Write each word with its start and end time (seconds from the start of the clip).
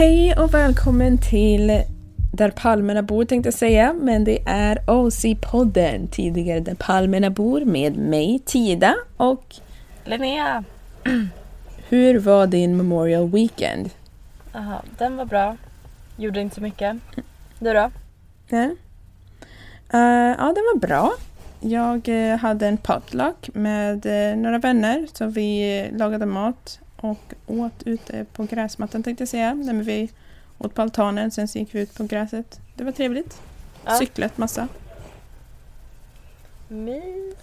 Hej 0.00 0.34
och 0.36 0.54
välkommen 0.54 1.18
till 1.18 1.82
Där 2.32 2.50
Palmerna 2.50 3.02
bor 3.02 3.24
tänkte 3.24 3.46
jag 3.46 3.54
säga, 3.54 3.92
men 3.92 4.24
det 4.24 4.42
är 4.46 4.76
OC-podden, 4.86 6.08
tidigare 6.10 6.60
Där 6.60 6.74
Palmerna 6.74 7.30
bor 7.30 7.60
med 7.60 7.96
mig 7.96 8.38
Tida 8.46 8.94
och 9.16 9.56
Linnea! 10.04 10.64
hur 11.88 12.18
var 12.18 12.46
din 12.46 12.76
Memorial 12.76 13.30
Weekend? 13.30 13.90
Aha, 14.54 14.82
den 14.98 15.16
var 15.16 15.24
bra. 15.24 15.56
Gjorde 16.16 16.40
inte 16.40 16.54
så 16.54 16.62
mycket. 16.62 16.96
Du 17.58 17.72
då? 17.72 17.90
Ja, 18.48 18.70
Eh, 19.92 20.34
ja 20.38 20.44
den 20.54 20.64
var 20.72 20.78
bra. 20.78 21.12
Jag 21.60 22.08
eh, 22.08 22.36
hade 22.36 22.66
en 22.66 22.76
potluck 22.76 23.50
med 23.54 24.06
eh, 24.06 24.36
några 24.36 24.58
vänner 24.58 25.06
så 25.12 25.26
vi 25.26 25.80
eh, 25.80 25.98
lagade 25.98 26.26
mat 26.26 26.80
och 27.00 27.34
åt 27.46 27.82
ute 27.82 28.24
på 28.32 28.44
gräsmattan 28.44 29.02
tänkte 29.02 29.22
jag 29.22 29.28
säga. 29.28 29.54
Nej, 29.54 29.74
men 29.74 29.84
vi 29.84 30.10
åt 30.58 30.74
på 30.74 30.82
altanen, 30.82 31.30
sen 31.30 31.48
så 31.48 31.58
gick 31.58 31.74
vi 31.74 31.80
ut 31.80 31.94
på 31.94 32.04
gräset. 32.04 32.60
Det 32.74 32.84
var 32.84 32.92
trevligt. 32.92 33.40
Ja. 33.84 33.98
Cyklat 33.98 34.38
massa. 34.38 34.68
Mys. 36.68 37.34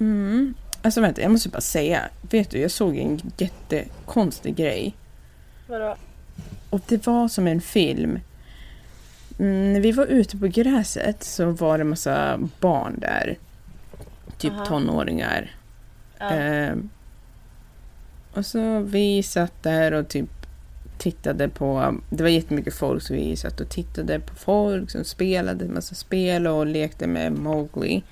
Mm. 0.00 0.54
Alltså 0.82 1.00
vänta, 1.00 1.22
jag 1.22 1.30
måste 1.30 1.48
bara 1.48 1.60
säga. 1.60 2.02
Vet 2.30 2.50
du, 2.50 2.58
jag 2.58 2.70
såg 2.70 2.96
en 2.96 3.20
jättekonstig 3.38 4.56
grej. 4.56 4.96
Vadå? 5.66 5.96
Och 6.70 6.80
det 6.86 7.06
var 7.06 7.28
som 7.28 7.46
en 7.46 7.60
film. 7.60 8.18
Mm, 9.38 9.72
när 9.72 9.80
vi 9.80 9.92
var 9.92 10.06
ute 10.06 10.36
på 10.36 10.46
gräset 10.46 11.24
så 11.24 11.50
var 11.50 11.78
det 11.78 11.84
massa 11.84 12.38
barn 12.60 12.94
där. 12.98 13.36
Typ 14.38 14.52
Aha. 14.52 14.64
tonåringar. 14.64 15.50
Ja. 16.18 16.30
Ehm, 16.30 16.90
och 18.36 18.46
så 18.46 18.78
vi 18.80 19.22
satt 19.22 19.62
där 19.62 19.92
och 19.92 20.08
typ 20.08 20.30
tittade 20.98 21.48
på, 21.48 21.94
det 22.10 22.22
var 22.22 22.30
jättemycket 22.30 22.74
folk 22.74 23.02
så 23.02 23.14
vi 23.14 23.36
satt 23.36 23.60
och 23.60 23.68
tittade 23.68 24.20
på 24.20 24.34
folk 24.34 24.90
som 24.90 25.04
spelade 25.04 25.64
en 25.64 25.74
massa 25.74 25.94
spel 25.94 26.46
och 26.46 26.66
lekte 26.66 27.06
med 27.06 27.32
Mowgli. 27.32 28.02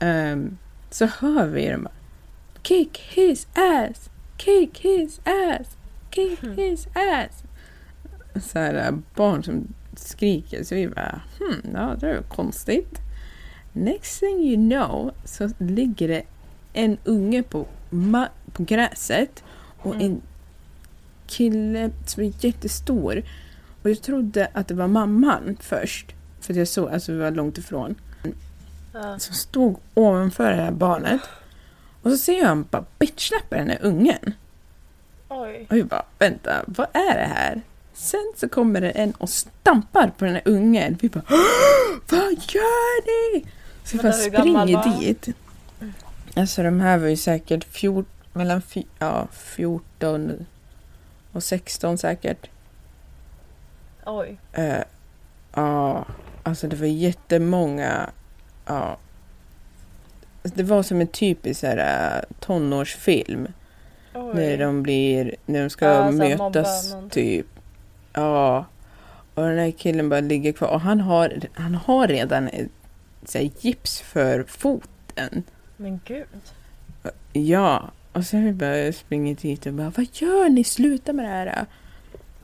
Ehm, 0.00 0.58
så 0.90 1.06
hör 1.06 1.46
vi 1.46 1.68
dem 1.70 1.82
bara, 1.82 1.92
Kick 2.62 2.98
his 2.98 3.46
ass! 3.54 4.10
Kick 4.38 4.78
his 4.80 5.20
ass! 5.24 5.76
Kick 6.10 6.40
Hmm. 6.40 6.56
his 6.56 6.86
ass! 6.86 7.42
Så 8.52 8.58
här 8.58 8.74
äh, 8.74 8.94
barn 9.14 9.42
som 9.42 9.68
skriker 9.96 10.64
så 10.64 10.74
vi 10.74 10.88
bara, 10.88 11.20
hmm, 11.38 11.70
ja 11.74 11.94
det 12.00 12.10
är 12.10 12.22
konstigt. 12.22 13.00
Next 13.72 14.20
thing 14.20 14.40
you 14.44 14.70
know 14.70 15.10
så 15.24 15.50
ligger 15.58 16.08
det 16.08 16.22
en 16.72 16.98
unge 17.04 17.42
på, 17.42 17.66
ma- 17.90 18.28
på 18.56 18.62
gräset 18.64 19.42
och 19.82 19.94
Mm. 19.94 20.06
en 20.06 20.22
kille 21.26 21.90
som 22.06 22.22
är 22.22 22.32
jättestor. 22.44 23.22
Och 23.82 23.90
jag 23.90 24.02
trodde 24.02 24.48
att 24.52 24.68
det 24.68 24.74
var 24.74 24.86
mamman 24.88 25.56
först. 25.60 26.12
För 26.40 26.52
att 26.52 26.56
jag 26.58 26.68
såg, 26.68 26.90
alltså 26.90 27.12
vi 27.12 27.18
var 27.18 27.30
långt 27.30 27.58
ifrån. 27.58 27.94
ja. 28.92 29.18
Som 29.18 29.34
stod 29.34 29.76
ovanför 29.94 30.50
det 30.50 30.56
här 30.62 30.70
barnet. 30.70 31.20
Och 32.02 32.10
så 32.10 32.16
ser 32.18 32.38
jag 32.38 32.46
han 32.46 32.66
bara 32.70 32.84
bitchsläppa 32.98 33.56
den 33.56 33.70
här 33.70 33.78
ungen. 33.82 34.34
Oj. 35.28 35.66
Och 35.70 35.78
jag 35.78 35.86
bara, 35.86 36.04
vänta, 36.18 36.64
vad 36.66 36.86
är 36.92 37.14
det 37.18 37.30
här? 37.34 37.62
Sen 37.94 38.32
så 38.36 38.48
kommer 38.48 38.80
det 38.80 38.90
en 38.90 39.12
och 39.12 39.28
stampar 39.28 40.12
på 40.18 40.24
den 40.24 40.34
här 40.34 40.42
ungen. 40.44 40.98
Vi 41.00 41.08
bara, 41.08 41.22
"Åh, 41.30 41.98
vad 42.10 42.20
gör 42.32 43.02
ni? 43.34 43.46
Så 43.84 43.96
vi 43.96 44.02
bara 44.02 44.12
springer 44.12 45.00
dit. 45.00 45.28
Alltså 46.36 46.62
de 46.62 46.80
här 46.80 46.98
var 46.98 47.06
ju 47.08 47.16
säkert 47.16 47.64
fjort, 47.64 48.15
mellan 48.36 48.62
ja, 48.98 49.28
14 49.32 50.46
och 51.32 51.42
16 51.42 51.98
säkert. 51.98 52.50
Oj. 54.06 54.38
Eh, 54.52 54.82
Ja, 55.54 56.04
alltså 56.42 56.68
det 56.68 56.76
var 56.76 56.86
jättemånga. 56.86 58.10
Ja. 58.66 58.96
Det 60.42 60.62
var 60.62 60.82
som 60.82 61.00
en 61.00 61.06
typisk 61.06 61.60
så 61.60 61.66
här, 61.66 62.16
eh, 62.16 62.36
tonårsfilm. 62.40 63.48
Oj. 64.14 64.34
När 64.34 64.58
de 64.58 64.82
blir, 64.82 65.34
när 65.46 65.60
de 65.62 65.70
ska 65.70 65.84
Ja, 65.86 66.10
mötas 66.10 66.94
typ. 67.10 67.46
Ja. 68.12 68.64
Och 69.34 69.42
den 69.42 69.58
här 69.58 69.70
killen 69.70 70.08
bara 70.08 70.20
ligger 70.20 70.52
kvar 70.52 70.68
och 70.68 70.80
han 70.80 71.00
har, 71.00 71.40
han 71.54 71.74
har 71.74 72.08
redan 72.08 72.50
så 73.24 73.38
här, 73.38 73.50
gips 73.60 74.00
för 74.00 74.44
foten. 74.48 75.42
Men 75.76 76.00
gud. 76.04 76.26
Ja. 77.32 77.90
Och 78.16 78.24
sen 78.24 78.44
vi 78.44 78.52
bara 78.52 78.92
springer 78.92 79.34
dit 79.34 79.66
och 79.66 79.72
bara 79.72 79.92
Vad 79.96 80.08
gör 80.12 80.48
ni? 80.48 80.64
Sluta 80.64 81.12
med 81.12 81.24
det 81.24 81.28
här. 81.28 81.66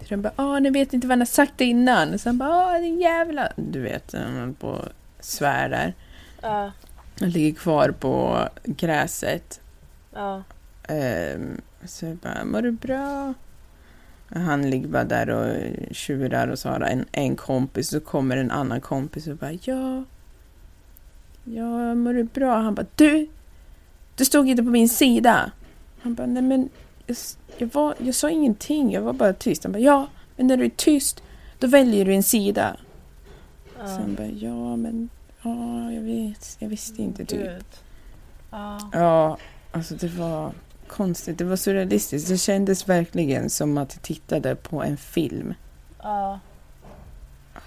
Så 0.00 0.06
de 0.09 0.22
bara 0.22 0.33
ah, 0.37 0.59
ni 0.59 0.71
vet 0.71 0.93
inte 0.93 1.06
vad 1.06 1.12
han 1.12 1.21
har 1.21 1.27
sagt 1.27 1.60
innan. 1.60 2.15
Och 2.15 2.21
sen 2.21 2.38
bara 2.38 2.50
ah, 2.50 2.78
din 2.78 3.00
jävla... 3.00 3.53
Du 3.56 3.81
vet, 3.81 4.15
han 4.15 4.55
på 4.55 4.69
och 4.69 4.88
svär 5.21 5.69
där. 5.69 5.94
Ja. 6.43 6.72
Han 7.21 7.31
ligger 7.31 7.55
kvar 7.55 7.91
på 7.91 8.49
gräset. 8.65 9.60
Ja. 10.15 10.43
Ehm, 10.88 11.60
så 11.84 12.06
jag 12.06 12.16
bara, 12.16 12.44
mår 12.44 12.62
du 12.62 12.71
bra? 12.71 13.34
Och 14.31 14.41
Han 14.41 14.71
ligger 14.71 14.89
bara 14.89 15.04
där 15.04 15.31
och 15.31 15.56
tjurar 15.91 16.49
och 16.49 16.59
så 16.59 16.69
har 16.69 16.81
en, 16.81 17.04
en 17.12 17.37
kompis. 17.37 17.89
Så 17.89 18.00
kommer 18.00 18.37
en 18.37 18.50
annan 18.50 18.81
kompis 18.81 19.27
och 19.27 19.37
bara, 19.37 19.53
ja. 19.53 20.04
Ja, 21.44 21.94
mår 21.94 22.15
du 22.15 22.25
bra? 22.25 22.56
Han 22.56 22.75
bara, 22.75 22.87
du! 22.97 23.28
Du 24.16 24.25
stod 24.25 24.49
inte 24.49 24.62
på 24.62 24.71
min 24.71 24.89
sida. 24.89 25.50
Han 26.03 26.15
bara, 26.15 26.27
nej 26.27 26.43
men 26.43 26.69
jag, 27.07 27.17
jag, 27.57 27.73
var, 27.73 27.95
jag 27.99 28.15
sa 28.15 28.31
ingenting. 28.31 28.93
Jag 28.93 29.03
var 29.03 29.13
bara 29.13 29.33
tyst. 29.33 29.65
Han 29.65 29.73
bara, 29.73 29.79
ja, 29.79 30.07
men 30.37 30.47
när 30.47 30.57
du 30.57 30.65
är 30.65 30.71
tyst 30.71 31.23
då 31.59 31.67
väljer 31.67 32.05
du 32.05 32.15
en 32.15 32.23
sida. 32.23 32.77
Ja. 33.79 33.85
han 33.85 34.15
bara, 34.15 34.27
ja 34.27 34.77
men, 34.77 35.09
ja, 35.43 35.93
jag 35.93 36.03
vet. 36.03 36.57
Jag 36.59 36.69
visste 36.69 37.03
inte 37.03 37.25
typ. 37.25 37.41
Gud. 37.41 37.65
Ja. 38.51 38.91
Ja, 38.93 39.39
alltså 39.73 39.95
det 39.95 40.09
var 40.09 40.53
konstigt. 40.87 41.39
Det 41.39 41.45
var 41.45 41.57
surrealistiskt. 41.57 42.29
Det 42.29 42.39
kändes 42.39 42.89
verkligen 42.89 43.51
som 43.51 43.79
att 43.79 43.95
jag 43.95 44.03
tittade 44.03 44.57
på 44.57 44.83
en 44.83 44.97
film. 44.97 45.55
Ja. 46.03 46.41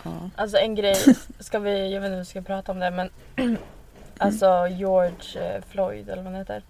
Ja. 0.04 0.30
Alltså 0.36 0.58
en 0.58 0.76
grej, 0.76 0.96
ska 1.40 1.60
vi, 1.60 1.94
jag 1.94 2.02
vet 2.02 2.08
inte 2.08 2.14
om 2.14 2.20
vi 2.20 2.26
ska 2.26 2.42
prata 2.42 2.72
om 2.72 2.80
det 2.80 2.92
men 2.92 3.10
Alltså 4.18 4.68
George 4.68 5.56
eh, 5.56 5.64
Floyd 5.70 6.10
eller 6.10 6.24
vad 6.24 6.32
han 6.32 6.36
heter. 6.36 6.64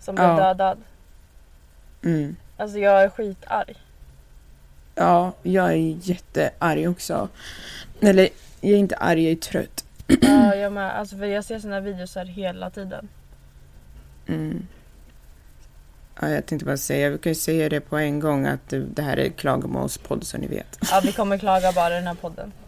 Som 0.00 0.14
blev 0.14 0.26
Ja. 0.28 0.36
dödad. 0.36 0.78
Mm. 2.04 2.36
Alltså 2.56 2.78
jag 2.78 3.02
är 3.02 3.08
skitarg. 3.08 3.74
ja, 4.94 5.32
jag 5.42 5.72
är 5.72 5.96
jättearg 6.08 6.88
också. 6.90 7.28
Eller, 8.00 8.28
jag 8.60 8.72
är 8.72 8.76
inte 8.76 8.96
arg, 8.96 9.22
jag 9.24 9.32
är 9.32 9.36
trött. 9.36 9.84
Ja, 10.06 10.54
jag 10.54 10.72
med. 10.72 10.98
Alltså 10.98 11.16
för 11.16 11.24
jag 11.26 11.44
ser 11.44 11.58
såna 11.58 11.80
videos 11.80 12.14
här 12.14 12.24
hela 12.24 12.70
tiden. 12.70 13.08
Mm. 14.26 14.66
Ja, 16.20 16.28
jag 16.28 16.46
tänkte 16.46 16.64
bara 16.66 16.76
säga, 16.76 17.10
vi 17.10 17.18
kan 17.18 17.30
ju 17.30 17.34
säga 17.34 17.68
det 17.68 17.80
på 17.80 17.96
en 17.98 18.20
gång 18.20 18.46
att 18.46 18.74
det, 18.94 19.02
här 19.02 19.16
är 19.16 19.28
klagomålspodd 19.28 20.24
så 20.24 20.38
ni 20.38 20.46
vet. 20.46 20.78
Ja, 20.90 21.00
vi 21.04 21.12
kommer 21.12 21.38
klaga 21.38 21.72
bara 21.72 21.90
i 21.90 21.96
den 21.96 22.06
här 22.06 22.14
podden. 22.14 22.52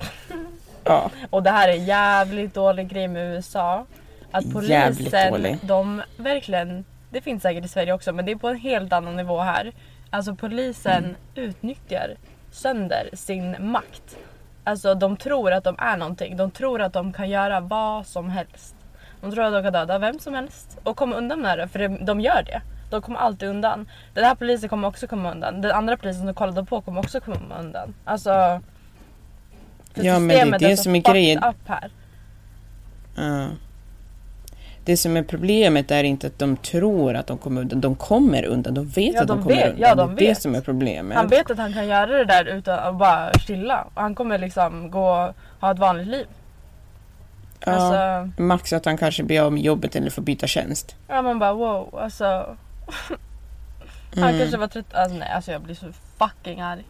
Ja. 0.85 1.11
Och 1.31 1.43
det 1.43 1.51
här 1.51 1.69
är 1.69 1.73
jävligt 1.73 2.55
dålig 2.55 2.89
grej 2.89 3.09
med 3.09 3.35
USA. 3.35 3.87
Att 4.31 4.45
Jävligt 4.45 4.99
polisen, 4.99 5.33
dålig. 5.33 5.59
de 5.63 6.03
verkligen, 6.17 6.85
det 7.13 7.21
finns 7.21 7.43
säkert 7.43 7.65
i 7.65 7.69
Sverige 7.69 7.93
också 7.93 8.13
men 8.13 8.25
det 8.27 8.33
är 8.33 8.37
på 8.37 8.49
en 8.49 8.57
helt 8.57 8.93
annan 8.93 9.17
nivå 9.17 9.41
här. 9.41 9.73
Alltså 10.11 10.35
polisen 10.35 11.05
Mm. 11.05 11.17
utnyttjar 11.35 12.17
sönder 12.51 13.09
sin 13.13 13.57
makt. 13.73 14.17
Alltså 14.65 14.95
de 14.95 15.17
tror 15.17 15.53
att 15.53 15.65
de 15.65 15.75
är 15.79 15.97
någonting. 15.97 16.37
De 16.37 16.51
tror 16.51 16.83
att 16.83 16.93
de 16.93 17.13
kan 17.13 17.31
göra 17.31 17.61
vad 17.61 18.07
som 18.07 18.31
helst. 18.31 18.75
De 19.21 19.33
tror 19.33 19.45
att 19.45 19.53
de 19.53 19.63
kan 19.63 19.73
döda 19.73 19.99
vem 19.99 20.19
som 20.19 20.35
helst 20.35 20.79
och 20.83 20.97
komma 20.97 21.17
undan 21.17 21.41
med 21.41 21.59
det 21.59 21.69
för 21.69 22.05
de 22.05 22.21
gör 22.21 22.43
det. 22.43 22.63
De 22.91 23.03
kommer 23.03 23.19
alltid 23.19 23.49
undan. 23.49 23.89
Den 24.15 24.25
här 24.25 24.35
polisen 24.35 24.69
kommer 24.69 24.89
också 24.89 25.07
komma 25.07 25.31
undan. 25.31 25.61
Den 25.61 25.71
andra 25.73 25.97
polisen 25.97 26.23
som 26.27 26.35
kollade 26.35 26.65
på 26.65 26.81
kommer 26.81 27.01
också 27.01 27.21
komma 27.21 27.59
undan. 27.61 27.95
Alltså... 28.05 28.61
för 29.95 30.05
Ja, 30.05 30.19
men 30.19 30.29
det 30.29 30.57
är 30.57 30.59
det 30.59 30.77
så 30.77 30.83
som 30.83 30.95
är 30.97 31.13
grejen. 31.13 31.45
Up 31.45 31.57
här. 31.69 31.91
Ja. 33.17 33.47
Det 34.85 34.97
som 34.97 35.17
är 35.17 35.23
problemet 35.23 35.91
är 35.91 36.05
inte 36.05 36.27
att 36.27 36.39
de 36.39 36.57
tror 36.57 37.15
att 37.15 37.27
de 37.27 37.39
kommer 37.39 37.61
undan. 37.61 37.81
De 37.81 37.95
kommer 37.97 38.45
undan. 38.45 38.75
De 38.75 38.89
vet 38.89 39.15
Ja, 39.15 39.21
att 39.23 39.29
de, 39.29 39.37
de 39.39 39.43
kommer 39.43 39.57
vet. 39.57 39.65
undan. 39.75 39.89
Ja, 39.89 39.95
de 39.95 40.09
det 40.09 40.13
är 40.15 40.27
det 40.27 40.29
vet. 40.31 40.43
som 40.43 40.55
är 40.55 40.61
problemet. 40.61 41.17
Han 41.19 41.29
vet 41.29 41.51
att 41.51 41.59
han 41.59 41.73
kan 41.73 41.87
göra 41.87 42.07
det 42.07 42.25
där 42.25 42.45
utan 42.45 42.79
att 42.79 42.97
bara 42.99 43.33
chilla. 43.47 43.87
Och 43.95 44.03
han 44.03 44.15
kommer 44.15 44.39
liksom 44.39 44.91
gå 44.91 45.35
ha 45.61 45.71
ett 45.73 45.79
vanligt 45.79 46.07
liv. 46.07 46.27
ja, 47.65 47.73
Alltså, 47.73 48.43
Max 48.43 48.73
att 48.73 48.85
han 48.85 48.97
kanske 48.97 49.23
blir 49.23 49.41
av 49.41 49.53
med 49.53 49.63
jobbet 49.63 49.97
eller 49.97 50.11
får 50.11 50.23
byta 50.23 50.47
tjänst. 50.47 50.97
ja 51.09 51.23
man 51.23 51.39
bara 51.39 51.53
wow. 51.53 51.99
Alltså, 52.03 52.25
han 54.15 54.25
Mm. 54.25 54.39
kanske 54.39 54.57
var 54.57 54.67
trött. 54.67 54.95
Alltså 54.95 55.19
nej, 55.19 55.29
alltså 55.35 55.53
jag 55.53 55.61
blir 55.63 55.75
så 55.75 55.87
fucking 56.19 56.61
arg. 56.61 56.85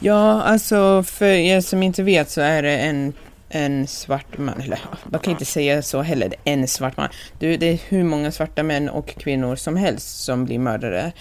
Ja, 0.00 0.42
alltså 0.42 1.02
för 1.02 1.24
er 1.26 1.60
som 1.60 1.82
inte 1.82 2.02
vet 2.02 2.30
så 2.30 2.40
är 2.40 2.62
det 2.62 2.78
en 2.78 3.12
en 3.48 3.86
svart 3.86 4.38
man, 4.38 4.60
eller 4.60 4.80
man 5.04 5.20
kan 5.20 5.30
inte 5.30 5.44
säga 5.44 5.82
så 5.82 6.02
heller, 6.02 6.34
en 6.44 6.68
svart 6.68 6.96
man. 6.96 7.08
Du, 7.38 7.56
det 7.56 7.66
är 7.66 7.80
hur 7.88 8.04
många 8.04 8.32
svarta 8.32 8.62
män 8.62 8.88
och 8.88 9.06
kvinnor 9.08 9.56
som 9.56 9.76
helst 9.76 10.24
som 10.24 10.44
blir 10.44 10.58
mördade 10.58 11.12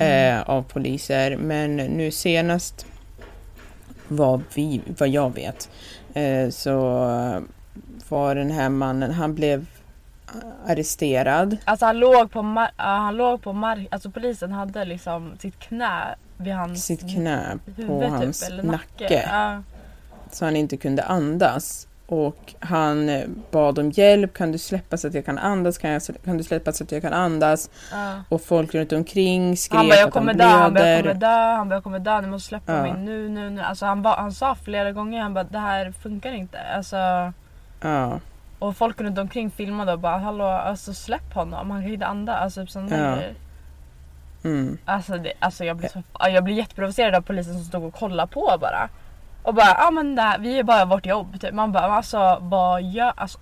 eh, 0.00 0.40
av 0.50 0.62
poliser. 0.62 1.36
Men 1.36 1.76
nu 1.76 2.10
senast, 2.10 2.86
vad, 4.08 4.42
vi, 4.54 4.80
vad 4.98 5.08
jag 5.08 5.34
vet, 5.34 5.68
eh, 6.14 6.48
så 6.50 6.72
var 8.08 8.34
den 8.34 8.50
här 8.50 8.68
mannen, 8.68 9.12
han 9.12 9.34
blev 9.34 9.66
arresterad. 10.66 11.56
Alltså 11.64 11.86
han 11.86 11.98
låg 11.98 12.30
på 12.30 12.38
mar- 12.42 12.70
han 12.76 13.16
låg 13.16 13.42
på 13.42 13.52
mark, 13.52 13.88
alltså 13.90 14.10
polisen 14.10 14.52
hade 14.52 14.84
liksom 14.84 15.32
sitt 15.38 15.58
knä 15.58 16.14
vid 16.36 16.54
hans 16.54 16.84
sitt 16.84 17.00
knä 17.00 17.58
på 17.76 17.82
huvud 17.82 18.08
hans 18.10 18.40
typ, 18.40 18.48
eller 18.50 18.62
nacke. 18.62 19.02
nacke. 19.02 19.28
Ja. 19.30 19.62
Så 20.34 20.44
han 20.44 20.56
inte 20.56 20.76
kunde 20.76 21.02
andas. 21.02 21.86
Och 22.06 22.54
han 22.60 23.08
eh, 23.08 23.24
bad 23.50 23.78
om 23.78 23.90
hjälp, 23.90 24.34
kan 24.34 24.52
du 24.52 24.58
släppa 24.58 24.96
så 24.96 25.08
att 25.08 25.14
jag 25.14 25.24
kan 25.24 25.38
andas, 25.38 25.78
kan, 25.78 25.90
jag, 25.90 26.02
kan 26.24 26.36
du 26.36 26.44
släppa 26.44 26.72
så 26.72 26.84
att 26.84 26.92
jag 26.92 27.02
kan 27.02 27.12
andas? 27.12 27.70
Ja. 27.92 28.14
Och 28.28 28.40
folk 28.42 28.74
runt 28.74 28.92
omkring 28.92 29.56
skrek 29.56 29.76
Han 29.76 29.88
bara 29.88 29.94
jag 29.98 30.08
att 30.08 30.14
han 30.14 30.20
kommer 30.22 30.34
dö, 30.34 30.44
han 30.44 30.74
bara 30.74 30.88
jag 30.88 31.02
blöder. 31.02 31.20
kommer 31.20 31.20
dö, 31.20 31.56
han 31.56 31.68
bara 31.68 31.74
jag 31.74 31.82
kommer 31.84 31.98
dö, 31.98 32.20
ni 32.20 32.26
måste 32.26 32.48
släppa 32.48 32.72
Ja. 32.76 32.82
mig 32.82 32.92
nu, 32.92 33.28
nu, 33.28 33.50
nu. 33.50 33.62
Alltså 33.62 33.86
han, 33.86 34.02
ba, 34.02 34.16
han 34.16 34.32
sa 34.32 34.54
flera 34.54 34.92
gånger, 34.92 35.22
han 35.22 35.34
bara 35.34 35.44
det 35.44 35.58
här 35.58 35.92
funkar 35.92 36.32
inte. 36.32 36.58
Alltså, 36.76 36.96
Ja, 37.82 38.20
och 38.58 38.76
folk 38.76 39.00
runt 39.00 39.18
omkring 39.18 39.50
filmade 39.50 39.92
och 39.92 39.98
bara 39.98 40.18
hallå 40.18 40.44
alltså 40.44 40.94
släpp 40.94 41.34
honom, 41.34 41.70
han 41.70 41.82
kan 41.82 41.92
inte 41.92 42.06
andas. 42.06 42.40
Alltså 42.42 42.60
typ 42.60 42.70
sådana 42.70 42.96
Ja. 42.98 43.14
grejer. 43.16 43.34
mm. 44.44 44.78
Alltså, 44.84 45.12
det, 45.18 45.32
alltså 45.38 45.64
jag, 45.64 45.76
blir 45.76 45.88
så, 45.88 46.02
jag 46.18 46.44
blir 46.44 46.54
jätteprovocerad 46.54 47.14
av 47.14 47.20
polisen 47.20 47.54
som 47.54 47.64
stod 47.64 47.84
och 47.84 47.94
kollade 47.94 48.32
på 48.32 48.56
bara. 48.60 48.88
Och 49.42 49.54
bara 49.54 49.76
ja 49.78 49.90
men 49.90 50.14
det 50.14 50.22
här, 50.22 50.38
vi 50.38 50.58
är 50.58 50.62
bara 50.62 50.84
vårt 50.84 51.06
jobb. 51.06 51.40
Typ. 51.40 51.54
Man 51.54 51.72
bara 51.72 51.82
alltså 51.84 52.38
vad 52.40 52.82
gör... 52.82 53.12
Alltså, 53.16 53.38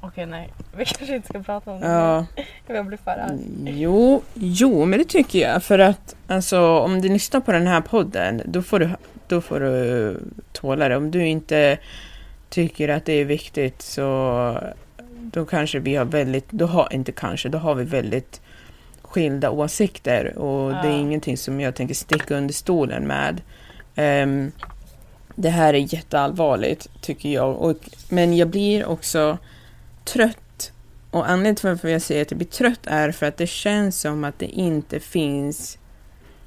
Okej 0.00 0.26
nej, 0.26 0.52
vi 0.76 0.84
kanske 0.84 1.16
inte 1.16 1.28
ska 1.28 1.42
prata 1.42 1.70
om 1.70 1.80
det. 1.80 1.86
ja. 1.86 2.26
Jag 2.66 2.86
blir 2.86 2.98
för 2.98 3.10
arg. 3.10 3.38
Jo, 3.64 4.22
jo, 4.34 4.84
men 4.84 4.98
det 4.98 5.04
tycker 5.04 5.38
jag. 5.38 5.62
För 5.62 5.78
att 5.78 6.16
alltså, 6.28 6.78
om 6.78 7.00
du 7.00 7.08
lyssnar 7.08 7.40
på 7.40 7.52
den 7.52 7.66
här 7.66 7.80
podden, 7.80 8.42
då 8.44 8.62
får 8.62 8.78
du, 8.78 8.90
då 9.28 9.40
får 9.40 9.60
du 9.60 10.20
tåla 10.52 10.88
det. 10.88 10.96
Om 10.96 11.10
du 11.10 11.26
inte 11.26 11.78
tycker 12.48 12.88
att 12.88 13.04
det 13.04 13.12
är 13.12 13.24
viktigt 13.24 13.82
så 13.82 14.58
då 15.08 15.44
kanske 15.44 15.78
vi 15.78 15.96
har 15.96 16.04
väldigt, 16.04 16.50
då 16.50 16.66
har, 16.66 16.88
inte 16.92 17.12
kanske, 17.12 17.48
då 17.48 17.58
har 17.58 17.74
vi 17.74 17.84
väldigt 17.84 18.40
skilda 19.02 19.50
åsikter 19.50 20.38
och 20.38 20.70
det 20.70 20.78
är 20.88 20.92
Ja. 20.92 20.98
ingenting 20.98 21.36
som 21.36 21.60
jag 21.60 21.74
tänker 21.74 21.94
sticka 21.94 22.34
under 22.36 22.54
stolen 22.54 23.06
med. 23.06 23.40
Ehm, 23.96 24.52
det 25.40 25.50
här 25.50 25.74
är 25.74 25.94
jätteallvarligt 25.94 26.88
tycker 27.00 27.28
jag, 27.28 27.56
och, 27.56 27.76
men 28.08 28.36
jag 28.36 28.48
blir 28.48 28.86
också 28.86 29.38
trött 30.04 30.72
och 31.10 31.28
anledningen 31.28 31.56
till 31.56 31.68
varför 31.68 31.88
jag 31.88 32.02
säger 32.02 32.22
att 32.22 32.30
jag 32.30 32.38
blir 32.38 32.48
trött 32.48 32.80
är 32.84 33.12
för 33.12 33.26
att 33.26 33.36
det 33.36 33.46
känns 33.46 34.00
som 34.00 34.24
att 34.24 34.38
det 34.38 34.46
inte 34.46 35.00
finns 35.00 35.78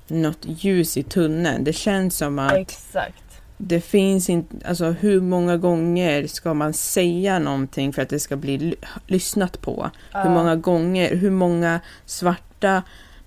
något 0.07 0.39
ljus 0.43 0.97
i 0.97 1.03
tunneln. 1.03 1.63
Det 1.63 1.73
känns 1.73 2.17
som 2.17 2.39
att 2.39 2.53
Exakt. 2.53 3.41
det 3.57 3.81
finns 3.81 4.29
inte, 4.29 4.67
alltså 4.67 4.85
hur 4.85 5.21
många 5.21 5.57
gånger 5.57 6.27
ska 6.27 6.53
man 6.53 6.73
säga 6.73 7.39
någonting 7.39 7.93
för 7.93 8.01
att 8.01 8.09
det 8.09 8.19
ska 8.19 8.35
bli 8.35 8.57
ly- 8.57 8.75
lyssnat 9.07 9.61
på? 9.61 9.89
Hur 10.13 10.29
många 10.29 10.55
gånger, 10.55 11.15
hur 11.15 11.31
många 11.31 11.79
svarta 12.05 12.83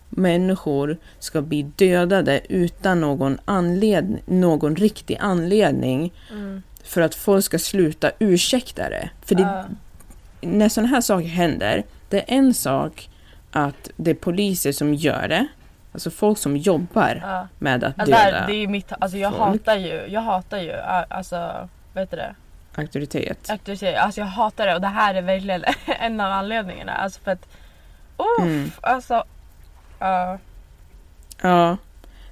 människor 0.09 0.97
ska 1.19 1.43
bli 1.43 1.63
dödade 1.63 2.41
utan 2.49 3.01
någon 3.01 3.39
anledning, 3.45 4.23
någon 4.27 4.77
riktig 4.77 5.17
anledning 5.21 6.13
Mm. 6.31 6.63
för 6.85 7.01
att 7.01 7.15
folk 7.15 7.45
ska 7.45 7.59
sluta 7.59 8.11
ursäkta 8.19 8.89
det? 8.89 9.11
För 9.27 9.35
det, 9.35 9.43
Ja. 9.43 9.65
när 10.41 10.69
sådana 10.69 10.89
här 10.89 11.01
saker 11.01 11.27
händer, 11.29 11.83
det 12.09 12.19
är 12.19 12.25
en 12.39 12.55
sak 12.55 13.09
att 13.53 13.91
det 13.97 14.11
är 14.11 14.15
poliser 14.15 14.73
som 14.73 14.95
gör 14.95 15.29
det, 15.29 15.47
alltså 15.93 16.11
folk 16.11 16.39
som 16.39 16.57
jobbar 16.57 17.21
Ja. 17.23 17.49
med 17.59 17.85
att 17.85 17.99
Alltså, 17.99 18.15
döda 18.17 18.17
här, 18.39 18.47
det 18.47 18.53
är 18.55 18.67
mitt, 18.69 18.93
alltså 18.99 19.19
jag 19.19 19.33
folk. 19.35 19.43
hatar 19.43 19.77
ju, 19.77 20.07
jag 20.09 20.21
hatar 20.21 20.59
ju, 20.59 20.73
alltså 21.11 21.69
vad 21.93 22.03
heter 22.03 22.17
det? 22.17 22.35
auktoritet. 22.77 23.51
Auktoritet. 23.51 23.97
Alltså 23.99 24.21
jag 24.21 24.27
hatar 24.27 24.67
det 24.67 24.75
och 24.75 24.81
det 24.81 24.87
här 24.89 25.15
är 25.15 25.23
verkligen 25.23 25.65
en 26.01 26.21
av 26.21 26.33
anledningarna. 26.33 26.93
Alltså 26.93 27.21
för 27.21 27.31
att, 27.31 27.47
uff, 28.17 28.43
Mm. 28.43 28.71
alltså. 28.81 29.25
Ja. 29.99 30.39
Ja, 31.43 31.77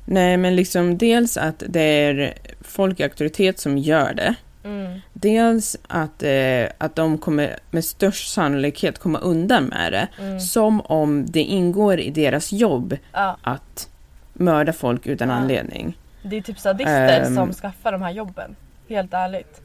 nej 0.04 0.36
men 0.36 0.56
liksom 0.56 0.98
dels 0.98 1.36
att 1.36 1.62
det 1.68 1.80
är 1.80 2.34
folk 2.60 3.00
i 3.00 3.02
auktoritet 3.02 3.58
som 3.58 3.78
gör 3.78 4.14
det. 4.14 4.34
mm, 4.64 5.00
Dels 5.12 5.76
att, 5.88 6.22
eh, 6.22 6.66
att 6.78 6.96
de 6.96 7.18
kommer 7.18 7.58
med 7.70 7.84
störst 7.84 8.32
sannolikhet 8.32 8.98
komma 8.98 9.18
undan 9.18 9.64
med 9.64 9.92
det. 9.92 10.08
mm, 10.18 10.40
Som 10.40 10.80
om 10.80 11.26
det 11.26 11.40
ingår 11.42 12.00
i 12.00 12.10
deras 12.10 12.52
jobb 12.52 12.96
ja. 13.12 13.36
att 13.42 13.88
mörda 14.32 14.72
folk 14.72 15.06
utan 15.06 15.28
Ja. 15.28 15.34
anledning. 15.34 15.98
Det 16.22 16.36
är 16.36 16.40
typ 16.42 16.58
sadister 16.58 17.20
Ehm. 17.26 17.34
som 17.36 17.52
skaffar 17.52 17.92
de 17.92 18.02
här 18.02 18.10
jobben. 18.10 18.56
Helt 18.88 19.14
ärligt. 19.14 19.60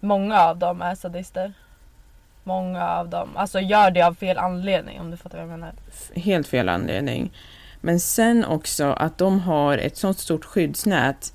Många 0.00 0.40
av 0.40 0.56
dem 0.58 0.82
är 0.82 0.94
sadister. 0.94 1.52
Många 2.46 2.88
av 2.88 3.08
dem, 3.08 3.28
alltså 3.36 3.60
gör 3.60 3.90
det 3.90 4.02
av 4.02 4.14
fel 4.14 4.38
anledning 4.38 5.00
om 5.00 5.10
du 5.10 5.16
fattar 5.16 5.38
vad 5.38 5.42
jag 5.42 5.50
menar. 5.50 5.72
Helt 6.14 6.48
fel 6.48 6.68
anledning. 6.68 7.32
Men 7.80 8.00
sen 8.00 8.44
också 8.44 8.84
att 8.84 9.18
de 9.18 9.40
har 9.40 9.78
ett 9.78 9.96
sånt 9.96 10.18
stort 10.18 10.44
skyddsnät 10.44 11.32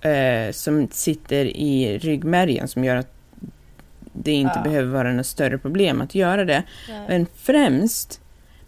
eh, 0.00 0.52
som 0.52 0.88
sitter 0.90 1.44
i 1.44 1.98
ryggmärgen 1.98 2.68
som 2.68 2.84
gör 2.84 2.96
att 2.96 3.12
det 4.12 4.32
inte 4.32 4.52
Ja. 4.56 4.62
behöver 4.62 4.92
vara 4.92 5.12
något 5.12 5.26
större 5.26 5.58
problem 5.58 6.00
att 6.00 6.14
göra 6.14 6.44
det. 6.44 6.62
Nej. 6.88 7.04
Men 7.08 7.26
främst 7.36 8.20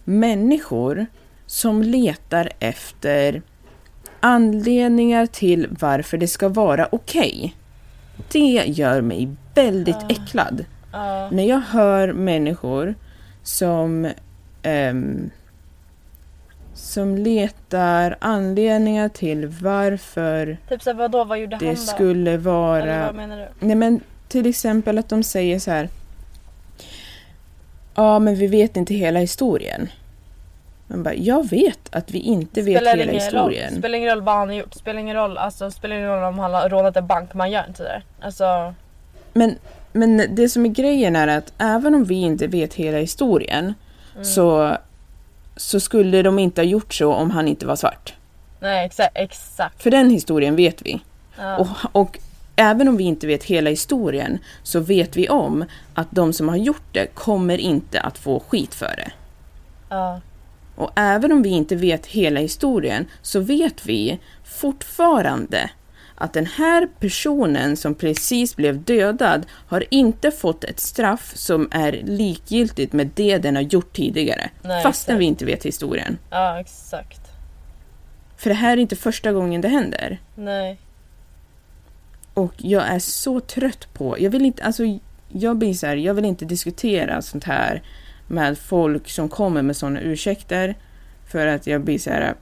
människor 0.03 1.05
som 1.45 1.81
letar 1.83 2.49
efter 2.59 3.41
anledningar 4.19 5.25
till 5.25 5.67
varför 5.79 6.17
det 6.17 6.27
ska 6.27 6.47
vara 6.49 6.87
okej. 6.91 7.55
Det 8.31 8.63
gör 8.67 9.01
mig 9.01 9.29
väldigt 9.55 9.97
Ja. 10.01 10.07
äcklad. 10.09 10.65
Ja. 10.91 11.29
När 11.31 11.43
jag 11.43 11.59
hör 11.59 12.13
människor 12.13 12.95
som 13.43 14.11
ehm, 14.63 15.29
som 16.73 17.15
letar 17.17 18.17
anledningar 18.21 19.09
till 19.09 19.47
varför 19.47 20.57
Typ 20.69 20.81
såhär 20.83 20.97
vadå, 20.97 21.23
vad 21.23 21.39
gjorde 21.39 21.55
han 21.55 21.65
det 21.65 21.71
då? 21.71 21.75
skulle 21.75 22.31
Eller 22.31 22.37
vara 22.37 23.05
vad 23.05 23.15
menar 23.15 23.37
du? 23.37 23.65
Nej 23.67 23.75
men 23.75 24.01
till 24.27 24.45
exempel 24.45 24.97
att 24.97 25.09
de 25.09 25.23
säger 25.23 25.59
så 25.59 25.71
här. 25.71 25.89
Ja 27.95 28.19
men 28.19 28.35
vi 28.35 28.47
vet 28.47 28.77
inte 28.77 28.93
hela 28.93 29.19
historien. 29.19 29.87
Man 30.87 31.03
bara, 31.03 31.13
jag 31.13 31.49
vet 31.49 31.79
att 31.91 32.11
vi 32.11 32.19
inte 32.19 32.61
vet 32.61 32.77
Spelar 32.77 32.91
hela 32.97 33.03
ingen 33.11 33.15
historien. 33.23 33.69
roll. 33.71 33.79
Spelar 33.79 33.97
ingen 33.97 34.09
roll 34.09 34.21
vad 34.21 34.35
han 34.35 34.47
har 34.47 34.55
gjort. 34.55 34.73
Spelar 34.73 34.99
ingen 34.99 35.15
roll, 35.15 35.37
alltså, 35.37 35.71
spelar 35.71 35.95
ingen 35.95 36.09
roll 36.09 36.23
om 36.23 36.39
han 36.39 36.53
har 36.53 36.69
rånat 36.69 36.97
en 36.97 37.07
bank. 37.07 37.33
Man 37.33 37.51
gör 37.51 37.65
inte 37.67 37.83
det. 37.83 38.01
Alltså, 38.21 38.73
Men, 39.33 39.55
men 39.99 40.35
det 40.35 40.49
som 40.49 40.65
är 40.65 40.69
grejen 40.69 41.15
är 41.15 41.27
att 41.27 41.53
även 41.57 41.95
om 41.95 42.03
vi 42.03 42.15
inte 42.15 42.47
vet 42.47 42.73
hela 42.73 42.97
historien 42.97 43.73
mm. 44.13 44.25
så, 44.25 44.77
så 45.55 45.79
skulle 45.79 46.21
de 46.21 46.39
inte 46.39 46.61
ha 46.61 46.65
gjort 46.65 46.93
så 46.93 47.13
om 47.13 47.31
han 47.31 47.47
inte 47.47 47.65
var 47.65 47.75
svart. 47.75 48.13
Nej 48.59 48.85
exakt. 48.85 49.11
exakt. 49.15 49.83
För 49.83 49.91
den 49.91 50.09
historien 50.09 50.55
vet 50.55 50.81
vi. 50.81 51.01
Ja. 51.37 51.57
Och, 51.57 51.67
och 51.91 52.19
även 52.55 52.87
om 52.87 52.97
vi 52.97 53.03
inte 53.03 53.27
vet 53.27 53.43
hela 53.43 53.69
historien 53.69 54.39
så 54.63 54.79
vet 54.79 55.17
vi 55.17 55.29
om 55.29 55.65
att 55.93 56.07
de 56.11 56.33
som 56.33 56.49
har 56.49 56.57
gjort 56.57 56.87
det 56.91 57.07
kommer 57.13 57.57
inte 57.57 58.01
att 58.01 58.17
få 58.17 58.39
skit 58.39 58.75
för 58.75 58.93
det. 58.97 59.11
ja. 59.89 60.21
Och 60.75 60.91
även 60.95 61.31
om 61.31 61.41
vi 61.41 61.49
inte 61.49 61.75
vet 61.75 62.05
hela 62.05 62.39
historien 62.39 63.05
så 63.21 63.39
vet 63.39 63.85
vi 63.85 64.19
fortfarande 64.43 65.69
att 66.19 66.33
den 66.33 66.45
här 66.45 66.87
personen 66.99 67.77
som 67.77 67.95
precis 67.95 68.55
blev 68.55 68.83
dödad 68.83 69.45
har 69.67 69.83
inte 69.89 70.31
fått 70.31 70.63
ett 70.63 70.79
straff 70.79 71.31
som 71.35 71.67
är 71.71 71.91
likgiltigt 71.91 72.93
med 72.93 73.09
det 73.15 73.37
den 73.37 73.55
har 73.55 73.63
gjort 73.63 73.95
tidigare. 73.95 74.49
Nej, 74.61 74.83
fastän 74.83 75.13
exakt. 75.13 75.21
vi 75.21 75.25
inte 75.25 75.45
vet 75.45 75.65
historien. 75.65 76.17
ja 76.29 76.59
exakt. 76.59 77.21
För 78.37 78.49
det 78.49 78.55
här 78.55 78.77
är 78.77 78.81
inte 78.81 78.95
första 78.95 79.31
gången 79.31 79.61
det 79.61 79.67
händer. 79.67 80.19
Nej. 80.35 80.79
Och 82.33 82.53
jag 82.57 82.87
är 82.87 82.99
så 82.99 83.39
trött 83.39 83.93
på, 83.93 84.15
jag 84.19 84.29
vill 84.29 84.45
inte, 84.45 84.63
alltså 84.63 84.83
jag 85.29 85.57
blir 85.57 85.73
så 85.73 85.87
här, 85.87 85.95
jag 85.95 86.13
vill 86.13 86.25
inte 86.25 86.45
diskutera 86.45 87.21
sånt 87.21 87.43
här 87.43 87.81
med 88.27 88.57
folk 88.57 89.09
som 89.09 89.29
kommer 89.29 89.61
med 89.61 89.75
sådana 89.75 90.01
ursäkter. 90.01 90.75
För 91.27 91.47
att 91.47 91.67
jag 91.67 91.81
blir 91.81 91.99
så 91.99 92.09
här, 92.09 92.35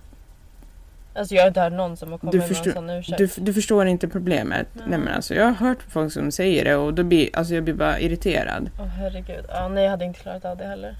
Alltså 1.17 1.35
jag 1.35 1.43
har 1.43 1.47
inte 1.47 1.61
hört 1.61 1.73
någon 1.73 1.97
som 1.97 2.11
har 2.11 2.17
kommit 2.17 2.31
Du 2.31 2.37
med 2.37 2.47
förstår- 2.47 2.67
en 2.69 2.73
sån 2.75 2.89
ursäkt. 2.89 3.17
du, 3.17 3.29
du 3.43 3.53
förstår 3.53 3.85
inte 3.87 4.07
problemet. 4.07 4.67
Ja. 4.73 4.81
Nej 4.87 4.99
men 4.99 5.13
alltså 5.15 5.33
jag 5.35 5.45
har 5.45 5.51
hört 5.67 5.77
folk 5.89 6.13
som 6.13 6.31
säger 6.31 6.65
det 6.65 6.75
och 6.75 6.93
då 6.93 7.03
blir, 7.03 7.29
alltså 7.37 7.53
jag 7.55 7.63
blir 7.63 7.73
bara 7.73 7.99
irriterad. 7.99 8.69
Åh 8.79 8.85
herregud. 8.85 9.45
Ja, 9.49 9.67
nej 9.67 9.83
jag 9.83 9.91
hade 9.91 10.05
inte 10.05 10.19
klarat 10.19 10.45
av 10.45 10.57
det 10.57 10.65
heller. 10.67 10.95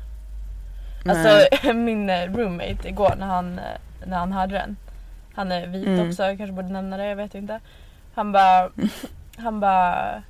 Nej. 1.06 1.16
Alltså 1.52 1.74
min 1.74 2.10
eh, 2.10 2.34
roommate 2.36 2.88
igår 2.90 3.14
när 3.20 3.26
han, 3.28 3.60
eh, 3.60 3.66
när 4.06 4.18
han 4.18 4.32
hörde 4.32 4.54
den. 4.54 4.78
Han 5.36 5.52
är 5.52 5.68
vit 5.68 5.88
Mm. 5.88 6.10
också, 6.10 6.24
jag 6.24 6.38
kanske 6.38 6.54
borde 6.54 6.68
nämna 6.70 6.98
det, 6.98 7.06
jag 7.06 7.16
vet 7.16 7.36
inte. 7.36 7.60
Han 8.16 8.32
bara, 8.32 8.70
han 9.38 9.60
bara, 9.60 10.24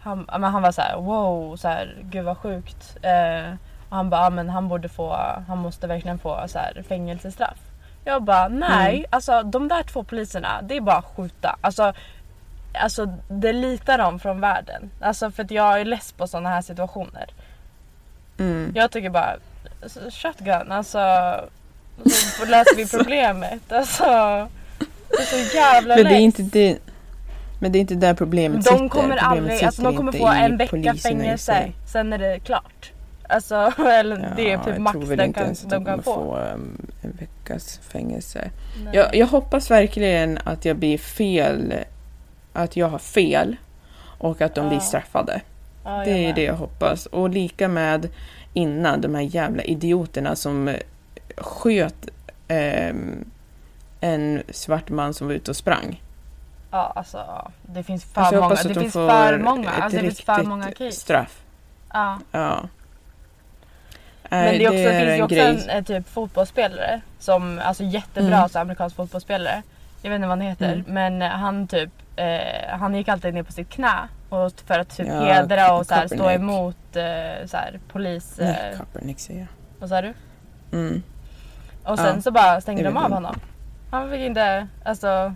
han, 0.00 0.26
men 0.32 0.44
han 0.44 0.62
var 0.62 0.72
så 0.72 0.80
här: 0.82 0.96
wow, 0.96 1.56
så 1.56 1.68
här, 1.68 1.96
gud 2.02 2.24
vad 2.24 2.38
sjukt. 2.38 2.96
Eh, 3.02 3.52
och 3.88 3.96
han 3.96 4.10
bara, 4.10 4.30
men 4.30 4.48
han 4.50 4.68
borde 4.68 4.88
få, 4.88 5.16
han 5.48 5.58
måste 5.58 5.86
verkligen 5.86 6.18
få 6.18 6.44
så 6.46 6.58
här, 6.58 6.82
fängelsestraff. 6.88 7.58
Jag 8.04 8.22
bara, 8.22 8.48
nej, 8.48 8.94
Mm. 8.96 9.06
alltså 9.10 9.42
de 9.42 9.68
där 9.68 9.82
två 9.82 10.04
poliserna, 10.04 10.62
det 10.62 10.76
är 10.76 10.80
bara 10.80 10.96
att 10.96 11.12
skjuta. 11.16 11.56
Alltså, 11.60 11.92
alltså 12.82 13.06
det 13.28 13.52
litar 13.52 13.98
de 13.98 14.18
från 14.20 14.40
världen. 14.40 14.90
Alltså 15.00 15.30
för 15.30 15.42
att 15.44 15.50
jag 15.50 15.80
är 15.80 15.84
less 15.84 16.12
på 16.12 16.26
sådana 16.26 16.48
här 16.48 16.62
situationer. 16.62 17.26
Mm. 18.38 18.72
Jag 18.74 18.90
tycker 18.90 19.10
bara, 19.10 19.36
alltså, 19.82 20.00
shotgun, 20.10 20.72
alltså 20.72 20.98
så 22.38 22.44
löser 22.44 22.76
vi 22.76 22.88
problemet. 22.88 23.72
Alltså, 23.72 24.04
det 25.08 25.16
är 25.22 25.48
så 25.48 25.56
jävla 25.56 25.94
Men 25.96 26.04
det 26.04 26.14
är 26.14 26.20
inte 26.20 26.42
det. 26.42 26.78
Men 27.60 27.72
det 27.72 27.78
är 27.78 27.80
inte 27.80 27.94
där 27.94 28.14
problemet 28.14 28.64
sitter. 28.64 28.78
De 28.78 28.88
kommer 28.88 29.02
Problemet 29.08 29.24
aldrig, 29.24 29.64
alltså 29.64 29.82
de 29.82 29.88
sitter 29.88 29.96
kommer 29.96 30.12
få 30.12 30.26
en 30.26 30.56
vecka 30.56 30.94
fängelse, 30.94 31.72
sen 31.92 32.12
är 32.12 32.18
det 32.18 32.38
klart. 32.40 32.92
Alltså, 33.28 33.54
eller 33.78 34.32
det 34.36 34.52
är 34.52 34.58
typ 34.58 34.78
max 34.78 34.92
tror 34.92 35.04
väl 35.06 35.18
de 35.18 35.24
inte 35.24 35.40
kan, 35.40 35.54
de 35.62 35.70
kan 35.70 35.84
kommer 35.84 36.02
få. 36.02 36.36
um, 36.54 36.86
en 37.02 37.10
veckas 37.12 37.80
fängelse. 37.88 38.50
Jag, 38.92 39.14
jag 39.16 39.26
hoppas 39.26 39.70
verkligen 39.70 40.38
att 40.44 40.64
jag 40.64 40.76
blir 40.76 40.98
fel. 40.98 41.74
Att 42.52 42.76
jag 42.76 42.88
har 42.88 42.98
fel. 42.98 43.56
Och 44.18 44.40
att 44.40 44.54
de 44.54 44.68
blir 44.68 44.78
Ja. 44.78 44.82
straffade. 44.82 45.40
Ja, 45.84 45.90
Det 46.04 46.10
är 46.26 46.34
det 46.34 46.42
jag 46.42 46.54
hoppas. 46.54 47.06
Och 47.06 47.30
lika 47.30 47.68
med 47.68 48.08
innan, 48.52 49.00
de 49.00 49.14
här 49.14 49.22
jävla 49.22 49.62
idioterna 49.62 50.36
som 50.36 50.68
eh, 50.68 50.76
sköt 51.36 52.08
ehm, 52.48 53.24
en 54.00 54.42
svart 54.50 54.88
man 54.90 55.14
som 55.14 55.26
var 55.26 55.34
ute 55.34 55.50
och 55.50 55.56
sprang. 55.56 56.02
Ja, 56.70 56.92
alltså 56.96 57.50
det 57.62 57.82
finns 57.82 58.04
för 58.04 58.20
Alltså, 58.20 58.40
många. 58.40 58.54
Det 58.54 58.68
de 58.68 58.80
finns 58.80 58.92
för 58.92 59.38
många. 59.38 59.70
Alltså, 59.70 59.96
det 59.98 60.02
finns 60.04 60.20
för 60.20 60.42
många 60.42 60.70
case. 60.72 60.92
straff. 60.92 61.42
Ja. 61.92 62.18
Ja. 62.32 62.68
Men 64.30 64.58
det, 64.58 64.64
är 64.64 64.68
också, 64.68 64.82
det 64.82 65.00
finns 65.00 65.18
ju 65.18 65.22
också 65.22 65.34
grej. 65.34 65.66
en 65.68 65.78
eh, 65.78 65.84
typ 65.84 66.08
fotbollsspelare 66.08 67.00
som 67.18 67.60
alltså 67.64 67.84
jättebra 67.84 68.36
Mm. 68.36 68.48
så 68.48 68.58
amerikansk 68.58 68.96
fotbollsspelare. 68.96 69.62
Jag 70.02 70.10
vet 70.10 70.16
inte 70.16 70.28
vad 70.28 70.38
han 70.38 70.46
heter 70.48 70.72
Mm. 70.72 70.84
men 70.86 71.22
eh, 71.22 71.28
han 71.28 71.66
typ 71.68 71.90
eh, 72.16 72.78
han 72.78 72.94
gick 72.94 73.08
alltid 73.08 73.34
ner 73.34 73.42
på 73.42 73.52
sitt 73.52 73.70
knä 73.70 74.08
och 74.28 74.52
för 74.66 74.78
att 74.78 74.96
typ 74.96 75.06
Ja, 75.06 75.20
hedra 75.24 75.72
och 75.74 75.86
så 75.86 75.94
här, 75.94 76.06
stå 76.06 76.30
emot 76.30 76.76
eh, 76.96 77.46
så 77.46 77.56
här, 77.56 77.80
polis. 77.92 78.38
Eh, 78.38 78.46
Nej, 78.46 78.74
Kaepernick 78.76 79.20
säger 79.20 79.40
jag. 79.40 79.48
vad 79.80 79.88
sa 79.88 80.02
du? 80.02 80.14
Mm. 80.72 81.02
Och 81.84 81.98
sen 81.98 82.14
Ja, 82.16 82.22
så 82.22 82.30
bara 82.30 82.60
stängde 82.60 82.82
de 82.82 82.96
av 82.96 83.10
honom. 83.12 83.40
Han 83.90 84.10
fick 84.10 84.20
inte, 84.20 84.66
alltså 84.84 85.34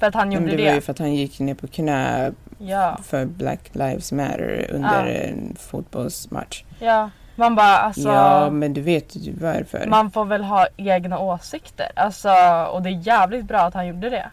för 0.00 0.06
att 0.06 0.14
han 0.14 0.32
gjorde 0.32 0.46
det 0.50 0.56
det. 0.56 0.66
var 0.68 0.74
ju 0.74 0.80
för 0.80 0.92
att 0.92 0.98
han 0.98 1.14
gick 1.14 1.38
ner 1.40 1.54
på 1.54 1.66
knä 1.66 2.32
Ja, 2.58 2.98
för 3.04 3.24
Black 3.24 3.60
Lives 3.72 4.12
Matter 4.12 4.66
under 4.70 5.06
en 5.06 5.56
fotbollsmatch. 5.60 6.64
ja. 6.80 7.10
Man 7.36 7.54
bara 7.54 7.78
alltså. 7.78 8.08
Ja, 8.08 8.50
men 8.50 8.74
du 8.74 8.80
vet 8.80 9.16
ju 9.16 9.32
varför. 9.40 9.86
Man 9.86 10.10
får 10.10 10.24
väl 10.24 10.44
ha 10.44 10.66
egna 10.76 11.18
åsikter. 11.18 11.88
Alltså, 11.96 12.30
och 12.72 12.82
det 12.82 12.88
är 12.88 13.06
jävligt 13.06 13.44
bra 13.44 13.58
att 13.58 13.74
han 13.74 13.86
gjorde 13.86 14.10
det. 14.10 14.30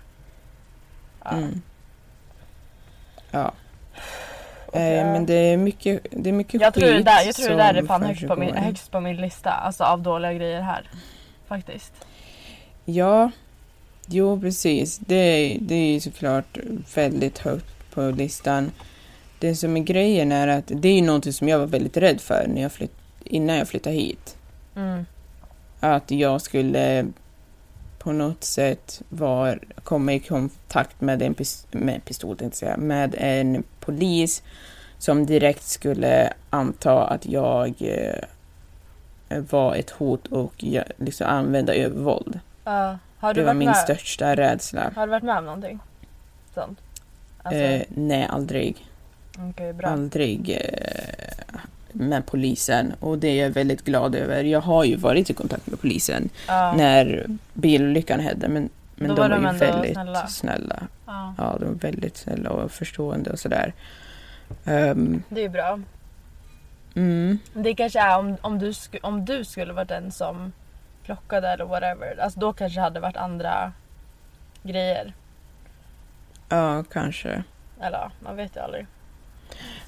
Ja. 1.24 1.31
Mm. 1.31 1.62
Ja. 3.31 3.51
Och, 4.67 4.79
Eh, 4.79 5.12
men 5.12 5.25
det 5.25 5.33
är 5.33 5.57
mycket, 5.57 6.05
det 6.12 6.29
är 6.29 6.33
mycket 6.33 6.62
Jag 6.62 6.74
tror 6.74 6.88
det 6.88 6.95
skit 6.95 7.05
där, 7.05 7.25
jag 7.25 7.36
tror 7.36 7.50
det 7.50 7.55
där 7.55 7.74
är 7.74 7.83
fan 7.83 8.03
högst 8.03 8.27
på, 8.27 8.36
min, 8.36 8.55
högst 8.55 8.91
på 8.91 9.00
min 9.00 9.15
lista. 9.15 9.51
Alltså 9.51 9.83
av 9.83 10.01
dåliga 10.01 10.33
grejer 10.33 10.62
här. 10.62 10.89
Faktiskt. 11.48 11.93
Ja, 12.86 13.31
jo 14.05 14.39
precis. 14.39 14.98
Det, 14.98 15.57
det 15.62 15.75
är 15.75 15.93
ju 15.93 16.00
såklart 16.00 16.57
väldigt 16.95 17.39
högt 17.39 17.93
på 17.93 18.01
listan. 18.01 18.72
Det 19.43 19.55
som 19.55 19.77
är 19.77 19.81
grejen 19.81 20.31
är 20.31 20.47
att 20.47 20.63
det 20.67 20.88
är 20.88 20.95
ju 20.95 21.01
någonting 21.01 21.33
som 21.33 21.50
jag 21.50 21.59
var 21.59 21.65
väldigt 21.65 21.97
rädd 21.97 22.21
för 22.21 22.45
när 22.47 22.62
jag 22.62 22.71
flytt, 22.71 22.95
innan 23.23 23.55
jag 23.55 23.67
flyttade 23.67 23.95
hit. 23.95 24.38
Mm. 24.75 25.05
Att 25.79 26.12
jag 26.12 26.41
skulle 26.41 27.07
på 28.00 28.12
något 28.12 28.43
sätt 28.43 29.01
var, 29.09 29.59
komma 29.83 30.13
i 30.13 30.19
kontakt 30.19 31.01
med 31.01 31.21
en 31.21 31.33
pis, 31.33 31.67
med 31.71 32.05
pistol, 32.05 32.38
säga, 32.51 32.77
med 32.77 33.15
en 33.17 33.63
polis 33.79 34.43
som 34.97 35.25
direkt 35.25 35.63
skulle 35.63 36.33
anta 36.50 37.07
att 37.07 37.25
jag 37.25 37.73
eh, 37.79 38.23
var 39.50 39.75
ett 39.75 39.89
hot 39.89 40.27
och 40.27 40.53
jag, 40.57 40.83
liksom 40.97 41.27
använda 41.27 41.73
övervåld. 41.73 42.39
Du 42.63 43.33
Det 43.33 43.43
var 43.43 43.53
min 43.53 43.67
med, 43.67 43.77
största 43.77 44.35
rädsla. 44.35 44.91
har 44.95 45.07
du 45.07 45.12
varit 45.12 45.23
med 45.23 45.38
om 45.38 45.45
någonting? 45.45 45.79
Sånt? 46.53 46.79
Alltså, 47.43 47.62
Eh, 47.62 47.83
nej, 47.89 48.27
aldrig. 48.29 48.92
Okej 49.40 49.74
bra. 49.74 49.88
Aldrig 49.90 50.50
eh, 50.50 51.56
med 51.92 52.25
polisen. 52.25 52.94
Och 53.00 53.18
det 53.18 53.28
är 53.28 53.44
jag 53.44 53.50
väldigt 53.50 53.84
glad 53.86 54.16
över. 54.16 54.44
Jag 54.44 54.62
har 54.62 54.84
ju 54.84 54.96
varit 54.96 55.30
i 55.30 55.34
kontakt 55.34 55.68
med 55.68 55.80
polisen 55.82 56.30
Ja. 56.48 56.74
när 56.78 57.25
bilolyckan 57.54 58.20
hände. 58.20 58.48
Men, 58.48 58.70
men 58.96 59.10
Då 59.10 59.16
de 59.16 59.22
var 59.22 59.30
var, 59.40 59.54
ju 59.54 59.58
väldigt 59.60 59.94
snälla. 59.94 60.28
snälla. 60.28 60.88
Ja. 61.06 61.34
Ja, 61.38 61.58
de 61.60 61.66
var 61.66 61.74
väldigt 61.75 62.18
snälla 62.18 62.50
och 62.50 62.72
förstående 62.72 63.30
och 63.32 63.40
sådär. 63.40 63.74
Ehm, 64.66 65.24
Det 65.30 65.42
är 65.44 65.50
bra. 65.50 65.80
mm, 66.96 67.40
Det 67.54 67.74
kanske 67.75 68.00
är 68.00 68.18
om, 68.20 68.38
om, 68.42 68.60
du, 68.60 68.74
om 69.02 69.25
du 69.25 69.44
skulle 69.46 69.74
vara 69.74 69.86
den 69.86 70.12
som 70.12 70.52
plockade 71.04 71.48
eller 71.50 71.66
whatever. 71.66 72.20
Alltså 72.20 72.40
då 72.40 72.54
kanske 72.54 72.80
det 72.80 72.84
hade 72.84 73.00
varit 73.00 73.18
andra 73.18 73.72
grejer. 74.63 75.13
ja, 76.50 76.84
kanske. 76.92 77.44
Eller 77.82 78.12
man 78.20 78.36
vet 78.36 78.56
ju 78.56 78.60
aldrig. 78.60 78.86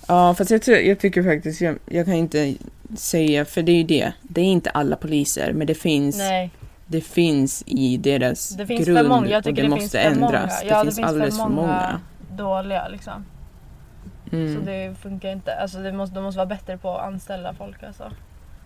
Ja, 0.07 0.33
fast 0.33 0.51
jag, 0.51 0.61
tror, 0.61 0.77
jag 0.77 0.99
tycker 0.99 1.23
faktiskt, 1.23 1.61
jag, 1.61 1.77
jag 1.85 2.05
kan 2.05 2.13
inte 2.13 2.55
säga, 2.97 3.45
för 3.45 3.61
det 3.61 3.71
är 3.71 3.75
ju 3.77 3.83
det. 3.83 4.13
Det 4.21 4.41
är 4.41 4.45
inte 4.45 4.69
alla 4.69 4.95
poliser, 4.95 5.53
men 5.53 5.67
det 5.67 5.75
finns, 5.75 6.17
Nej, 6.17 6.51
det 6.87 7.01
finns 7.01 7.63
i 7.67 7.97
deras 7.97 8.49
det 8.49 8.65
finns 8.67 8.85
grund 8.85 8.97
för 8.99 9.07
många. 9.07 9.29
Jag 9.29 9.37
och 9.37 9.43
tycker 9.43 9.55
det, 9.55 9.61
det, 9.61 9.69
måste 9.69 9.81
finns 9.81 9.91
för 9.91 9.99
ändras. 9.99 10.31
många. 10.31 10.47
Det 10.63 10.67
Ja, 10.69 10.83
finns 10.83 10.99
alldeles 10.99 11.37
för 11.37 11.47
många. 11.49 11.99
dåliga 12.37 12.87
liksom. 12.87 13.25
Mm. 14.31 14.55
Så 14.55 14.61
det 14.61 14.95
funkar 15.01 15.31
inte. 15.31 15.53
Alltså 15.55 15.77
det 15.77 15.91
måste, 15.91 16.15
de 16.15 16.23
måste 16.23 16.37
vara 16.37 16.45
bättre 16.45 16.77
på 16.77 16.97
att 16.97 17.07
anställa 17.07 17.53
folk 17.53 17.83
alltså. 17.83 18.11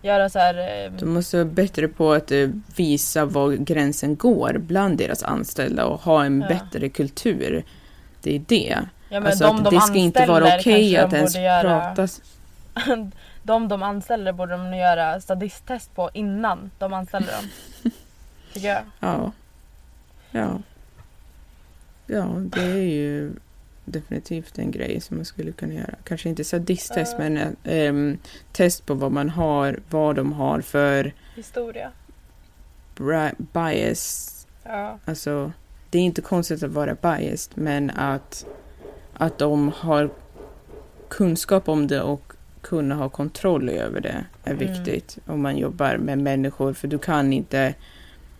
Göra 0.02 0.28
så 0.28 0.38
här. 0.38 0.54
Eh, 0.86 0.92
De 0.92 1.06
måste 1.06 1.36
vara 1.36 1.44
bättre 1.44 1.88
på 1.88 2.12
att 2.12 2.30
eh, 2.32 2.48
visa 2.76 3.24
var 3.24 3.52
gränsen 3.52 4.16
går 4.16 4.58
bland 4.58 4.98
deras 4.98 5.22
anställda 5.22 5.86
och 5.86 6.00
ha 6.00 6.24
en 6.24 6.40
Ja. 6.40 6.48
bättre 6.48 6.88
kultur. 6.88 7.64
Det 8.22 8.36
är 8.36 8.42
det. 8.48 8.78
Ja, 9.10 9.20
men 9.20 9.26
Alltså 9.26 9.44
de, 9.44 9.56
att 9.56 9.64
de 9.64 9.74
det 9.74 9.80
ska 9.80 9.94
inte 9.94 10.26
vara 10.26 10.44
okej 10.44 10.94
kanske 10.94 11.02
att 11.02 11.12
ens 11.12 11.36
göra, 11.36 11.94
prata... 11.94 12.08
De 13.42 13.68
de 13.68 13.82
anställer 13.82 14.32
borde 14.32 14.52
de 14.52 14.74
göra 14.76 15.20
stadisttest 15.20 15.94
på 15.94 16.10
innan 16.14 16.70
de 16.78 16.92
anställer 16.92 17.26
dem. 17.32 17.44
Tycker 18.52 18.68
jag. 18.68 18.82
Ja. 19.00 19.32
Ja. 20.30 20.58
Ja, 22.06 22.24
det 22.36 22.62
är 22.62 22.82
ju 22.82 23.32
definitivt 23.84 24.58
en 24.58 24.70
grej 24.70 25.00
som 25.00 25.16
man 25.16 25.24
skulle 25.26 25.52
kunna 25.52 25.74
göra. 25.74 25.94
Kanske 26.04 26.28
inte 26.28 26.44
sadisttest, 26.44 27.14
Ja. 27.18 27.28
men 27.28 27.56
ehm, 27.64 28.18
test 28.52 28.86
på 28.86 28.94
vad 28.94 29.12
man 29.12 29.30
har, 29.30 29.78
vad 29.90 30.16
de 30.16 30.32
har 30.32 30.60
för 30.60 31.12
Historia. 31.36 31.90
bias. 33.38 34.36
Ja. 34.64 34.98
Alltså, 35.04 35.52
det 35.90 35.98
är 35.98 36.02
inte 36.02 36.22
konstigt 36.22 36.62
att 36.62 36.70
vara 36.70 36.94
biased, 36.94 37.52
men 37.54 37.90
att, 37.90 38.46
att 39.20 39.38
de 39.38 39.72
har 39.76 40.10
kunskap 41.08 41.68
om 41.68 41.86
det 41.86 42.00
och 42.02 42.32
kunna 42.60 42.94
ha 42.94 43.08
kontroll 43.08 43.68
över 43.68 44.00
det 44.00 44.24
är 44.44 44.52
Mm. 44.52 44.58
viktigt 44.68 45.18
om 45.26 45.42
man 45.42 45.56
jobbar 45.56 45.96
med 45.96 46.18
människor. 46.18 46.72
För 46.72 46.88
du 46.88 46.98
kan 46.98 47.32
inte 47.32 47.74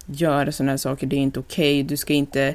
göra 0.06 0.52
sådana 0.52 0.72
här 0.72 0.76
saker, 0.76 1.06
det 1.06 1.16
är 1.16 1.20
inte 1.20 1.40
okej. 1.40 1.82
Du 1.82 1.96
ska 1.96 2.12
inte 2.12 2.54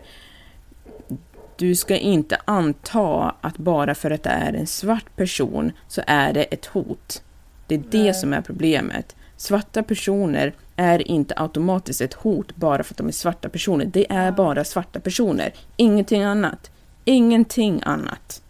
du 1.57 1.75
ska 1.75 1.97
inte 1.97 2.37
anta 2.45 3.35
att 3.41 3.57
bara 3.57 3.95
för 3.95 4.11
att 4.11 4.23
det 4.23 4.29
är 4.29 4.53
en 4.53 4.67
svart 4.67 5.15
person 5.15 5.71
så 5.87 6.01
är 6.07 6.33
det 6.33 6.43
ett 6.43 6.65
hot. 6.65 7.23
Det 7.67 7.75
är 7.75 7.83
det 7.91 8.03
Nej. 8.03 8.13
som 8.13 8.33
är 8.33 8.41
problemet. 8.41 9.15
Svarta 9.37 9.83
personer 9.83 10.53
är 10.75 11.07
inte 11.07 11.33
automatiskt 11.37 12.01
ett 12.01 12.13
hot 12.13 12.55
bara 12.55 12.83
för 12.83 12.93
att 12.93 12.97
de 12.97 13.07
är 13.07 13.11
svarta 13.11 13.49
personer. 13.49 13.85
Det 13.85 14.11
är 14.11 14.31
bara 14.31 14.63
svarta 14.63 14.99
personer. 14.99 15.53
Ingenting 15.77 16.23
annat. 16.23 16.71
Ingenting 17.05 17.81
annat. 17.85 18.41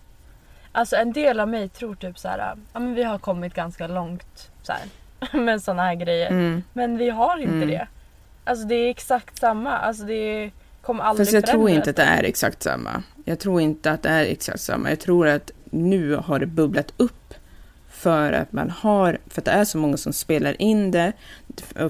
Alltså 0.72 0.96
en 0.96 1.14
del 1.14 1.40
av 1.40 1.48
mig 1.50 1.70
tror 1.70 1.96
typ 1.96 2.20
så 2.20 2.28
här. 2.28 2.56
Ja 2.74 2.80
men 2.80 2.94
vi 2.94 3.04
har 3.04 3.18
kommit 3.18 3.54
ganska 3.54 3.88
långt 3.88 4.52
så 4.64 4.74
här, 4.74 5.40
med 5.40 5.62
såna 5.62 5.84
här 5.84 5.96
grejer. 5.96 6.28
Mm. 6.30 6.64
Men 6.74 6.98
vi 6.98 7.10
har 7.10 7.38
inte 7.38 7.54
Mm. 7.56 7.68
det. 7.70 7.88
Alltså 8.44 8.68
det 8.68 8.76
är 8.76 8.90
exakt 8.90 9.40
samma. 9.40 9.78
Alltså 9.78 10.04
det 10.04 10.52
kommer 10.82 11.04
aldrig 11.04 11.28
Fast 11.28 11.34
jag 11.34 11.46
tror 11.46 11.54
förändras. 11.54 11.76
inte 11.76 11.90
att 11.90 11.96
det 11.96 12.04
är 12.04 12.24
exakt 12.24 12.64
samma. 12.64 13.04
Jag 13.26 13.40
tror 13.40 13.62
inte 13.62 13.92
att 13.92 14.04
det 14.04 14.10
är 14.10 14.26
exakt 14.26 14.60
samma. 14.62 14.90
Jag 14.90 15.00
tror 15.00 15.28
att 15.28 15.52
nu 15.70 16.16
har 16.16 16.40
det 16.40 16.46
bubblat 16.46 16.94
upp 16.98 17.34
för 17.90 18.34
att 18.34 18.52
man 18.52 18.70
har, 18.70 19.18
för 19.30 19.42
att 19.42 19.46
det 19.46 19.52
är 19.52 19.66
så 19.66 19.78
många 19.78 19.98
som 19.98 20.14
spelar 20.14 20.62
in 20.62 20.92
det 20.92 21.12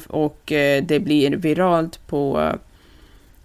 och 0.07 0.51
eh, 0.51 0.83
det 0.83 0.99
blir 0.99 1.31
viralt 1.31 2.07
på 2.07 2.53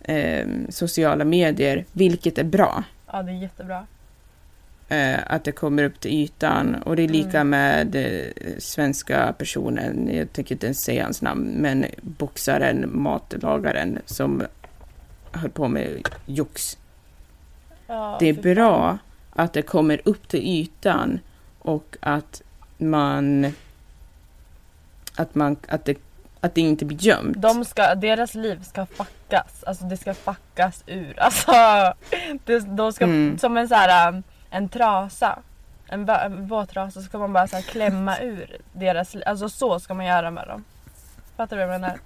eh, 0.00 0.46
sociala 0.68 1.24
medier, 1.24 1.84
vilket 1.92 2.38
är 2.38 2.44
bra. 2.44 2.84
Ja 3.12 3.22
det 3.22 3.32
är 3.32 3.36
jättebra. 3.36 3.86
eh, 4.88 5.18
att 5.26 5.44
det 5.44 5.52
kommer 5.52 5.84
upp 5.84 6.00
till 6.00 6.10
ytan. 6.12 6.74
Och 6.74 6.96
det 6.96 7.02
är 7.02 7.08
lika 7.08 7.40
Mm. 7.40 7.50
med 7.50 7.96
eh, 7.96 8.32
svenska 8.58 9.34
personen, 9.38 10.10
jag 10.16 10.32
tänker 10.32 10.54
inte 10.54 10.66
ens 10.66 10.82
säga 10.84 11.02
hans 11.04 11.22
namn, 11.22 11.50
men 11.56 11.86
boxaren, 12.02 12.90
matlagaren 13.02 13.98
som 14.06 14.42
höll 15.32 15.50
på 15.50 15.68
med 15.68 16.08
jox. 16.26 16.78
Ja, 17.86 18.16
Det 18.20 18.26
är 18.26 18.54
bra 18.54 18.98
att 19.32 19.52
det 19.52 19.62
kommer 19.62 20.00
upp 20.04 20.28
till 20.28 20.42
ytan 20.42 21.18
och 21.58 21.96
att 22.00 22.42
man... 22.78 23.52
Att, 25.16 25.34
man, 25.34 25.56
att, 25.68 25.84
det, 25.84 25.94
att 26.40 26.54
det 26.54 26.61
inte 26.61 26.85
blir 26.85 26.99
gömt. 27.04 27.37
De 27.42 27.64
ska, 27.64 27.94
deras 27.94 28.35
liv 28.35 28.62
ska 28.62 28.87
fuckas. 28.87 29.64
Alltså 29.66 29.85
det 29.85 29.97
ska 29.97 30.14
fuckas 30.14 30.85
ur. 30.87 31.14
Alltså, 31.20 31.52
det, 32.44 32.59
de 32.59 32.92
ska, 32.92 33.04
Mm. 33.04 33.38
som 33.38 33.56
en 33.56 33.68
så 33.68 33.75
här, 33.75 34.09
um, 34.09 34.23
en 34.50 34.68
trasa. 34.68 35.38
En, 35.88 36.09
en 36.09 36.47
våt 36.47 36.70
trasa 36.70 37.00
så 37.00 37.06
ska 37.06 37.18
man 37.18 37.32
bara 37.32 37.49
så 37.49 37.56
här 37.56 37.62
klämma 37.62 38.18
ur 38.23 38.56
deras 38.73 39.14
liv. 39.14 39.23
Alltså 39.26 39.49
så 39.49 39.80
ska 39.80 39.94
man 39.94 40.06
göra 40.06 40.30
med 40.30 40.49
dem. 40.49 40.64
Fattar 41.37 41.56
du 41.56 41.64
vad 41.66 41.75
jag 41.75 41.80
menar? 41.80 41.99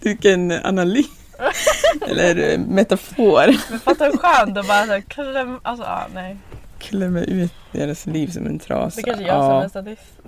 Vilken 0.00 0.52
analys. 0.52 1.06
Eller 2.08 2.52
eh, 2.52 2.58
metafor. 2.58 3.70
Men 3.70 3.80
fatta 3.80 4.04
hur 4.04 4.16
skönt 4.16 4.58
att 4.58 4.68
bara 4.68 4.86
så 4.86 4.92
här 4.92 5.00
kläm, 5.00 5.60
alltså 5.62 5.84
ah, 5.84 6.06
nej. 6.14 6.36
Klämma 6.78 7.20
ut 7.20 7.52
deras 7.72 8.06
liv 8.06 8.28
som 8.28 8.46
en 8.46 8.58
trasa. 8.58 8.96
Det 8.96 9.02
kanske 9.02 9.24
jag 9.24 9.44
som 9.44 9.52
ja. 9.52 9.64
är 9.64 9.68
sadist. 9.68 10.20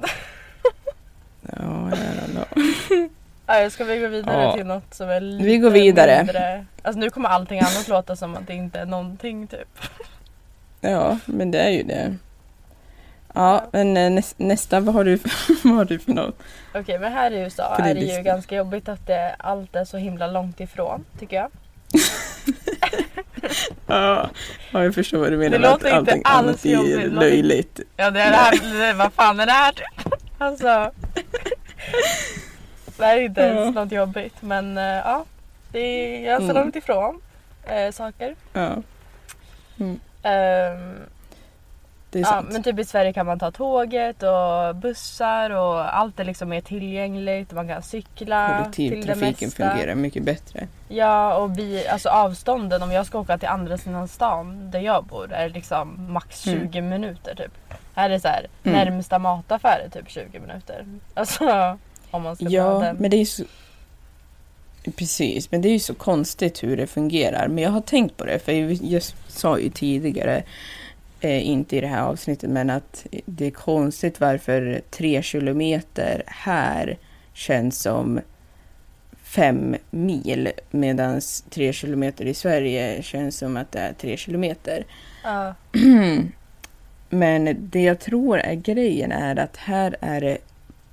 Ja, 1.56 1.90
jävlar. 1.96 2.46
Nej, 3.46 3.70
ska 3.70 3.84
vi 3.84 3.98
gå 3.98 4.08
vidare 4.08 4.42
Ja. 4.42 4.52
till 4.52 4.66
något 4.66 4.94
som 4.94 5.10
är 5.10 5.20
lite 5.20 5.44
Vi 5.44 5.58
går 5.58 5.70
vidare. 5.70 6.16
mindre... 6.18 6.66
Alltså 6.82 7.00
nu 7.00 7.10
kommer 7.10 7.28
allting 7.28 7.58
annat 7.60 7.88
låta 7.88 8.16
som 8.16 8.34
att 8.36 8.46
det 8.46 8.54
inte 8.54 8.78
är 8.80 8.86
någonting 8.86 9.46
typ. 9.46 9.78
Ja, 10.80 11.18
men 11.26 11.50
det 11.50 11.58
är 11.58 11.70
ju 11.70 11.82
det. 11.82 12.16
Ja, 13.34 13.64
men 13.72 13.96
eh, 13.96 14.10
näs, 14.10 14.34
nästa, 14.36 14.80
vad 14.80 14.94
har 14.94 15.04
du, 15.04 15.18
vad 15.64 15.74
har 15.74 15.84
du 15.84 15.98
för 15.98 16.12
något? 16.12 16.38
Okej 16.74 16.98
men 16.98 17.12
här 17.12 17.30
i 17.30 17.38
USA 17.40 17.76
är 17.76 17.94
det 17.94 18.00
ju 18.00 18.22
ganska 18.22 18.56
jobbigt 18.56 18.88
att 18.88 19.06
det, 19.06 19.34
allt 19.38 19.76
är 19.76 19.84
så 19.84 19.96
himla 19.96 20.26
långt 20.26 20.60
ifrån 20.60 21.04
tycker 21.18 21.36
jag. 21.36 21.50
Ja, 23.86 24.30
ja, 24.72 24.82
jag 24.84 24.94
förstår 24.94 25.18
vad 25.18 25.32
du 25.32 25.36
menar 25.36 25.50
Det 25.50 25.58
låter 25.70 25.86
inte 25.86 25.96
allting 25.96 26.22
alls 26.24 26.64
jobbigt. 26.66 26.96
Det 26.96 27.06
låter- 27.06 27.20
löjligt. 27.30 27.80
Ja 27.96 28.10
det 28.10 28.20
är 28.20 28.30
det 28.30 28.36
här, 28.36 28.94
vad 28.94 29.12
fan 29.12 29.40
är 29.40 29.46
det 29.46 29.52
här 29.52 29.72
typ? 29.72 30.14
Alltså. 30.44 30.90
Det 32.96 33.04
här 33.04 33.16
är 33.16 33.20
inte 33.22 33.40
ens 33.40 33.74
Ja. 33.76 33.82
något 33.82 33.92
jobbigt 33.92 34.34
men 34.42 34.78
eh, 34.78 34.84
ja. 34.84 35.24
Det 35.72 35.78
är 35.78 36.24
ganska 36.24 36.44
Mm. 36.50 36.56
långt 36.56 36.76
ifrån 36.76 37.20
eh, 37.66 37.90
saker. 37.92 38.34
Ja, 38.52 38.76
Ehm, 40.22 40.98
det 42.10 42.18
är 42.18 42.22
ja, 42.22 42.28
sant. 42.28 42.48
men 42.52 42.62
typ 42.62 42.78
i 42.78 42.84
Sverige 42.84 43.12
kan 43.12 43.26
man 43.26 43.38
ta 43.38 43.50
tåget 43.50 44.22
och 44.22 44.76
bussar 44.76 45.50
och 45.50 45.96
allt 45.98 46.20
är 46.20 46.24
liksom 46.24 46.48
mer 46.48 46.60
tillgängligt. 46.60 47.52
Man 47.52 47.68
kan 47.68 47.82
cykla 47.82 48.68
till 48.72 48.90
det 48.90 48.96
Kollektivtrafiken 48.96 49.46
mesta. 49.48 49.70
fungerar 49.70 49.94
mycket 49.94 50.22
bättre. 50.22 50.68
Ja 50.88 51.36
och 51.36 51.58
vi, 51.58 51.88
alltså 51.88 52.08
avstånden 52.08 52.82
om 52.82 52.92
jag 52.92 53.06
ska 53.06 53.18
åka 53.18 53.38
till 53.38 53.48
andra 53.48 53.78
sidan 53.78 54.08
stan 54.08 54.70
där 54.70 54.80
jag 54.80 55.04
bor 55.04 55.32
är 55.32 55.48
liksom 55.48 56.12
max 56.12 56.46
Mm. 56.46 56.60
20 56.60 56.80
minuter 56.80 57.34
typ. 57.34 57.52
Här 57.94 58.10
är 58.10 58.18
så 58.18 58.28
här, 58.28 58.46
Mm. 58.64 58.78
närmsta 58.78 59.18
mataffär 59.18 59.82
är 59.86 59.88
typ 59.88 60.10
20 60.10 60.40
minuter. 60.40 60.84
Alltså 61.14 61.78
om 62.10 62.22
man 62.22 62.36
ska 62.36 62.44
ta 62.44 62.50
Ja, 62.50 62.78
den. 62.78 62.96
men 62.96 63.10
det 63.10 63.16
är 63.16 63.24
så... 63.24 63.44
Precis, 64.96 65.50
men 65.50 65.62
det 65.62 65.68
är 65.68 65.72
ju 65.72 65.78
så 65.78 65.94
konstigt 65.94 66.62
hur 66.62 66.76
det 66.76 66.86
fungerar. 66.86 67.48
Men 67.48 67.64
jag 67.64 67.70
har 67.70 67.80
tänkt 67.80 68.16
på 68.16 68.24
det, 68.24 68.38
för 68.38 68.52
jag, 68.92 69.02
sa 69.28 69.58
ju 69.58 69.70
tidigare, 69.70 70.42
eh, 71.20 71.48
inte 71.48 71.76
i 71.76 71.80
det 71.80 71.86
här 71.86 72.02
avsnittet, 72.02 72.50
men 72.50 72.70
att 72.70 73.06
det 73.26 73.46
är 73.46 73.50
konstigt 73.50 74.20
varför 74.20 74.80
tre 74.90 75.22
kilometer 75.22 76.22
här 76.26 76.98
känns 77.34 77.82
som 77.82 78.20
fem 79.22 79.76
mil, 79.90 80.52
medan 80.70 81.20
tre 81.50 81.72
kilometer 81.72 82.24
i 82.24 82.34
Sverige 82.34 83.02
känns 83.02 83.38
som 83.38 83.56
att 83.56 83.72
det 83.72 83.78
är 83.78 83.92
tre 83.92 84.16
kilometer. 84.16 84.84
Ja, 85.24 85.54
Men 87.14 87.56
det 87.70 87.82
jag 87.82 88.00
tror 88.00 88.38
är 88.38 88.54
grejen 88.54 89.12
är 89.12 89.38
att 89.38 89.56
här 89.56 89.96
är 90.00 90.20
det 90.20 90.38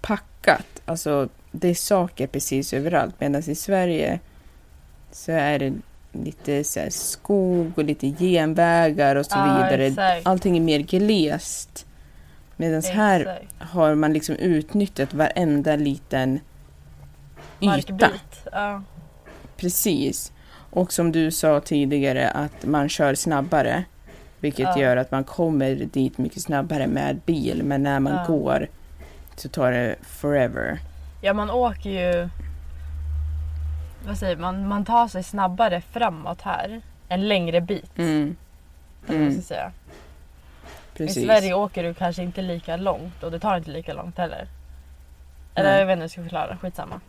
packat. 0.01 0.81
Alltså 0.85 1.29
det 1.51 1.67
är 1.67 1.73
saker 1.73 2.27
precis 2.27 2.73
överallt. 2.73 3.15
Medan 3.19 3.41
i 3.49 3.55
Sverige 3.55 4.19
så 5.11 5.31
är 5.31 5.59
det 5.59 5.73
lite 6.11 6.63
så 6.63 6.79
skog 6.89 7.71
och 7.77 7.83
lite 7.83 8.07
genvägar 8.07 9.15
och 9.15 9.25
så 9.25 9.35
Ja, 9.37 9.43
vidare. 9.45 9.85
exakt. 9.87 10.27
Allting 10.27 10.57
är 10.57 10.61
mer 10.61 10.79
glest. 10.79 11.85
Medan 12.57 12.81
här 12.81 13.39
har 13.59 13.95
man 13.95 14.13
liksom 14.13 14.35
utnyttjat 14.35 15.13
varenda 15.13 15.75
liten 15.75 16.39
yta. 17.59 17.65
Markbit. 17.65 18.47
Ja. 18.51 18.83
Precis. 19.57 20.31
Och 20.53 20.93
som 20.93 21.11
du 21.11 21.31
sa 21.31 21.59
tidigare 21.59 22.29
att 22.29 22.65
man 22.65 22.89
kör 22.89 23.15
snabbare. 23.15 23.83
Vilket 24.41 24.59
Ja. 24.75 24.77
gör 24.81 24.97
att 24.97 25.11
man 25.11 25.23
kommer 25.23 25.75
dit 25.75 26.17
mycket 26.17 26.41
snabbare 26.41 26.87
med 26.87 27.19
bil. 27.25 27.63
Men 27.63 27.83
när 27.83 27.99
man 27.99 28.13
Ja. 28.13 28.25
går 28.27 28.67
så 29.35 29.49
tar 29.49 29.71
det 29.71 29.95
forever. 30.01 30.79
ja 31.21 31.33
man 31.33 31.49
åker 31.49 31.89
ju 31.89 32.29
vad 34.07 34.17
säger 34.17 34.35
man, 34.37 34.67
man 34.67 34.85
tar 34.85 35.07
sig 35.07 35.23
snabbare 35.23 35.81
framåt 35.81 36.41
här. 36.41 36.81
En 37.07 37.27
längre 37.27 37.61
bit. 37.61 37.97
Mm, 37.97 38.35
Mm. 39.09 39.31
ska 39.33 39.41
säga. 39.41 39.71
precis. 40.93 41.17
I 41.17 41.25
Sverige 41.25 41.53
åker 41.53 41.83
du 41.83 41.93
kanske 41.93 42.23
inte 42.23 42.41
lika 42.41 42.75
långt 42.77 43.23
och 43.23 43.31
det 43.31 43.39
tar 43.39 43.57
inte 43.57 43.71
lika 43.71 43.93
långt 43.93 44.17
heller. 44.17 44.47
Eller 45.55 45.69
Nej. 45.69 45.79
jag 45.79 45.85
vet 45.85 45.93
inte 45.93 45.99
hur 45.99 46.03
jag 46.03 46.11
ska 46.11 46.21
förklara, 46.21 46.57
skitsamma. 46.57 46.99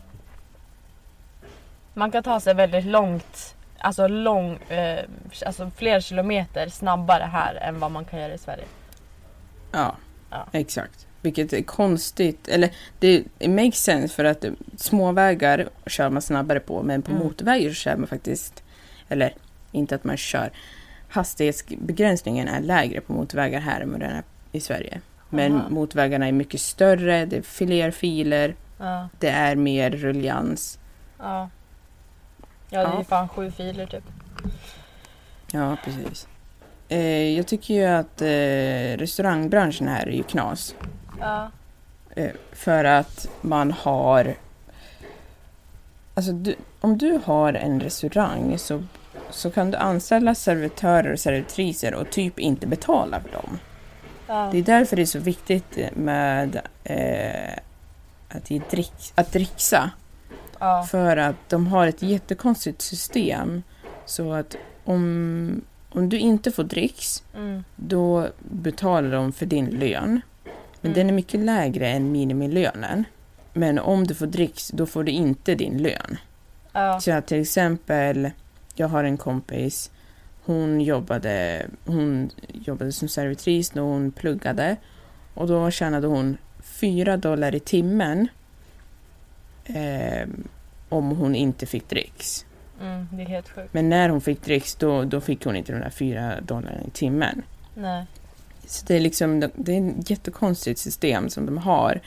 Man 1.94 2.10
kan 2.10 2.22
ta 2.22 2.40
sig 2.40 2.54
väldigt 2.54 2.84
långt, 2.84 3.56
alltså, 3.82 4.08
lång, 4.08 4.56
eh, 4.68 5.04
alltså 5.46 5.70
fler 5.76 6.00
kilometer 6.00 6.68
snabbare 6.68 7.22
här 7.24 7.54
än 7.54 7.80
vad 7.80 7.90
man 7.90 8.04
kan 8.04 8.20
göra 8.20 8.34
i 8.34 8.38
Sverige. 8.38 8.64
Ja, 9.72 9.96
Ja. 10.30 10.46
exakt. 10.52 11.06
Vilket 11.20 11.52
är 11.52 11.62
konstigt. 11.62 12.48
Eller 12.48 12.70
det 12.98 13.24
makes 13.48 13.82
sense 13.84 14.14
för 14.14 14.24
att 14.24 14.44
småvägar 14.76 15.68
kör 15.86 16.10
man 16.10 16.22
snabbare 16.22 16.60
på. 16.60 16.82
Men 16.82 17.02
på 17.02 17.10
Mm. 17.10 17.22
motorvägar 17.24 17.68
så 17.68 17.74
kör 17.74 17.96
man 17.96 18.06
faktiskt... 18.06 18.62
Eller 19.08 19.34
inte 19.72 19.94
att 19.94 20.04
man 20.04 20.16
kör. 20.16 20.50
Hastighetsbegränsningen 21.08 22.48
är 22.48 22.60
lägre 22.60 23.00
på 23.00 23.12
motorvägar 23.12 23.60
här 23.60 23.80
än 23.80 23.90
vad 23.90 24.00
den 24.00 24.10
är 24.10 24.22
i 24.52 24.60
Sverige. 24.60 25.00
Men 25.30 25.56
Aha. 25.56 25.68
motorvägarna 25.68 26.28
är 26.28 26.32
mycket 26.32 26.60
större, 26.60 27.24
det 27.26 27.36
är 27.36 27.42
fler 27.42 27.90
filer, 27.90 28.54
Ja, 28.78 29.08
det 29.18 29.28
är 29.28 29.56
mer 29.56 29.90
ruljans. 29.90 30.78
ja. 31.18 31.50
Ja, 32.72 32.80
det 32.80 32.94
är 32.94 32.98
ju 32.98 33.04
fan 33.04 33.28
sju 33.28 33.50
filer 33.50 33.86
typ. 33.86 34.04
Ja, 35.52 35.76
precis. 35.84 36.28
Eh, 36.88 37.36
jag 37.36 37.46
tycker 37.46 37.74
ju 37.74 37.84
att 37.84 38.22
eh, 38.22 38.98
restaurangbranschen 38.98 39.88
här 39.88 40.06
är 40.06 40.12
ju 40.12 40.22
knas. 40.22 40.74
Ja, 41.20 41.50
Eh, 42.16 42.30
för 42.52 42.84
att 42.84 43.28
man 43.40 43.70
har... 43.72 44.34
Alltså, 46.14 46.32
du, 46.32 46.54
om 46.80 46.98
du 46.98 47.20
har 47.24 47.52
en 47.54 47.80
restaurang 47.80 48.58
så, 48.58 48.82
så 49.30 49.50
kan 49.50 49.70
du 49.70 49.76
anställa 49.76 50.34
servitörer 50.34 51.12
och 51.12 51.18
servitriser 51.18 51.94
och 51.94 52.10
typ 52.10 52.38
inte 52.38 52.66
betala 52.66 53.20
för 53.20 53.32
dem. 53.32 53.58
ja. 54.26 54.48
Det 54.52 54.58
är 54.58 54.62
därför 54.62 54.96
det 54.96 55.02
är 55.02 55.06
så 55.06 55.18
viktigt 55.18 55.78
med 55.94 56.60
eh, 56.84 57.58
att, 58.28 58.70
drick, 58.70 59.12
att 59.14 59.32
dricksa. 59.32 59.90
Ja. 60.62 60.86
För 60.90 61.16
att 61.16 61.36
de 61.48 61.66
har 61.66 61.86
ett 61.86 62.02
jättekonstigt 62.02 62.82
system. 62.82 63.62
Så 64.06 64.32
att 64.32 64.56
om, 64.84 65.62
om 65.90 66.08
du 66.08 66.18
inte 66.18 66.50
får 66.50 66.64
dricks, 66.64 67.22
Mm. 67.34 67.64
då 67.76 68.28
betalar 68.38 69.10
de 69.10 69.32
för 69.32 69.46
din 69.46 69.66
lön. 69.66 70.20
Men 70.80 70.90
Mm. 70.92 70.94
den 70.94 71.08
är 71.08 71.12
mycket 71.14 71.40
lägre 71.40 71.88
än 71.88 72.12
minimilönen. 72.12 73.04
Men 73.52 73.78
om 73.78 74.06
du 74.06 74.14
får 74.14 74.26
dricks, 74.26 74.68
då 74.68 74.86
får 74.86 75.04
du 75.04 75.12
inte 75.12 75.54
din 75.54 75.78
lön. 75.78 76.16
ja. 76.72 77.00
Så 77.00 77.12
att 77.12 77.26
till 77.26 77.40
exempel, 77.40 78.30
jag 78.74 78.88
har 78.88 79.04
en 79.04 79.16
kompis, 79.16 79.90
hon 80.44 80.80
jobbade, 80.80 81.66
hon 81.86 82.30
jobbade 82.52 82.92
som 82.92 83.08
servitris 83.08 83.74
när 83.74 83.82
hon 83.82 84.12
pluggade. 84.12 84.76
Och 85.34 85.46
då 85.46 85.70
tjänade 85.70 86.06
hon 86.06 86.36
4 86.62 87.16
dollar 87.16 87.54
i 87.54 87.60
timmen 87.60 88.28
eh, 89.64 90.28
om 90.88 91.10
hon 91.10 91.34
inte 91.34 91.66
fick 91.66 91.88
dricks. 91.88 92.44
Mm, 92.80 93.08
det 93.12 93.22
är 93.22 93.26
helt 93.26 93.48
sjukt. 93.48 93.74
Men 93.74 93.88
när 93.88 94.08
hon 94.08 94.20
fick 94.20 94.42
dricks, 94.44 94.74
då, 94.74 95.04
då 95.04 95.20
fick 95.20 95.44
hon 95.44 95.56
inte 95.56 95.72
de 95.72 95.78
där 95.78 95.90
4 95.90 96.40
dollarna 96.40 96.82
i 96.86 96.90
timmen. 96.90 97.42
Nej. 97.74 98.04
Så 98.66 98.86
det 98.86 98.96
är 98.96 99.00
liksom, 99.00 99.40
det 99.54 99.76
är 99.76 99.88
ett 100.00 100.10
jättekonstigt 100.10 100.80
system 100.80 101.28
som 101.28 101.46
de 101.46 101.58
har. 101.58 102.00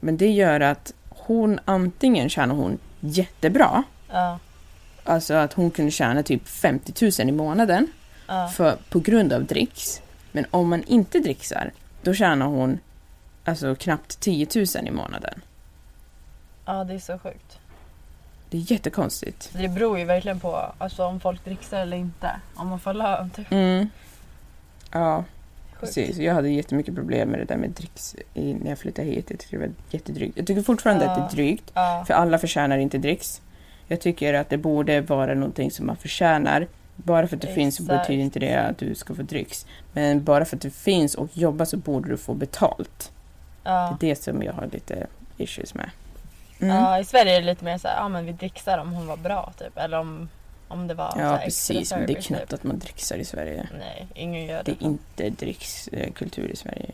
Men 0.00 0.16
det 0.16 0.30
gör 0.30 0.60
att 0.60 0.92
hon 1.08 1.60
antingen 1.64 2.28
tjänar 2.28 2.54
hon 2.54 2.78
jättebra, 3.00 3.82
Ja. 4.08 4.38
alltså 5.04 5.34
att 5.34 5.52
hon 5.52 5.70
kunde 5.70 5.90
tjäna 5.90 6.22
typ 6.22 6.48
50 6.48 7.10
000 7.20 7.28
i 7.28 7.32
månaden. 7.32 7.86
Ja. 8.26 8.48
för, 8.48 8.76
på 8.90 9.00
grund 9.00 9.32
av 9.32 9.44
dricks. 9.44 10.02
Men 10.32 10.44
om 10.50 10.68
man 10.68 10.82
inte 10.82 11.18
dricksar, 11.18 11.72
då 12.02 12.14
tjänar 12.14 12.46
hon 12.46 12.78
alltså 13.44 13.74
knappt 13.74 14.20
10 14.20 14.46
000 14.54 14.66
i 14.86 14.90
månaden. 14.90 15.40
Ja, 16.66 16.84
det 16.84 16.94
är 16.94 16.98
så 16.98 17.18
sjukt. 17.18 17.58
Det 18.50 18.56
är 18.58 18.72
jättekonstigt. 18.72 19.50
Det 19.52 19.68
beror 19.68 19.98
ju 19.98 20.04
verkligen 20.04 20.40
på 20.40 20.72
alltså, 20.78 21.04
om 21.04 21.20
folk 21.20 21.44
dricksar 21.44 21.80
eller 21.80 21.96
inte. 21.96 22.30
Om 22.54 22.68
man 22.68 22.80
får 22.80 22.94
lön 22.94 23.30
typ. 23.30 23.52
Mm. 23.52 23.88
Ja, 24.92 25.24
Sjukt. 25.70 25.80
precis. 25.80 26.16
Jag 26.16 26.34
hade 26.34 26.48
jättemycket 26.48 26.94
problem 26.94 27.28
med 27.28 27.40
det 27.40 27.44
där 27.44 27.56
med 27.56 27.70
dricks 27.70 28.16
i, 28.34 28.54
när 28.54 28.68
jag 28.68 28.78
flyttade 28.78 29.08
hit. 29.08 29.26
Jag 29.30 29.38
tycker 29.38 29.58
det 29.58 29.66
var 29.66 29.72
jättedrygt. 29.90 30.36
Jag 30.36 30.46
tycker 30.46 30.62
fortfarande 30.62 31.10
att 31.10 31.16
det 31.16 31.20
Ja. 31.22 31.28
är 31.28 31.32
drygt, 31.32 31.70
Ja. 31.74 32.04
för 32.06 32.14
alla 32.14 32.38
förtjänar 32.38 32.78
inte 32.78 32.98
dricks. 32.98 33.40
Jag 33.88 34.00
tycker 34.00 34.34
att 34.34 34.50
det 34.50 34.56
borde 34.58 35.00
vara 35.00 35.34
någonting 35.34 35.70
som 35.70 35.86
man 35.86 35.96
förtjänar. 35.96 36.66
Bara 36.96 37.28
för 37.28 37.36
att 37.36 37.42
det 37.42 37.54
finns 37.54 37.76
så 37.76 37.82
Exakt. 37.82 38.02
betyder 38.02 38.22
inte 38.24 38.38
det 38.40 38.54
att 38.60 38.78
du 38.78 38.94
ska 38.94 39.14
få 39.14 39.22
dricks. 39.22 39.66
Men 39.92 40.24
bara 40.24 40.44
för 40.44 40.56
att 40.56 40.62
det 40.62 40.70
finns 40.70 41.14
och 41.14 41.28
jobbar 41.36 41.64
så 41.64 41.76
borde 41.76 42.08
du 42.08 42.16
få 42.16 42.34
betalt. 42.34 43.12
Ja. 43.64 43.96
Det 44.00 44.06
är 44.06 44.10
det 44.10 44.22
som 44.22 44.42
jag 44.42 44.52
har 44.52 44.66
lite 44.72 45.06
issues 45.36 45.74
med. 45.74 45.90
Mm. 46.62 46.76
ja, 46.76 46.98
i 46.98 47.04
Sverige 47.04 47.36
är 47.36 47.40
det 47.40 47.46
lite 47.46 47.64
mer 47.64 47.78
så 47.78 47.88
här, 47.88 47.96
ja 47.96 48.08
men 48.08 48.26
vi 48.26 48.32
dricksar 48.32 48.78
om 48.78 48.92
hon 48.92 49.06
var 49.06 49.16
bra 49.16 49.52
typ. 49.58 49.78
Eller 49.78 49.98
om, 49.98 50.28
om 50.68 50.86
det 50.88 50.94
var 50.94 51.14
Ja, 51.18 51.40
precis. 51.44 51.90
Men 51.92 52.00
det 52.00 52.04
är 52.04 52.14
service, 52.14 52.26
knappt 52.26 52.42
typ. 52.42 52.52
att 52.52 52.64
man 52.64 52.78
dricksar 52.78 53.16
i 53.16 53.24
Sverige. 53.24 53.68
Nej, 53.78 54.06
ingen 54.14 54.44
gör 54.46 54.62
Det 54.62 54.72
det. 54.72 54.84
är 54.84 54.88
inte 54.88 55.30
drickskultur 55.30 56.48
i 56.50 56.56
Sverige. 56.56 56.90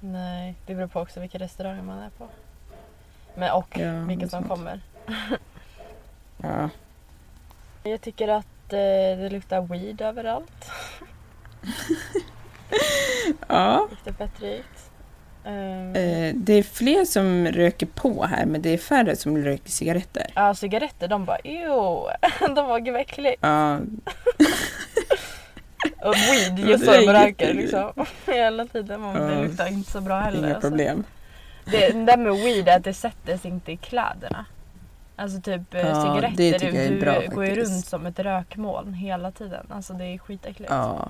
Nej, 0.00 0.54
det 0.66 0.74
beror 0.74 0.86
på 0.86 1.00
också 1.00 1.20
vilka 1.20 1.38
restauranger 1.38 1.82
man 1.82 1.98
är 1.98 2.10
på. 2.10 2.28
Men 3.34 3.50
och 3.52 3.68
Ja, 3.78 3.86
det 3.86 3.92
vilka 4.06 4.28
som 4.28 4.48
kommer. 4.48 4.80
Ja. 6.42 6.68
Jag 7.82 8.00
tycker 8.00 8.28
att 8.28 8.72
eh, 8.72 8.78
det 9.18 9.28
luktar 9.32 9.60
weed 9.60 10.00
överallt. 10.00 10.70
ja. 13.48 13.88
Riktigt 13.90 14.16
fettrikt. 14.16 14.66
Um, 14.66 14.68
Eh, 14.68 14.81
det 16.34 16.52
är 16.52 16.62
fler 16.62 17.04
som 17.04 17.46
röker 17.46 17.86
på 17.86 18.24
här, 18.24 18.46
men 18.46 18.62
det 18.62 18.70
är 18.70 18.78
färre 18.78 19.16
som 19.16 19.38
röker 19.38 19.70
cigaretter. 19.70 20.26
Ja, 20.34 20.54
cigaretter 20.54 21.08
de 21.08 21.24
bara 21.24 21.38
ew. 21.38 22.08
De 22.54 22.66
var 22.66 22.78
gud 22.78 22.92
vad 22.92 23.00
äckligt. 23.00 23.38
Ja, 23.40 23.78
Och 26.04 26.14
weed 26.14 26.58
just 26.58 26.86
de 26.86 27.12
röker 27.12 27.54
liksom. 27.54 27.92
Hela 28.26 28.66
tiden. 28.66 29.00
Men 29.00 29.16
Ja. 29.16 29.28
Det 29.28 29.42
luktar 29.42 29.66
inte 29.66 29.90
så 29.90 30.00
bra 30.00 30.18
heller. 30.20 30.38
inga 30.38 30.54
alltså. 30.54 30.68
problem. 30.68 31.04
Det, 31.64 31.88
det 31.88 32.04
där 32.04 32.16
med 32.16 32.32
weed 32.34 32.68
är 32.68 32.76
att 32.76 32.84
det 32.84 32.94
sätter 32.94 33.36
sig 33.36 33.50
inte 33.50 33.72
i 33.72 33.76
kläderna. 33.76 34.44
Alltså 35.16 35.40
typ 35.40 35.74
eh, 35.74 35.80
Ja, 35.80 36.02
cigaretter, 36.02 36.36
det 36.36 36.76
är 36.76 36.90
du 36.90 37.00
bra 37.00 37.22
går 37.26 37.44
ju 37.44 37.54
runt 37.54 37.86
som 37.86 38.06
ett 38.06 38.18
rökmoln 38.18 38.94
hela 38.94 39.30
tiden. 39.32 39.66
Alltså 39.70 39.92
det 39.92 40.04
är 40.04 40.18
skitäckligt. 40.18 40.70
Ja. 40.70 41.08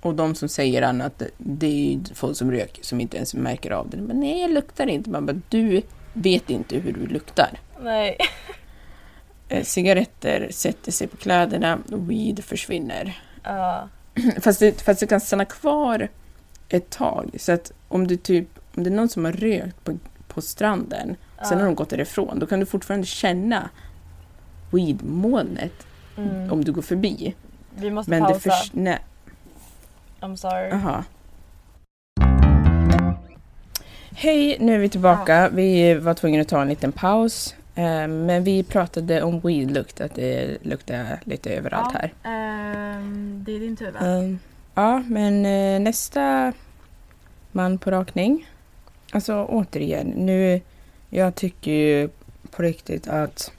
Och 0.00 0.14
de 0.14 0.34
som 0.34 0.48
säger 0.48 0.82
annat, 0.82 1.22
det 1.38 1.66
är 1.66 1.92
ju 1.92 2.00
folk 2.14 2.36
som 2.36 2.50
röker 2.52 2.82
som 2.84 3.00
inte 3.00 3.16
ens 3.16 3.34
märker 3.34 3.70
av 3.70 3.90
det. 3.90 3.96
Men 3.96 4.20
nej, 4.20 4.40
jag 4.40 4.50
luktar 4.50 4.86
inte. 4.86 5.10
Man 5.10 5.26
bara, 5.26 5.40
du 5.48 5.82
vet 6.12 6.50
inte 6.50 6.76
hur 6.78 6.92
du 6.92 7.06
luktar. 7.06 7.58
Nej. 7.80 8.16
Eh, 9.48 9.64
cigaretter 9.64 10.48
sätter 10.50 10.92
sig 10.92 11.06
på 11.06 11.16
kläderna 11.16 11.78
och 11.92 12.10
weed 12.10 12.44
försvinner. 12.44 13.18
Ja. 13.42 13.88
Fast 14.40 14.60
det, 14.60 14.80
fast 14.82 15.00
det 15.00 15.06
kan 15.06 15.20
stanna 15.20 15.44
kvar 15.44 16.08
ett 16.68 16.90
tag. 16.90 17.30
Så 17.38 17.52
att 17.52 17.72
om 17.88 18.06
du 18.06 18.16
typ, 18.16 18.48
om 18.74 18.82
det 18.84 18.90
är 18.90 18.94
någon 18.94 19.08
som 19.08 19.24
har 19.24 19.32
rökt 19.32 19.84
på, 19.84 19.98
på 20.28 20.40
stranden, 20.42 21.16
sen 21.42 21.48
Ja. 21.50 21.56
har 21.58 21.64
de 21.64 21.74
gått 21.74 21.90
därifrån, 21.90 22.38
då 22.38 22.46
kan 22.46 22.60
du 22.60 22.66
fortfarande 22.66 23.06
känna 23.06 23.70
weedmolnet 24.70 25.72
Mm. 26.18 26.52
om 26.52 26.64
du 26.64 26.72
går 26.72 26.82
förbi. 26.82 27.34
Vi 27.74 27.90
måste 27.90 28.10
Men 28.10 28.22
det 28.22 28.28
pausa. 28.28 28.40
förs... 28.50 28.70
Nej, 28.72 28.98
I'm 30.26 30.36
sorry. 30.36 30.70
aha. 30.70 31.04
Hej, 34.18 34.56
nu 34.60 34.74
är 34.74 34.78
vi 34.78 34.88
tillbaka. 34.88 35.48
Vi 35.48 35.94
var 35.94 36.14
tvungna 36.14 36.40
att 36.40 36.48
ta 36.48 36.62
en 36.62 36.68
liten 36.68 36.92
paus. 36.92 37.54
eh, 37.74 38.08
Men 38.08 38.44
vi 38.44 38.62
pratade 38.62 39.22
om 39.22 39.40
weedlukt, 39.40 40.00
att 40.00 40.14
det 40.14 40.56
luktar 40.62 41.20
lite 41.24 41.50
överallt 41.54 41.90
Ja. 41.94 42.00
här. 42.00 42.12
Ehm, 42.32 43.42
det 43.46 43.52
är 43.56 43.60
din 43.60 43.76
tur 43.76 43.90
va? 43.90 43.98
Um, 44.06 44.38
ja, 44.74 44.98
men 45.08 45.46
eh, 45.46 45.80
nästa 45.80 46.52
man 47.52 47.78
på 47.78 47.90
rakning. 47.90 48.48
Alltså 49.12 49.44
återigen, 49.44 50.06
nu... 50.06 50.60
Jag 51.10 51.34
tycker 51.34 51.70
ju 51.72 52.08
på 52.50 52.62
riktigt 52.62 53.08
att 53.08 53.52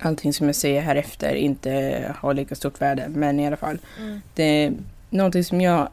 allting 0.00 0.32
som 0.32 0.46
jag 0.46 0.56
säger 0.56 0.80
här 0.80 0.96
efter 0.96 1.34
inte 1.34 2.14
har 2.18 2.34
lika 2.34 2.54
stort 2.54 2.80
värde. 2.80 3.08
Men 3.08 3.40
i 3.40 3.46
alla 3.46 3.56
fall, 3.56 3.78
Mm. 4.00 4.20
det 4.34 4.72
någonting 5.12 5.44
som 5.44 5.60
jag 5.60 5.88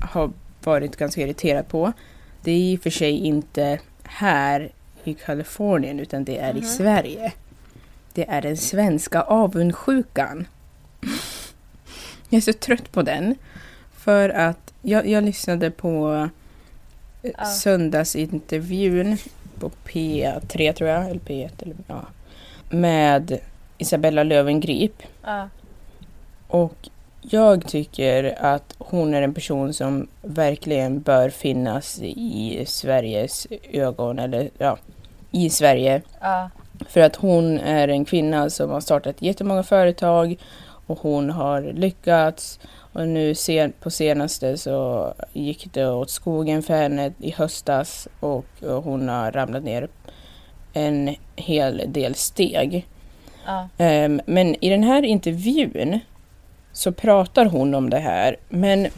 har 0.00 0.30
varit 0.64 0.96
ganska 0.96 1.20
irriterad 1.20 1.68
på. 1.68 1.92
Det 2.42 2.50
är 2.50 2.56
i 2.56 2.76
och 2.76 2.80
för 2.82 2.90
sig 2.90 3.10
inte 3.26 3.78
här 4.04 4.70
i 5.04 5.14
Kalifornien 5.14 6.00
utan 6.00 6.24
det 6.24 6.38
är 6.38 6.50
i 6.50 6.60
Mhm. 6.60 6.62
Sverige. 6.68 7.32
Det 8.12 8.28
är 8.28 8.42
den 8.42 8.56
svenska 8.56 9.22
avundsjukan. 9.22 10.46
Jag 12.28 12.36
är 12.36 12.40
så 12.40 12.52
trött 12.52 12.92
på 12.92 13.02
den. 13.02 13.34
För 13.96 14.28
att 14.30 14.72
jag, 14.82 15.06
jag 15.08 15.24
lyssnade 15.24 15.70
på 15.70 16.12
eh, 17.22 17.30
Ja. 17.38 17.44
söndagsintervjun 17.44 19.16
på 19.60 19.70
P3 19.86 20.72
tror 20.72 20.90
jag, 20.90 21.04
eller 21.10 21.20
P1 21.20 21.50
eller 21.62 21.76
ja. 21.86 22.04
Med 22.70 23.38
Isabella 23.78 24.22
Löwengrip. 24.22 25.02
Ja. 25.22 25.48
Och 26.48 26.88
jag 27.20 27.66
tycker 27.66 28.44
att 28.44 28.74
hon 28.78 29.14
är 29.14 29.22
en 29.22 29.34
person 29.34 29.74
som 29.74 30.08
verkligen 30.22 31.00
bör 31.00 31.30
finnas 31.30 32.00
i 32.02 32.64
Sveriges 32.66 33.46
ögon, 33.72 34.18
eller 34.18 34.50
ja, 34.58 34.78
i 35.30 35.50
Sverige. 35.50 36.02
Ja. 36.20 36.50
För 36.88 37.00
att 37.00 37.16
hon 37.16 37.58
är 37.58 37.88
en 37.88 38.04
kvinna 38.04 38.50
som 38.50 38.70
har 38.70 38.80
startat 38.80 39.22
jättemånga 39.22 39.62
företag 39.62 40.36
och 40.86 40.98
hon 40.98 41.30
har 41.30 41.62
lyckats. 41.62 42.60
Och 42.92 43.08
nu 43.08 43.34
sen, 43.34 43.72
på 43.80 43.90
senaste 43.90 44.56
så 44.56 45.14
gick 45.32 45.72
det 45.72 45.88
åt 45.88 46.10
skogen 46.10 46.62
för 46.62 46.74
henne 46.74 47.12
i 47.18 47.30
höstas 47.30 48.08
och, 48.20 48.46
och 48.62 48.84
hon 48.84 49.08
har 49.08 49.32
ramlat 49.32 49.64
ner 49.64 49.88
en 50.72 51.14
hel 51.36 51.82
del 51.88 52.14
steg. 52.14 52.86
Ja. 53.46 53.68
Ehm, 53.78 54.20
men 54.26 54.64
i 54.64 54.68
den 54.68 54.82
här 54.82 55.02
intervjun 55.02 56.00
så 56.78 56.92
pratar 56.92 57.44
hon 57.44 57.74
om 57.74 57.90
det 57.90 57.98
här. 57.98 58.36
Men 58.48 58.88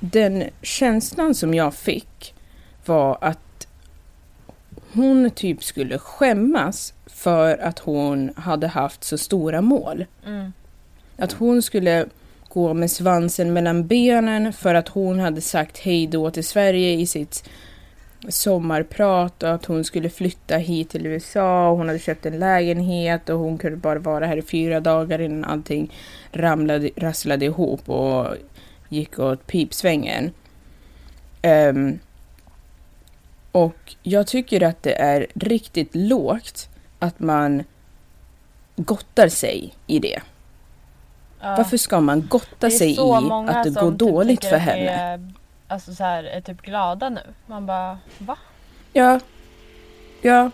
den 0.00 0.44
känslan 0.62 1.34
som 1.34 1.54
jag 1.54 1.74
fick 1.74 2.34
var 2.86 3.18
att 3.20 3.66
hon 4.92 5.30
typ 5.30 5.64
skulle 5.64 5.98
skämmas 5.98 6.94
för 7.06 7.58
att 7.58 7.78
hon 7.78 8.32
hade 8.36 8.66
haft 8.66 9.04
så 9.04 9.18
stora 9.18 9.60
mål. 9.60 10.04
Mm. 10.26 10.52
Att 11.16 11.32
hon 11.32 11.62
skulle 11.62 12.06
gå 12.48 12.74
med 12.74 12.90
svansen 12.90 13.52
mellan 13.52 13.86
benen 13.86 14.52
för 14.52 14.74
att 14.74 14.88
hon 14.88 15.18
hade 15.18 15.40
sagt 15.40 15.78
hej 15.78 16.06
då 16.06 16.30
till 16.30 16.46
Sverige 16.46 16.90
i 16.90 17.06
sitt 17.06 17.48
sommarprat 18.28 19.42
och 19.42 19.50
att 19.50 19.64
hon 19.64 19.84
skulle 19.84 20.10
flytta 20.10 20.56
hit 20.56 20.90
till 20.90 21.06
USA 21.06 21.68
och 21.68 21.76
hon 21.76 21.86
hade 21.86 21.98
köpt 21.98 22.26
en 22.26 22.38
lägenhet 22.38 23.28
och 23.28 23.38
hon 23.38 23.58
kunde 23.58 23.76
bara 23.76 23.98
vara 23.98 24.26
här 24.26 24.36
i 24.36 24.42
fyra 24.42 24.80
dagar 24.80 25.20
innan 25.20 25.50
allting 25.50 25.92
ramlade, 26.32 26.90
rasslade 26.96 27.44
ihop 27.44 27.88
och 27.88 28.26
gick 28.88 29.18
åt 29.18 29.46
pipsvängen. 29.46 30.30
Ehm, 31.42 31.98
och 33.52 33.94
jag 34.02 34.26
tycker 34.26 34.62
att 34.62 34.82
det 34.82 35.00
är 35.00 35.26
riktigt 35.34 35.94
lågt 35.94 36.68
att 36.98 37.20
man 37.20 37.64
gottar 38.76 39.28
sig 39.28 39.74
i 39.86 39.98
det. 39.98 40.20
Ja. 41.40 41.54
Varför 41.56 41.76
ska 41.76 42.00
man 42.00 42.26
gotta 42.28 42.70
sig 42.70 42.94
i 42.94 42.98
att 42.98 43.64
det 43.64 43.70
går 43.70 43.90
typ 43.90 43.98
dåligt 43.98 44.44
för 44.44 44.56
henne? 44.56 45.32
Alltså 45.74 45.94
så 45.94 46.04
här, 46.04 46.24
är 46.24 46.40
typ 46.40 46.62
glada 46.62 47.08
nu. 47.08 47.20
Man 47.46 47.66
bara, 47.66 47.98
va? 48.18 48.36
Ja. 48.92 49.20
Ja. 50.22 50.50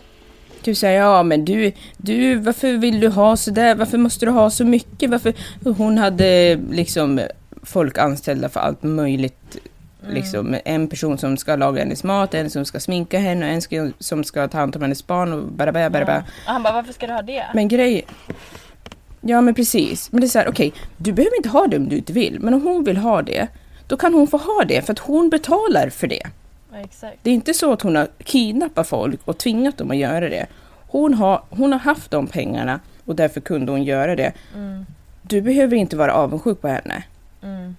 Du 0.63 0.75
säger 0.75 1.01
ja 1.01 1.23
men 1.23 1.45
du, 1.45 1.71
du, 1.97 2.35
varför 2.35 2.73
vill 2.77 2.99
du 2.99 3.09
ha 3.09 3.37
så 3.37 3.51
där? 3.51 3.75
Varför 3.75 3.97
måste 3.97 4.25
du 4.25 4.31
ha 4.31 4.49
så 4.49 4.65
mycket? 4.65 5.09
Varför? 5.09 5.33
Hon 5.77 5.97
hade 5.97 6.55
liksom 6.71 7.21
folk 7.63 7.97
anställda 7.97 8.49
för 8.49 8.59
allt 8.59 8.83
möjligt. 8.83 9.57
Mm. 10.03 10.13
Liksom 10.13 10.57
en 10.65 10.87
person 10.87 11.17
som 11.17 11.37
ska 11.37 11.55
laga 11.55 11.83
hennes 11.83 12.03
mat, 12.03 12.33
en 12.33 12.49
som 12.49 12.65
ska 12.65 12.79
sminka 12.79 13.19
henne, 13.19 13.49
en 13.49 13.61
ska, 13.61 13.91
som 13.99 14.23
ska 14.23 14.47
ta 14.47 14.57
hand 14.57 14.75
om 14.75 14.81
hennes 14.81 15.07
barn 15.07 15.33
och 15.33 15.47
bara, 15.47 15.71
bara, 15.71 15.89
bara, 15.89 16.05
bara. 16.05 16.17
Och 16.17 16.53
han 16.53 16.63
bara, 16.63 16.73
varför 16.73 16.93
ska 16.93 17.07
du 17.07 17.13
ha 17.13 17.21
det? 17.21 17.45
Men 17.53 17.67
grej... 17.67 18.05
Ja 19.21 19.41
men 19.41 19.53
precis. 19.53 20.11
Men 20.11 20.21
det 20.21 20.27
är 20.27 20.29
så 20.29 20.39
här, 20.39 20.49
okej, 20.49 20.73
du 20.97 21.13
behöver 21.13 21.37
inte 21.37 21.49
ha 21.49 21.67
det 21.67 21.77
om 21.77 21.89
du 21.89 21.97
inte 21.97 22.13
vill. 22.13 22.39
Men 22.39 22.53
om 22.53 22.61
hon 22.61 22.83
vill 22.83 22.97
ha 22.97 23.21
det, 23.21 23.47
då 23.91 23.97
kan 23.97 24.13
hon 24.13 24.27
få 24.27 24.37
ha 24.37 24.63
det 24.67 24.81
för 24.81 24.93
att 24.93 24.99
hon 24.99 25.29
betalar 25.29 25.89
för 25.89 26.07
det. 26.07 26.21
Ja. 26.71 27.09
Det 27.21 27.29
är 27.29 27.33
inte 27.33 27.53
så 27.53 27.73
att 27.73 27.81
hon 27.81 27.95
har 27.95 28.07
kidnappat 28.23 28.87
folk 28.87 29.19
och 29.25 29.37
tvingat 29.37 29.77
dem 29.77 29.91
att 29.91 29.97
göra 29.97 30.29
det. 30.29 30.47
Hon 30.87 31.13
har, 31.13 31.43
hon 31.49 31.71
har 31.71 31.79
haft 31.79 32.11
de 32.11 32.27
pengarna 32.27 32.79
och 33.05 33.15
därför 33.15 33.41
kunde 33.41 33.71
hon 33.71 33.83
göra 33.83 34.15
det. 34.15 34.33
Mm. 34.55 34.85
Du 35.21 35.41
behöver 35.41 35.75
inte 35.75 35.97
vara 35.97 36.13
avundsjuk 36.13 36.61
på 36.61 36.67
henne. 36.67 37.03
Mm. 37.43 37.75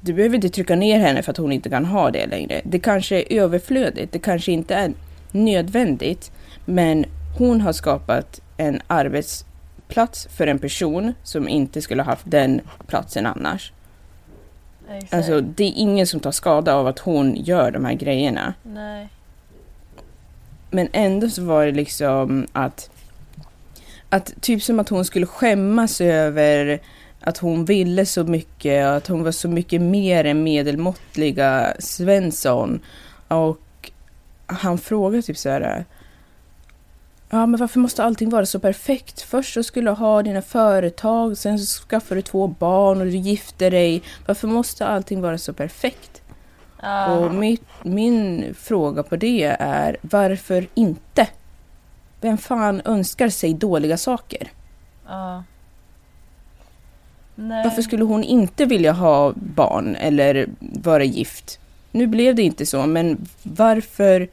Du 0.00 0.12
behöver 0.12 0.34
inte 0.36 0.48
trycka 0.48 0.76
ner 0.76 0.98
henne 1.00 1.22
för 1.22 1.30
att 1.30 1.36
hon 1.36 1.52
inte 1.52 1.70
kan 1.70 1.84
ha 1.84 2.10
det 2.10 2.26
längre. 2.26 2.60
Det 2.64 2.78
kanske 2.78 3.16
är 3.16 3.42
överflödigt, 3.42 4.12
det 4.12 4.18
kanske 4.18 4.52
inte 4.52 4.74
är 4.74 4.92
nödvändigt, 5.32 6.30
men 6.64 7.04
hon 7.38 7.60
har 7.60 7.72
skapat 7.72 8.40
en 8.56 8.80
arbetsplats 8.86 10.28
för 10.36 10.46
en 10.46 10.58
person 10.58 11.14
som 11.22 11.48
inte 11.48 11.82
skulle 11.82 12.02
ha 12.02 12.10
haft 12.10 12.30
den 12.30 12.60
platsen 12.86 13.26
annars. 13.26 13.72
Exakt. 14.90 15.14
Alltså, 15.14 15.40
det 15.40 15.64
är 15.64 15.72
ingen 15.76 16.06
som 16.06 16.20
tar 16.20 16.32
skada 16.32 16.74
av 16.74 16.86
att 16.86 16.98
hon 16.98 17.36
gör 17.36 17.70
de 17.70 17.84
här 17.84 17.94
grejerna. 17.94 18.54
Nej. 18.62 19.08
Men 20.70 20.88
ändå 20.92 21.28
så 21.28 21.42
var 21.42 21.66
det 21.66 21.72
liksom 21.72 22.46
att, 22.52 22.90
att 24.08 24.32
typ 24.40 24.62
som 24.62 24.80
att 24.80 24.88
hon 24.88 25.04
skulle 25.04 25.26
skämmas 25.26 26.00
över 26.00 26.80
att 27.20 27.38
hon 27.38 27.64
ville 27.64 28.06
så 28.06 28.24
mycket, 28.24 28.86
att 28.86 29.06
hon 29.06 29.24
var 29.24 29.32
så 29.32 29.48
mycket 29.48 29.80
mer 29.80 30.24
än 30.24 30.42
medelmåttliga 30.42 31.74
Svensson. 31.78 32.80
Och 33.28 33.90
han 34.46 34.78
frågade 34.78 35.22
typ 35.22 35.38
så 35.38 35.48
här. 35.48 35.84
Ja, 37.30 37.46
men 37.46 37.60
varför 37.60 37.80
måste 37.80 38.04
allting 38.04 38.30
vara 38.30 38.46
så 38.46 38.60
perfekt? 38.60 39.22
Först 39.22 39.54
så 39.54 39.62
skulle 39.62 39.90
du 39.90 39.94
ha 39.94 40.22
dina 40.22 40.42
företag, 40.42 41.38
sen 41.38 41.58
så 41.58 41.82
skaffar 41.82 42.16
du 42.16 42.22
två 42.22 42.46
barn 42.46 43.00
och 43.00 43.06
du 43.06 43.16
gifter 43.16 43.70
dig. 43.70 44.02
Varför 44.26 44.48
måste 44.48 44.86
allting 44.86 45.20
vara 45.20 45.38
så 45.38 45.52
perfekt? 45.52 46.22
Ja. 46.82 47.06
Och 47.16 47.34
mitt, 47.34 47.66
min 47.82 48.54
fråga 48.58 49.02
på 49.02 49.16
det 49.16 49.56
är 49.60 49.96
varför 50.00 50.66
inte? 50.74 51.28
Vem 52.20 52.38
fan 52.38 52.82
önskar 52.84 53.28
sig 53.28 53.54
dåliga 53.54 53.96
saker? 53.96 54.52
Nej. 57.34 57.64
Varför 57.64 57.82
skulle 57.82 58.04
hon 58.04 58.24
inte 58.24 58.64
vilja 58.64 58.92
ha 58.92 59.32
barn 59.36 59.96
eller 59.96 60.48
vara 60.60 61.04
gift? 61.04 61.58
Nu 61.92 62.06
blev 62.06 62.34
det 62.34 62.42
inte 62.42 62.66
så, 62.66 62.86
men 62.86 63.28
varför 63.42 64.28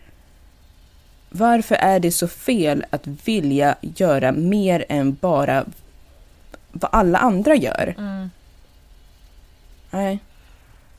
varför 1.35 1.75
är 1.75 1.99
det 1.99 2.11
så 2.11 2.27
fel 2.27 2.85
att 2.89 3.07
vilja 3.07 3.75
göra 3.81 4.31
mer 4.31 4.85
än 4.89 5.17
bara 5.21 5.65
vad 6.71 6.89
alla 6.93 7.17
andra 7.19 7.55
gör? 7.55 7.95
Mm. 7.97 8.29
Nej. 9.91 10.19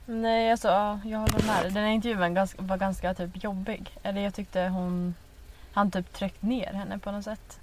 Nej, 0.06 0.50
alltså 0.50 0.68
ja, 0.68 1.00
jag 1.04 1.18
håller 1.18 1.46
med 1.46 1.62
dig. 1.62 1.70
Den 1.70 1.84
här 1.84 1.90
intervjun 1.90 2.34
ganska, 2.34 2.62
var 2.62 2.76
ganska 2.76 3.14
typ 3.14 3.44
jobbig. 3.44 3.90
Eller 4.02 4.20
jag 4.20 4.34
tyckte 4.34 4.60
hon... 4.62 5.14
Han 5.72 5.90
typ 5.90 6.12
tryckte 6.12 6.46
ner 6.46 6.72
henne 6.72 6.98
på 6.98 7.12
något 7.12 7.24
sätt. 7.24 7.58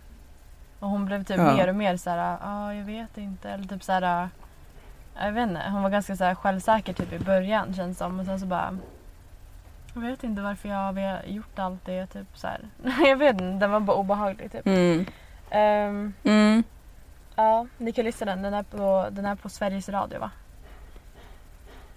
Och 0.80 0.90
hon 0.90 1.06
blev 1.06 1.24
typ 1.24 1.38
Ja. 1.38 1.56
mer 1.56 1.68
och 1.68 1.76
mer 1.76 1.98
så 1.98 2.10
här, 2.10 2.18
ja 2.18 2.38
ah, 2.42 2.74
jag 2.74 2.86
vet 2.86 3.18
inte. 3.18 3.50
Eller 3.50 3.66
typ 3.66 3.84
så 3.84 3.92
här, 3.92 4.30
jag 5.20 5.32
vet 5.32 5.50
inte. 5.50 5.62
Hon 5.72 5.84
var 5.84 5.90
ganska 5.90 6.16
så 6.16 6.24
här 6.24 6.36
självsäker 6.36 6.94
typ 6.94 7.14
i 7.14 7.20
början 7.20 7.74
känns 7.74 7.98
som. 7.98 8.20
Och 8.20 8.26
sen 8.26 8.40
så 8.40 8.46
bara... 8.46 8.78
Jag 9.94 10.02
vet 10.02 10.24
inte 10.24 10.42
varför 10.42 10.70
jag 10.70 10.76
har 10.94 11.22
gjort 11.26 11.60
allt 11.60 11.86
det. 11.86 12.06
Typ 12.08 12.28
så 12.38 12.48
här. 12.48 12.60
jag 13.10 13.16
vet 13.18 13.32
inte, 13.34 13.44
den 13.60 13.72
var 13.72 13.80
bara 13.80 13.98
obehaglig 13.98 14.52
typ. 14.52 14.66
Mm. 14.68 15.06
Ehm, 15.50 16.14
Mm. 16.24 16.64
ja, 17.36 17.68
ni 17.78 17.92
kan 17.92 18.06
lyssna 18.06 18.26
den. 18.26 18.42
Den 18.42 18.54
är 18.54 18.64
på, 18.64 19.08
den 19.12 19.26
är 19.26 19.36
på 19.36 19.50
Sveriges 19.50 19.90
Radio 19.90 20.20
va? 20.20 20.32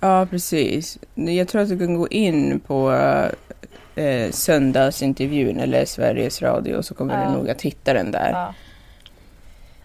Ja, 0.01 0.27
precis. 0.31 0.99
Jag 1.15 1.49
tror 1.49 1.63
att 1.63 1.69
du 1.69 1.79
kan 1.79 1.95
gå 1.95 2.09
in 2.09 2.61
på 2.61 2.93
eh, 3.95 4.31
söndagsintervjun 4.31 5.61
eller 5.61 5.85
Sveriges 5.85 6.43
Radio 6.43 6.83
så 6.83 6.95
kommer 6.95 7.21
Ja. 7.23 7.27
du 7.29 7.33
nog 7.37 7.51
att 7.51 7.63
hitta 7.63 7.93
den 7.95 8.11
där. 8.11 8.31
Ja. 8.33 8.55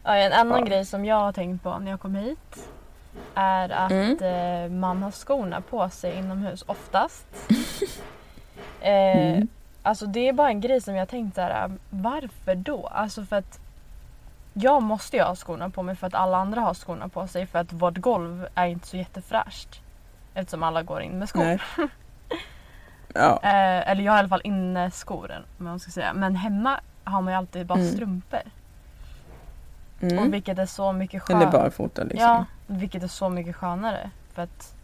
Ja, 0.04 0.16
en 0.16 0.34
annan 0.34 0.60
Ja. 0.60 0.66
grej 0.66 0.86
som 0.86 1.06
jag 1.06 1.16
har 1.16 1.32
tänkt 1.32 1.64
på 1.64 1.80
när 1.80 1.92
jag 1.92 2.00
kom 2.00 2.16
hit 2.16 2.68
är 3.36 3.70
att 3.70 3.92
Mm. 3.92 4.18
eh, 4.22 4.72
man 4.80 5.04
har 5.04 5.12
skorna 5.12 5.62
på 5.62 5.90
sig 5.90 6.16
inomhus 6.18 6.64
oftast. 6.68 7.26
eh, 8.82 9.18
Mm. 9.18 9.48
Alltså 9.84 10.06
det 10.06 10.28
är 10.30 10.34
bara 10.34 10.50
en 10.50 10.62
grej 10.62 10.82
som 10.82 10.96
jag 10.96 11.10
tänkt 11.10 11.36
så 11.36 11.42
här, 11.42 11.72
varför 11.90 12.56
då? 12.56 12.88
Alltså 12.88 13.24
för 13.26 13.36
att 13.36 13.60
jag 14.54 14.84
måste 14.84 15.18
ju 15.18 15.24
ha 15.24 15.36
skorna 15.36 15.70
på 15.70 15.84
mig 15.84 15.96
för 15.96 16.08
att 16.08 16.14
alla 16.14 16.38
andra 16.38 16.62
har 16.62 16.74
skorna 16.74 17.08
på 17.10 17.28
sig 17.28 17.46
för 17.48 17.60
att 17.60 17.74
vårt 17.74 17.98
golv 17.98 18.48
är 18.56 18.66
inte 18.68 18.88
så 18.88 18.98
jättefräscht. 18.98 19.82
Eftersom 20.34 20.64
alla 20.64 20.84
går 20.84 21.02
in 21.02 21.20
med 21.20 21.30
skor. 21.30 21.62
Ja. 23.14 23.40
Eh, 23.44 23.90
eller 23.90 24.04
jag 24.04 24.12
har 24.12 24.18
i 24.18 24.20
alla 24.20 24.30
fall 24.30 24.42
inneskor 24.44 25.44
om 25.60 25.66
man 25.66 25.80
ska 25.80 25.92
säga. 25.92 26.14
Men 26.14 26.36
hemma 26.36 26.80
har 27.04 27.22
man 27.22 27.34
ju 27.34 27.38
alltid 27.38 27.66
bara 27.66 27.80
Mm. 27.80 27.92
strumpor. 27.92 28.40
Mm. 30.02 30.20
Och 30.20 30.34
vilket 30.34 30.58
är 30.60 30.66
så 30.66 30.92
mycket 30.92 31.22
skönare. 31.24 31.44
Eller 31.44 31.52
barfota 31.60 32.04
liksom. 32.04 32.20
Ja, 32.30 32.46
vilket 32.68 33.04
är 33.04 33.08
så 33.08 33.30
mycket 33.30 33.56
skönare. 33.56 34.10
För 34.34 34.42
att, 34.42 34.76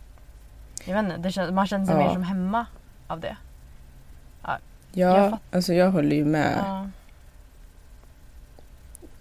jag 0.86 1.04
vet 1.04 1.18
inte, 1.18 1.32
känns, 1.32 1.52
man 1.52 1.68
känner 1.68 1.86
sig 1.86 1.96
Ja. 1.96 2.02
mer 2.04 2.14
som 2.14 2.24
hemma 2.24 2.66
av 3.08 3.20
det. 3.20 3.38
jag 4.44 4.60
Ja, 5.18 5.30
fatt- 5.30 5.40
alltså 5.56 5.74
jag 5.74 5.92
håller 5.92 6.16
ju 6.16 6.26
med. 6.26 6.56
Ja. 6.66 6.90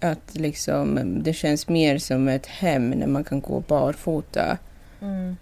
Att 0.09 0.35
liksom, 0.35 1.19
det 1.23 1.33
känns 1.33 1.67
mer 1.67 1.97
som 1.97 2.27
ett 2.27 2.45
hem 2.45 2.89
när 2.89 3.07
man 3.07 3.23
kan 3.23 3.41
gå 3.41 3.59
barfota. 3.59 4.57
Mm. 5.01 5.35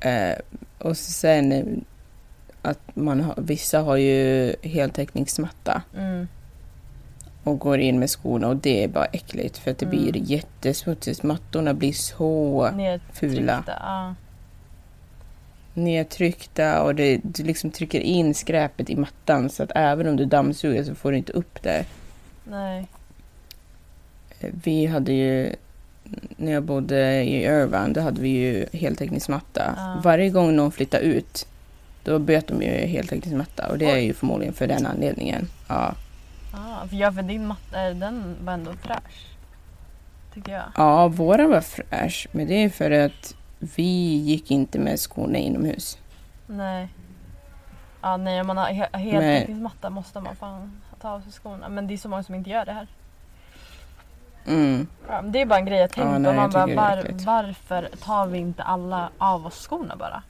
Eh, 0.00 0.34
och 0.78 0.96
sen 0.96 1.84
att 2.62 2.96
man 2.96 3.20
har, 3.20 3.34
vissa 3.38 3.80
har 3.80 3.96
ju 3.96 4.54
heltäckningsmatta 4.62 5.82
Mm. 5.98 6.28
och 7.44 7.58
går 7.58 7.78
in 7.78 7.98
med 7.98 8.10
skorna 8.10 8.48
och 8.48 8.56
det 8.56 8.84
är 8.84 8.88
bara 8.88 9.04
äckligt 9.04 9.58
för 9.58 9.70
att 9.70 9.78
det 9.78 9.86
Mm. 9.86 9.98
blir 9.98 10.16
jättesmutsigt. 10.30 11.22
Mattorna 11.22 11.74
blir 11.74 11.92
så. 11.92 12.70
Fula. 13.12 13.64
Ja. 13.66 14.14
Nedtryckta 15.74 16.82
och 16.82 16.94
det, 16.94 17.20
du 17.22 17.42
liksom 17.42 17.70
trycker 17.70 18.00
in 18.00 18.34
skräpet 18.34 18.90
i 18.90 18.96
mattan 18.96 19.50
så 19.50 19.62
att 19.62 19.72
även 19.74 20.08
om 20.08 20.16
du 20.16 20.24
dammsuger 20.24 20.84
så 20.84 20.94
får 20.94 21.10
du 21.12 21.16
inte 21.18 21.32
upp 21.32 21.62
det. 21.62 21.84
Nej. 22.44 22.86
Eh, 24.40 24.50
Vi 24.64 24.86
hade 24.86 25.12
ju, 25.12 25.54
när 26.36 26.52
jag 26.52 26.62
bodde 26.62 27.22
i 27.22 27.44
Irvine, 27.44 27.92
då 27.92 28.00
hade 28.00 28.20
vi 28.20 28.28
ju 28.28 28.66
heltäckningsmatta. 28.72 29.74
Ja. 29.76 30.00
Varje 30.04 30.30
gång 30.30 30.56
någon 30.56 30.72
flyttade 30.72 31.04
ut, 31.04 31.46
då 32.04 32.18
bytte 32.18 32.54
de 32.54 32.62
ju 32.62 32.70
heltäckningsmatta 32.86 33.68
och 33.68 33.78
det 33.78 33.90
är 33.90 33.94
Oj. 33.96 34.04
ju 34.04 34.14
förmodligen 34.14 34.54
för 34.54 34.66
den 34.66 34.86
anledningen. 34.86 35.48
Ja, 35.68 35.94
Ah, 36.54 36.86
för 36.88 36.96
jag 36.96 37.14
för 37.14 37.22
din 37.22 37.46
matta, 37.46 37.88
eh, 37.88 37.94
den 37.96 38.36
var 38.44 38.52
ändå 38.52 38.72
fräsch. 38.82 39.26
Tycker 40.34 40.52
jag. 40.52 40.62
ja 40.76 41.08
våran 41.08 41.50
var 41.50 41.60
fräsch, 41.60 42.26
men 42.32 42.46
det 42.46 42.54
är 42.54 42.68
för 42.70 42.90
att 42.90 43.34
vi 43.76 44.16
gick 44.16 44.50
inte 44.50 44.78
med 44.78 45.00
skorna 45.00 45.38
inomhus. 45.38 45.98
Nej. 46.46 46.88
Ja, 48.00 48.16
nej, 48.16 48.40
om 48.40 48.46
man 48.46 48.56
har 48.56 48.66
he- 48.68 48.96
heltäckningsmatta 48.98 49.90
måste 49.90 50.20
man 50.20 50.36
fan 50.36 50.80
ta 51.00 51.10
av 51.10 51.20
sig 51.20 51.32
skorna. 51.32 51.68
Men 51.68 51.86
det 51.86 51.94
är 51.94 51.98
så 51.98 52.08
många 52.08 52.22
som 52.22 52.34
inte 52.34 52.50
gör 52.50 52.64
det 52.64 52.72
här. 52.72 52.86
Mm. 54.46 54.86
Ja, 55.08 55.22
det 55.22 55.40
är 55.40 55.46
bara 55.46 55.58
en 55.58 55.64
grej 55.66 55.78
jag 55.78 55.90
tänkt 55.90 56.06
Ja, 56.12 56.18
nej, 56.18 56.36
Man 56.36 56.50
bara, 56.50 56.66
var, 56.66 57.24
varför 57.26 57.88
tar 58.04 58.26
vi 58.26 58.38
inte 58.38 58.62
alla 58.62 59.08
av 59.18 59.46
oss 59.46 59.66
skorna 59.66 59.96
bara? 59.96 60.22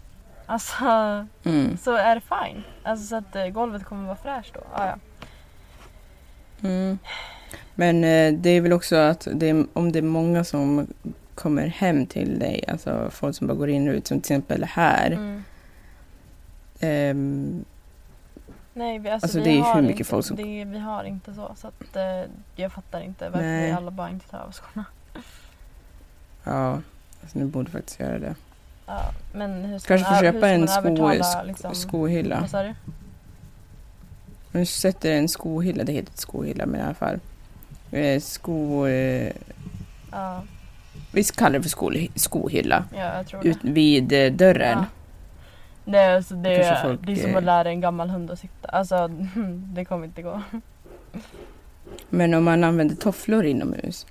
Alltså, 0.46 0.74
Mm. 1.44 1.76
så 1.76 1.96
är 1.96 2.14
det 2.14 2.20
fine. 2.20 2.62
Alltså 2.82 3.06
så 3.06 3.16
att 3.16 3.36
eh, 3.36 3.46
golvet 3.46 3.84
kommer 3.84 4.04
vara 4.06 4.16
fräscht 4.16 4.54
då. 4.54 4.60
Ah, 4.74 4.86
ja. 4.86 4.94
Mm. 6.68 6.98
Men 7.74 8.04
eh, 8.04 8.32
det 8.40 8.50
är 8.50 8.60
väl 8.60 8.72
också 8.72 8.96
att 8.96 9.28
det 9.34 9.50
är, 9.50 9.66
om 9.72 9.92
det 9.92 9.98
är 9.98 10.02
många 10.02 10.44
som 10.44 10.86
kommer 11.34 11.66
hem 11.66 12.06
till 12.06 12.38
dig, 12.38 12.64
alltså 12.68 13.08
folk 13.10 13.36
som 13.36 13.46
bara 13.46 13.54
går 13.54 13.68
in 13.68 13.88
och 13.88 13.94
ut, 13.94 14.06
som 14.06 14.20
till 14.20 14.32
exempel 14.36 14.64
här. 14.64 15.10
Mm. 15.10 15.42
ehm, 16.80 17.64
Nej, 18.74 18.98
vi, 18.98 19.08
alltså, 19.10 19.24
Alltså, 19.24 19.38
vi 19.38 19.44
det 19.44 19.50
är 19.58 19.74
hur 19.74 19.82
mycket 19.82 19.98
inte, 20.00 20.10
folk 20.10 20.26
som- 20.26 20.36
det, 20.36 20.64
Vi 20.64 20.78
har 20.78 21.04
inte 21.04 21.34
så. 21.34 21.52
Så 21.56 21.66
att, 21.68 21.96
eh, 21.96 22.30
jag 22.56 22.72
fattar 22.72 23.00
inte 23.00 23.28
varför 23.28 23.46
Nej. 23.46 23.66
vi 23.66 23.72
alla 23.72 23.90
bara 23.90 24.10
inte 24.10 24.28
tar 24.28 24.38
av 24.38 24.52
skorna. 24.52 24.84
ja, 26.44 26.80
alltså, 27.22 27.38
ni 27.38 27.44
borde 27.44 27.70
faktiskt 27.70 28.00
göra 28.00 28.18
det. 28.18 28.34
Ja, 28.86 29.10
men 29.34 29.64
hur 29.64 29.78
ska 29.78 29.88
Kanske 29.88 30.10
man, 30.10 30.18
få 30.18 30.24
köpa 30.24 30.48
en 30.48 30.68
sko, 30.68 30.74
man 30.82 30.86
övertala, 30.86 31.42
liksom, 31.42 31.74
skohylla. 31.74 32.40
Vad 32.40 32.50
sa 32.50 32.62
du? 32.62 32.74
Nu 34.52 34.66
sätter 34.66 35.12
en 35.12 35.28
skohylla, 35.28 35.84
det 35.84 35.92
heter 35.92 36.12
skohylla 36.18 36.66
men 36.66 36.80
i 36.80 36.84
alla 36.84 36.94
fall. 36.94 37.20
Eh, 37.90 38.20
sko... 38.20 38.86
Eh, 38.86 39.32
Ja, 40.12 40.42
vi 41.12 41.24
kallar 41.24 41.58
det 41.58 41.62
för 41.62 41.68
sko, 41.70 41.92
skohylla. 42.14 42.84
ja, 42.94 43.16
jag 43.16 43.26
tror 43.26 43.42
det. 43.42 43.48
Ut 43.48 43.58
vid 43.62 44.12
eh, 44.12 44.32
dörren. 44.32 44.78
Ja. 44.78 44.84
Nej, 45.84 46.14
alltså 46.16 46.34
det, 46.34 46.54
Kanske 46.56 46.74
är, 46.74 46.82
folk, 46.82 47.00
det 47.06 47.12
är 47.12 47.16
som 47.16 47.30
eh, 47.30 47.36
att 47.36 47.44
lära 47.44 47.68
en 47.68 47.80
gammal 47.80 48.10
hund 48.10 48.30
att 48.30 48.38
sitta. 48.38 48.68
Alltså, 48.68 49.08
det 49.74 49.84
kommer 49.84 50.04
inte 50.04 50.22
gå. 50.22 50.42
Men 52.08 52.34
om 52.34 52.44
man 52.44 52.64
använder 52.64 52.96
tofflor 52.96 53.44
inomhus. 53.44 54.06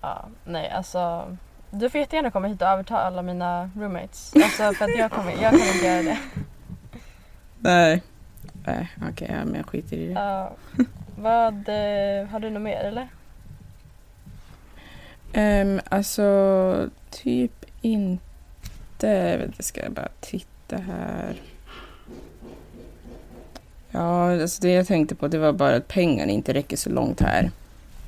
Ja, 0.00 0.28
nej, 0.44 0.70
alltså. 0.70 1.36
Du 1.70 1.90
får 1.90 2.00
jättegärna 2.00 2.30
komma 2.30 2.46
hit 2.48 2.62
och 2.62 2.68
övertala 2.68 3.00
alla 3.00 3.22
mina 3.22 3.70
roommates. 3.76 4.32
Alltså 4.42 4.72
för 4.72 4.84
att 4.84 4.98
jag 4.98 5.10
kommer, 5.10 5.32
jag 5.42 5.50
kommer 5.50 5.74
inte 5.74 5.86
göra 5.86 6.02
det. 6.02 6.18
Nej. 7.58 8.02
Nej, 8.66 8.90
okej, 9.10 9.28
ja, 9.30 9.44
men 9.44 9.54
jag 9.54 9.66
skiter 9.66 9.96
i 9.96 10.06
det. 10.06 10.12
Ja, 10.12 10.52
vad, 11.16 11.54
eh, 11.68 12.26
har 12.28 12.40
du 12.40 12.50
något 12.50 12.62
mer 12.62 12.80
eller? 12.80 13.08
Ehm, 15.32 15.80
alltså, 15.88 16.88
typ 17.10 17.64
inte... 17.82 19.40
Jag 19.56 19.64
ska 19.64 19.80
bara 19.90 20.08
titta 20.20 20.76
här. 20.76 21.40
Ja, 23.90 24.42
alltså 24.42 24.62
det 24.62 24.72
jag 24.72 24.86
tänkte 24.86 25.14
på 25.14 25.28
det 25.28 25.38
var 25.38 25.52
bara 25.52 25.76
att 25.76 25.88
pengarna 25.88 26.32
inte 26.32 26.54
räcker 26.54 26.76
så 26.76 26.90
långt 26.90 27.20
här. 27.20 27.50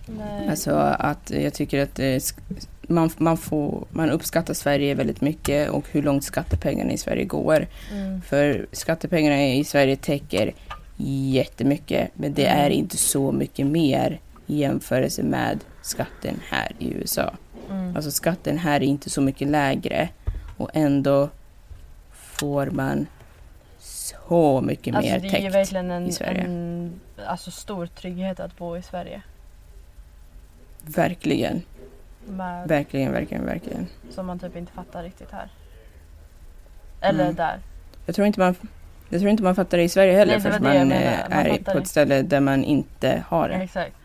Nej. 0.07 0.49
Alltså 0.49 0.71
att 0.99 1.31
jag 1.31 1.55
tycker 1.55 1.83
att 1.83 1.95
det, 1.95 2.19
sk- 2.19 2.67
man, 2.83 3.11
man, 3.17 3.37
får, 3.37 3.85
man 3.91 4.11
uppskattar 4.11 4.55
Sverige 4.55 4.95
väldigt 4.95 5.21
mycket 5.21 5.71
och 5.71 5.85
hur 5.91 6.03
långt 6.03 6.25
skattepengarna 6.25 6.93
i 6.93 6.99
Sverige 6.99 7.25
går. 7.25 7.67
Mm. 7.93 8.23
För 8.23 8.67
skattepengarna 8.73 9.47
i 9.47 9.65
Sverige 9.65 9.97
täcker 9.97 10.53
jättemycket, 10.97 12.11
men 12.15 12.35
det 12.35 12.47
är 12.47 12.71
inte 12.71 12.97
så 12.97 13.33
mycket 13.33 13.67
mer 13.67 14.21
i 14.47 14.57
jämförelse 14.57 15.23
med 15.23 15.59
skatten 15.85 16.41
här 16.49 16.73
i 16.79 16.95
USA. 16.95 17.35
Mm. 17.71 17.97
Alltså 17.97 18.11
skatten 18.11 18.59
här 18.59 18.77
är 18.77 18.85
inte 18.87 19.11
så 19.11 19.21
mycket 19.21 19.49
lägre 19.49 20.09
och 20.57 20.71
ändå 20.75 21.29
får 22.13 22.67
man 22.67 23.07
så 23.79 24.61
mycket 24.65 24.95
Alltså 24.95 25.13
mer 25.13 25.21
det 25.21 25.29
är 25.29 25.31
ju 25.31 25.43
täckt. 25.43 25.55
verkligen 25.55 25.91
en, 25.91 26.07
i 26.07 26.13
Sverige. 26.13 26.41
en 26.41 27.01
alltså, 27.27 27.51
stor 27.51 27.87
trygghet 27.87 28.41
att 28.41 28.57
bo 28.59 28.77
i 28.77 28.83
Sverige. 28.83 29.23
Verkligen, 30.87 31.63
Med, 32.27 32.69
verkligen, 32.69 33.13
verkligen, 33.13 33.47
verkligen. 33.47 33.87
som 34.11 34.27
man 34.27 34.39
typ 34.39 34.57
inte 34.57 34.73
fattar 34.73 35.03
riktigt 35.03 35.31
här. 35.31 35.49
Eller 37.01 37.25
Mm. 37.25 37.35
där. 37.35 37.59
Jag 38.07 38.15
tror 38.15 38.27
inte 38.27 38.41
man, 38.41 38.55
jag 39.09 39.21
tror 39.21 39.31
inte 39.31 39.43
man 39.43 39.55
fattar 39.55 39.79
det 39.79 39.85
i 39.85 39.89
Sverige 39.89 40.13
heller 40.13 40.33
Nej, 40.33 40.37
det 40.37 40.51
förrän 40.51 40.63
det 40.63 40.79
man, 40.79 40.93
eh, 40.93 41.19
Man 41.31 41.39
är 41.47 41.59
på 41.59 41.73
det. 41.73 41.79
ett 41.79 41.87
ställe 41.89 42.23
där 42.23 42.41
man 42.41 42.65
inte 42.65 43.25
har 43.29 43.49
det. 43.49 43.55
Exakt. 43.55 43.97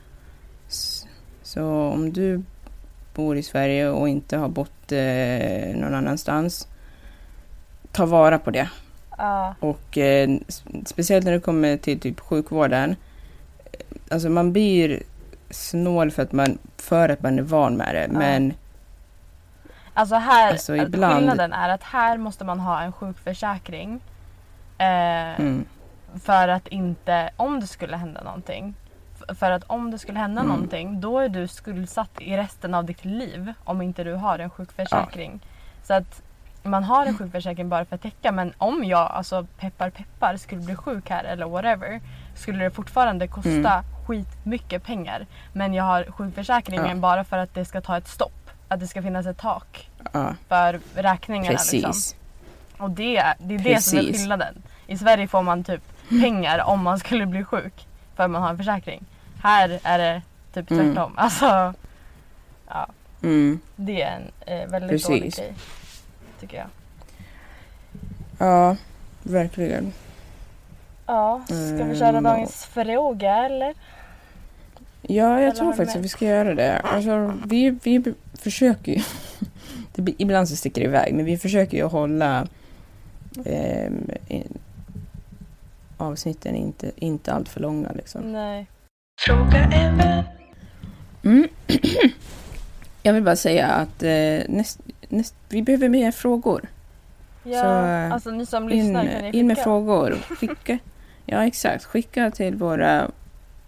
Så 1.50 1.64
om 1.94 2.14
du 2.14 2.42
bor 3.14 3.38
i 3.38 3.44
Sverige 3.44 3.90
och 3.90 4.10
inte 4.10 4.38
har 4.38 4.50
bott 4.50 4.92
eh, 4.92 5.76
någon 5.82 5.94
annanstans, 5.96 6.68
ta 7.92 8.06
vara 8.06 8.40
på 8.40 8.52
det. 8.52 8.70
Ja. 9.18 9.56
Och 9.60 9.98
eh, 9.98 10.30
speciellt 10.86 11.26
när 11.26 11.32
det 11.32 11.40
kommer 11.40 11.78
till 11.78 12.00
typ 12.00 12.20
sjukvården. 12.20 12.96
eh, 13.72 13.80
Alltså 14.12 14.30
man 14.30 14.54
blir 14.54 15.04
snål 15.50 16.12
för 16.12 16.24
att 16.24 16.32
man, 16.32 16.58
för 16.78 17.10
att 17.10 17.22
man 17.22 17.40
är 17.40 17.44
van 17.44 17.76
med 17.78 17.96
det. 17.96 18.08
Men 18.12 18.54
Alltså 19.94 20.16
här, 20.16 20.52
Alltså, 20.52 20.76
ibland- 20.76 21.16
skillnaden 21.16 21.54
är 21.54 21.70
att 21.70 21.84
här 21.84 22.18
måste 22.18 22.44
man 22.46 22.60
ha 22.60 22.82
en 22.82 22.92
sjukförsäkring. 22.92 24.00
Eh, 24.78 25.40
mm, 25.40 25.66
För 26.24 26.48
att 26.48 26.68
inte, 26.68 27.30
om 27.38 27.60
det 27.60 27.68
skulle 27.68 27.98
hända 27.98 28.24
någonting. 28.24 28.74
För 29.36 29.52
att 29.52 29.64
om 29.68 29.92
det 29.92 29.98
skulle 30.00 30.20
hända 30.20 30.42
Mm. 30.42 30.54
någonting 30.54 31.02
då 31.02 31.20
är 31.20 31.30
du 31.30 31.48
skuldsatt 31.48 32.12
i 32.22 32.38
resten 32.38 32.74
av 32.74 32.86
ditt 32.86 33.06
liv 33.06 33.54
om 33.64 33.82
inte 33.82 34.04
du 34.04 34.14
har 34.14 34.40
en 34.40 34.50
sjukförsäkring. 34.50 35.40
Så 35.84 35.94
att 35.94 36.22
man 36.64 36.84
har 36.84 37.06
en 37.06 37.18
sjukförsäkring 37.18 37.70
bara 37.70 37.86
för 37.86 37.96
att 37.96 38.02
täcka 38.02 38.32
men 38.32 38.54
om 38.58 38.84
jag, 38.84 39.12
alltså 39.12 39.48
peppar 39.60 39.90
peppar, 39.90 40.38
skulle 40.38 40.62
bli 40.62 40.76
sjuk 40.76 41.10
här 41.10 41.24
eller 41.24 41.46
whatever 41.46 42.02
skulle 42.36 42.64
det 42.64 42.72
fortfarande 42.72 43.28
kosta 43.28 43.50
Mm. 43.50 43.84
skitmycket 44.08 44.84
pengar. 44.84 45.26
Men 45.54 45.74
jag 45.74 45.84
har 45.84 46.04
sjukförsäkringen 46.04 46.88
Ja. 46.90 46.96
bara 46.96 47.24
för 47.24 47.38
att 47.38 47.54
det 47.54 47.66
ska 47.66 47.82
ta 47.82 47.98
ett 47.98 48.08
stopp. 48.08 48.50
Att 48.68 48.80
det 48.80 48.88
ska 48.88 49.02
finnas 49.02 49.26
ett 49.26 49.38
tak 49.38 49.90
ja, 50.14 50.34
för 50.48 50.80
räkningarna. 50.96 51.50
Liksom. 51.52 51.82
precis. 51.82 52.16
Och 52.78 52.90
det, 52.92 53.18
är- 53.18 53.36
det 53.40 53.56
är 53.56 53.60
det 53.60 53.82
som 53.82 53.98
är 53.98 54.02
Precis. 54.02 54.18
skillnaden. 54.22 54.62
I 54.88 54.98
Sverige 54.98 55.28
får 55.28 55.42
man 55.44 55.64
typ 55.64 55.82
pengar 56.10 56.60
om 56.66 56.84
man 56.84 57.00
skulle 57.00 57.26
bli 57.26 57.44
sjuk 57.44 57.88
för 58.16 58.28
man 58.28 58.42
har 58.42 58.50
en 58.50 58.58
försäkring. 58.58 59.06
Här 59.42 59.80
är 59.84 59.98
det 60.00 60.22
typ 60.54 60.72
Mm. 60.72 60.86
tvärtom. 60.96 61.14
Alltså, 61.18 61.74
ja, 62.68 62.88
Mm, 63.24 63.60
det 63.76 64.02
är 64.02 64.16
en 64.16 64.32
eh, 64.62 64.70
väldigt 64.70 64.90
Precis. 64.90 65.08
dålig 65.08 65.34
grej. 65.36 65.54
Tycker 66.40 66.58
jag. 66.58 66.68
ja, 68.38 68.76
verkligen. 69.24 69.94
Ja, 71.06 71.42
ska 71.46 71.56
vi 71.56 71.82
Mm, 71.82 71.96
köra 71.96 72.18
och- 72.18 72.24
dagens 72.24 72.66
fråga 72.66 73.36
eller? 73.46 73.74
Ja, 75.02 75.26
Eller 75.34 75.40
jag 75.42 75.50
har 75.50 75.56
tror 75.56 75.74
faktiskt 75.74 75.96
med? 75.96 76.00
att 76.00 76.06
vi 76.06 76.10
ska 76.10 76.26
göra 76.26 76.56
det. 76.56 76.80
Alltså, 76.80 77.34
vi, 77.46 77.70
vi 77.84 78.14
försöker 78.34 78.92
ju. 78.92 79.02
Det 79.96 80.14
ibland 80.18 80.50
så 80.50 80.56
sticker 80.56 80.82
det 80.82 80.88
iväg, 80.88 81.14
men 81.14 81.26
vi 81.26 81.38
försöker 81.38 81.78
ju 81.78 81.84
hålla 81.84 82.48
ehm, 83.46 84.12
in, 84.28 84.58
avsnitten 85.98 86.56
inte, 86.56 86.92
inte 86.96 87.34
allt 87.34 87.50
för 87.50 87.60
långa. 87.60 87.92
Liksom. 87.92 88.32
Nej. 88.32 88.68
Fråga 89.26 89.70
även. 89.74 90.24
Mm. 91.24 91.48
Jag 93.04 93.14
vill 93.14 93.24
bara 93.24 93.36
säga 93.36 93.68
att 93.68 94.04
eh, 94.04 94.40
näst, 94.50 94.80
näst, 95.10 95.36
vi 95.50 95.62
behöver 95.62 95.90
mer 95.90 96.12
frågor. 96.12 96.68
Ja, 97.44 97.62
Så, 97.62 97.68
alltså 98.14 98.32
ni 98.32 98.46
som 98.46 98.70
In, 98.70 98.70
lyssnar 98.78 99.06
kan 99.06 99.22
ni 99.32 99.38
in 99.40 99.48
med 99.48 99.58
skicka? 99.58 99.64
frågor. 99.64 100.18
Skicka. 100.40 100.78
Ja, 101.26 101.46
exakt. 101.48 101.84
Skicka 101.86 102.32
till 102.32 102.56
våra 102.56 103.12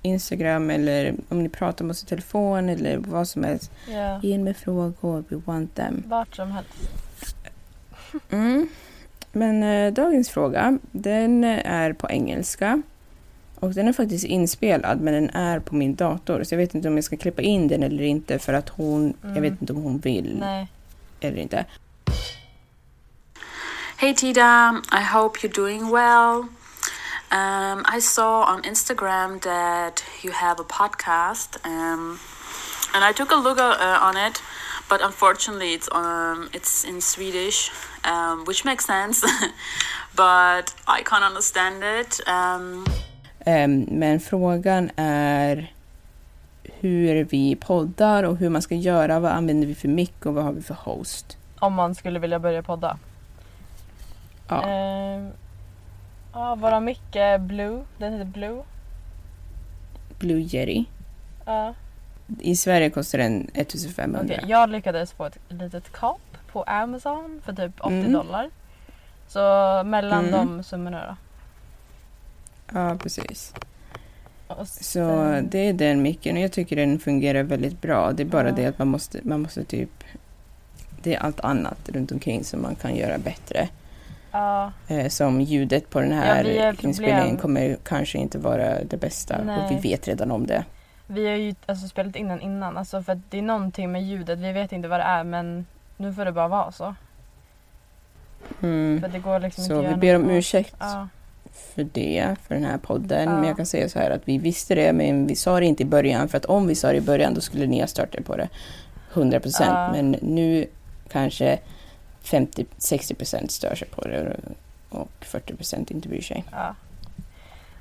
Instagram 0.02 0.70
eller 0.70 1.14
om 1.30 1.44
ni 1.44 1.50
pratar 1.50 1.86
med 1.86 1.92
oss 1.92 2.04
i 2.04 2.06
telefon 2.06 2.70
eller 2.70 2.98
vad 2.98 3.28
som 3.28 3.44
helst. 3.44 3.72
Ja, 3.90 4.20
In 4.24 4.44
med 4.44 4.58
frågor, 4.58 5.24
we 5.30 5.42
want 5.46 5.76
them. 5.76 6.04
vart 6.08 6.36
som 6.36 6.52
helst. 6.52 6.70
Mm. 8.30 8.68
Men 9.32 9.64
eh, 9.64 9.94
dagens 9.94 10.30
fråga, 10.30 10.78
den 10.92 11.44
är 11.44 11.94
på 11.94 12.10
engelska. 12.10 12.82
Och 13.62 13.74
den 13.74 13.88
är 13.88 13.93
faktiskt 13.93 14.24
inspelad, 14.26 15.02
men 15.02 15.13
den 15.13 15.30
är 15.30 15.60
på 15.60 15.76
min 15.76 15.95
dator. 15.95 16.43
Så 16.43 16.54
jag 16.54 16.58
vet 16.58 16.76
inte 16.76 16.88
om 16.88 16.95
jag 16.95 17.04
ska 17.04 17.17
klippa 17.17 17.41
in 17.41 17.67
den 17.67 17.84
eller 17.84 18.04
inte 18.04 18.39
för 18.39 18.54
att 18.54 18.69
hon, 18.69 19.13
jag 19.21 19.32
Mm. 19.32 19.43
vet 19.43 19.62
inte 19.62 19.74
om 19.74 19.84
hon 19.84 19.97
vill 20.00 20.38
Nej. 20.39 20.67
eller 21.19 21.38
inte. 21.38 21.65
Hey 23.97 24.13
Tita, 24.15 24.82
I 24.91 25.04
hope 25.13 25.39
you're 25.39 25.56
doing 25.56 25.91
well. 25.91 26.47
Um, 27.32 27.86
I 27.97 28.02
saw 28.02 28.43
on 28.54 28.63
Instagram 28.65 29.39
that 29.39 30.04
you 30.24 30.34
have 30.34 30.60
a 30.60 30.65
podcast, 30.67 31.60
um, 31.65 32.19
and 32.93 33.04
I 33.10 33.13
took 33.13 33.32
a 33.32 33.36
look 33.36 33.58
uh, 33.60 34.08
on 34.10 34.17
it, 34.17 34.41
but 34.89 35.02
unfortunately 35.02 35.74
it's 35.74 35.88
um, 35.95 36.50
it's 36.52 36.84
in 36.89 37.00
Swedish, 37.02 37.71
um, 38.04 38.43
which 38.45 38.65
makes 38.65 38.86
sense, 38.86 39.21
but 40.15 40.74
I 40.88 41.04
can't 41.04 41.24
understand 41.24 41.84
it. 41.84 42.19
Ehm, 43.45 43.86
men 43.91 44.19
frågan 44.19 44.91
är 44.95 45.73
hur 46.63 47.23
vi 47.23 47.56
poddar 47.56 48.23
och 48.23 48.38
hur 48.38 48.49
man 48.49 48.62
ska 48.62 48.75
göra. 48.75 49.19
Vad 49.19 49.32
använder 49.32 49.67
vi 49.67 49.75
för 49.75 49.88
mick 49.88 50.25
och 50.25 50.34
vad 50.34 50.43
har 50.43 50.51
vi 50.51 50.62
för 50.62 50.73
host? 50.73 51.38
Om 51.60 51.73
man 51.73 51.95
skulle 51.95 52.19
vilja 52.19 52.39
börja 52.39 52.63
podda. 52.63 52.97
Ja, 54.49 54.63
Ehm, 54.63 55.30
ja, 56.34 56.56
våra 56.56 56.80
mick 56.80 57.15
är 57.15 57.38
Blue. 57.38 57.82
Den 57.97 58.13
heter 58.13 58.25
Blue. 58.25 58.63
Blue 60.19 60.39
Yeti. 60.41 60.86
Ja. 61.45 61.73
I 62.39 62.56
Sverige 62.56 62.89
kostar 62.89 63.17
den 63.17 63.49
1500. 63.54 64.22
Okej, 64.36 64.45
jag 64.47 64.70
lyckades 64.70 65.11
få 65.11 65.26
ett 65.26 65.38
litet 65.49 65.91
kap 65.91 66.22
på 66.51 66.63
Amazon 66.63 67.41
för 67.45 67.53
typ 67.53 67.72
80 67.82 67.93
Mm. 67.93 68.13
dollar. 68.13 68.49
Så 69.28 69.39
mellan 69.86 70.26
Mm. 70.26 70.32
de 70.57 70.63
summorna 70.63 71.05
då. 71.07 71.16
Ja, 72.74 72.95
precis. 72.99 73.53
Och 74.47 74.67
Så 74.67 74.99
det 75.43 75.59
är 75.59 75.74
den 75.74 76.01
micken 76.01 76.36
och 76.38 76.41
jag 76.43 76.51
tycker 76.51 76.76
den 76.76 76.99
fungerar 76.99 77.43
väldigt 77.43 77.82
bra. 77.82 78.11
Det 78.11 78.24
är 78.24 78.28
bara 78.28 78.47
Ja. 78.49 78.55
det 78.55 78.65
att 78.65 78.80
man 78.80 78.88
måste, 78.88 79.19
man 79.24 79.41
måste 79.41 79.63
typ... 79.63 79.89
Det 81.03 81.15
är 81.15 81.19
allt 81.19 81.39
annat 81.39 81.89
runt 81.89 82.11
omkring 82.11 82.43
som 82.43 82.61
man 82.61 82.76
kan 82.76 82.95
göra 82.95 83.17
bättre. 83.17 83.69
Ja, 84.32 84.72
Eh, 84.88 85.07
som 85.09 85.41
ljudet 85.41 85.89
på 85.89 85.99
den 86.01 86.11
Ja, 86.11 86.15
här 86.22 86.43
problem- 86.43 86.76
inspelningen 86.82 87.38
kommer 87.38 87.78
kanske 87.84 88.17
inte 88.17 88.38
vara 88.38 88.84
det 88.84 88.97
bästa. 88.97 89.38
Och 89.39 89.45
Nej. 89.45 89.67
vi 89.82 89.89
vet 89.89 90.07
redan 90.07 90.32
om 90.32 90.47
det. 90.47 90.63
vi 91.07 91.28
har 91.28 91.36
ju 91.36 91.55
alltså 91.65 91.88
spelat 91.88 92.15
in 92.15 92.28
den 92.28 92.41
innan. 92.41 92.78
Alltså 92.78 93.03
för 93.03 93.13
att 93.13 93.17
det 93.32 93.38
är 93.38 93.41
någonting 93.41 93.91
med 93.91 94.03
ljudet. 94.03 94.39
Vi 94.39 94.51
vet 94.51 94.72
inte 94.72 94.88
vad 94.88 94.99
det 94.99 95.03
är 95.03 95.24
men 95.24 95.65
nu 95.97 96.13
får 96.13 96.26
det 96.26 96.32
bara 96.32 96.47
vara 96.47 96.72
så. 96.72 96.95
Mm. 98.61 99.01
För 99.01 99.07
det 99.07 99.19
går 99.19 99.39
liksom 99.39 99.63
Så 99.63 99.82
vi 99.82 99.95
ber 99.95 100.15
om 100.15 100.30
ursäkt 100.30 100.76
Ja, 100.80 101.07
för 101.54 101.84
det, 101.84 102.36
för 102.47 102.56
den 102.56 102.64
här 102.66 102.78
podden. 102.78 103.30
Ja. 103.30 103.36
Men 103.36 103.47
jag 103.47 103.58
kan 103.58 103.66
säga 103.66 103.89
så 103.89 103.99
här 103.99 104.12
att 104.12 104.22
vi 104.26 104.38
visste 104.38 104.76
det, 104.76 104.93
men 104.93 105.28
vi 105.28 105.36
sa 105.36 105.60
det 105.60 105.66
inte 105.66 105.84
i 105.84 105.86
början. 105.86 106.30
För 106.30 106.38
att 106.38 106.45
om 106.45 106.68
vi 106.68 106.76
sa 106.76 106.88
det 106.91 106.97
i 106.97 107.02
början, 107.02 107.34
då 107.34 107.41
skulle 107.41 107.66
ni 107.68 107.80
ha 107.80 107.88
startat 107.88 108.26
på 108.26 108.38
det 108.38 108.49
100 109.14 109.39
procent. 109.39 109.70
Ja. 109.74 109.91
Men 109.91 110.12
nu 110.22 110.66
kanske 111.12 111.60
50-60 112.24 113.14
procent 113.16 113.52
stör 113.52 113.76
sig 113.76 113.88
på 113.88 114.02
det 114.02 114.36
och 114.89 115.10
40 115.22 115.56
procent 115.56 115.91
inte 115.91 116.08
bryr 116.08 116.22
sig. 116.22 116.43
ja. 116.52 116.76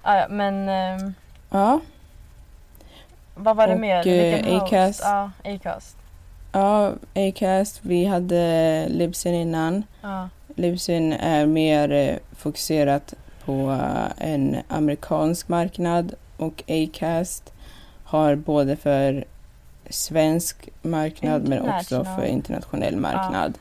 Ja, 0.05 0.27
men 0.31 0.69
ehm, 0.69 1.15
Ja, 1.51 1.81
vad 3.35 3.57
var 3.57 3.67
det 3.69 3.75
Och, 3.75 3.81
mer? 3.81 4.07
eh, 4.09 4.35
Vilken? 4.37 4.57
Acast. 4.61 5.01
Ja, 5.05 5.31
Acast. 5.45 5.97
ja 6.53 6.93
Acast, 7.15 7.79
vi 7.83 8.05
hade 8.05 8.87
Libsyn 8.89 9.35
innan. 9.35 9.83
Ja, 10.03 10.29
Libsyn 10.57 11.13
är 11.13 11.47
mer 11.47 11.93
eh, 11.93 12.17
fokuserat 12.33 13.15
på 13.45 13.71
eh, 13.71 14.29
en 14.33 14.57
amerikansk 14.69 15.49
marknad 15.49 16.15
och 16.37 16.63
Acast 16.69 17.53
har 18.05 18.35
både 18.35 18.77
för 18.77 19.25
svensk 19.91 20.69
marknad 20.83 21.49
men 21.49 21.69
också 21.69 22.05
för 22.05 22.25
internationell 22.25 22.97
marknad. 22.97 23.59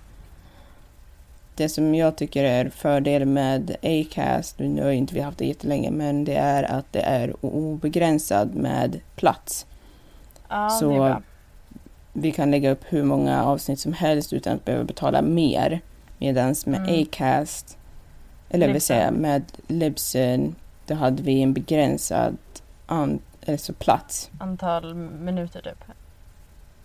det 1.56 1.70
som 1.70 1.96
jag 1.96 2.16
tycker 2.16 2.44
är 2.44 2.70
fördel 2.70 3.26
med 3.26 3.76
Acast, 3.84 4.60
nu 4.60 4.84
har 4.84 4.92
inte 4.92 5.14
vi 5.14 5.22
haft 5.22 5.38
det 5.38 5.46
jättelänge, 5.46 5.92
men 5.92 6.26
det 6.26 6.36
är 6.36 6.64
att 6.64 6.86
det 6.92 7.02
är 7.02 7.46
obegränsad 7.46 8.56
med 8.56 9.00
plats. 9.16 9.66
Ja, 10.50 10.70
Så-. 10.70 11.22
Vi 12.14 12.32
kan 12.32 12.52
lägga 12.52 12.72
upp 12.72 12.84
hur 12.88 13.04
många 13.04 13.44
avsnitt 13.44 13.80
som 13.80 13.94
helst 13.94 14.34
utan 14.34 14.56
att 14.56 14.66
behöva 14.66 14.84
betala 14.84 15.22
mer. 15.22 15.82
Medan 16.18 16.56
med 16.66 16.80
Mm. 16.80 17.02
Acast, 17.02 17.78
eller 18.50 18.74
vill 18.74 18.82
säga 18.82 19.12
med 19.12 19.44
Libsyn, 19.68 20.56
då 20.86 20.96
hade 20.96 21.24
vi 21.24 21.42
en 21.42 21.54
begränsad 21.54 22.38
an, 22.86 23.20
alltså 23.48 23.74
plats. 23.74 24.30
Antal 24.40 24.94
minuter 24.96 25.62
typ. 25.62 25.84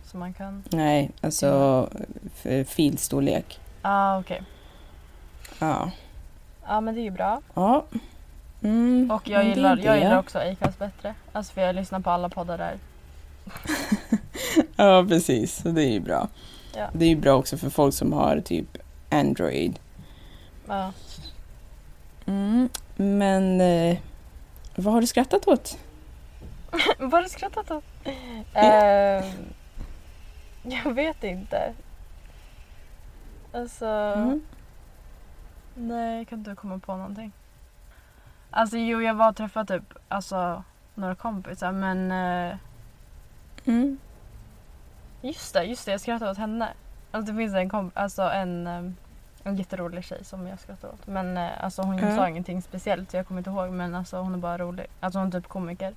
Så 0.04 0.16
man 0.16 0.32
kan... 0.34 0.62
Nej, 0.70 1.10
alltså 1.20 1.88
filstorlek. 2.66 3.60
Ja, 3.82 4.18
okej. 4.18 4.42
Ja. 5.58 5.90
Ja, 6.66 6.80
men 6.80 6.94
det 6.94 7.00
är 7.00 7.04
ju 7.04 7.10
bra. 7.10 7.40
ja. 7.54 7.84
Mm, 8.62 9.10
Och 9.10 9.28
jag 9.28 9.44
gillar, 9.44 9.76
jag 9.76 9.98
gillar 9.98 10.18
också 10.18 10.38
Acast 10.38 10.78
bättre. 10.78 11.14
Alltså 11.32 11.52
för 11.52 11.60
jag 11.60 11.74
lyssnar 11.74 12.00
på 12.00 12.10
alla 12.10 12.28
poddar 12.28 12.58
där. 12.58 12.78
Ja, 14.76 15.04
precis. 15.08 15.56
Så 15.62 15.68
det 15.68 15.82
är 15.84 15.90
ju 15.92 16.00
bra. 16.00 16.28
Ja. 16.76 16.88
Det 16.92 17.04
är 17.04 17.08
ju 17.08 17.16
bra 17.16 17.34
också 17.34 17.56
för 17.56 17.70
folk 17.70 17.94
som 17.94 18.12
har 18.12 18.40
typ 18.40 18.78
Android. 19.10 19.78
Ja. 20.68 20.92
Mm. 22.26 22.68
Men 22.96 23.60
eh, 23.60 23.98
vad 24.76 24.94
har 24.94 25.00
du 25.00 25.06
skrattat 25.06 25.48
åt? 25.48 25.78
Vad 26.98 27.12
har 27.12 27.22
du 27.22 27.28
skrattat 27.28 27.70
åt? 27.70 27.84
Ehm, 28.54 29.24
jag 30.62 30.92
vet 30.92 31.24
inte. 31.24 31.72
Alltså, 33.52 33.86
Mm. 33.86 34.42
nej 35.74 36.18
jag 36.18 36.28
kan 36.28 36.38
inte 36.38 36.54
komma 36.54 36.78
på 36.78 36.96
någonting. 36.96 37.32
Alltså 38.50 38.76
jo, 38.76 39.02
jag 39.02 39.14
var 39.14 39.28
och 39.28 39.36
träffade 39.36 39.78
typ 39.78 39.94
alltså, 40.08 40.64
några 40.94 41.14
kompisar 41.14 41.72
men 41.72 42.10
eh, 42.50 42.56
Mm. 43.66 43.98
just 45.22 45.54
det, 45.54 45.64
just 45.64 45.84
det, 45.86 45.90
jag 45.92 46.00
skrattade 46.00 46.30
åt 46.30 46.38
henne. 46.38 46.68
Alltså 47.10 47.32
det 47.32 47.38
finns 47.38 47.54
en, 47.54 47.70
komp- 47.70 47.90
alltså, 47.94 48.22
en, 48.22 48.66
eh, 48.66 48.90
en 49.44 49.56
jätterolig 49.56 50.04
tjej 50.04 50.24
som 50.24 50.46
jag 50.46 50.60
skrattar 50.60 50.88
åt. 50.88 51.06
Men 51.06 51.36
eh, 51.36 51.64
alltså 51.64 51.82
hon 51.82 51.98
Ja. 51.98 52.16
sa 52.16 52.28
ingenting 52.28 52.62
speciellt 52.62 53.10
så 53.10 53.16
jag 53.16 53.26
kommer 53.26 53.40
inte 53.40 53.50
ihåg 53.50 53.70
men 53.70 53.94
alltså 53.94 54.16
hon 54.16 54.34
är 54.34 54.38
bara 54.38 54.58
rolig. 54.58 54.86
Alltså 55.00 55.18
hon 55.18 55.28
är 55.28 55.32
typ 55.32 55.48
komiker. 55.48 55.94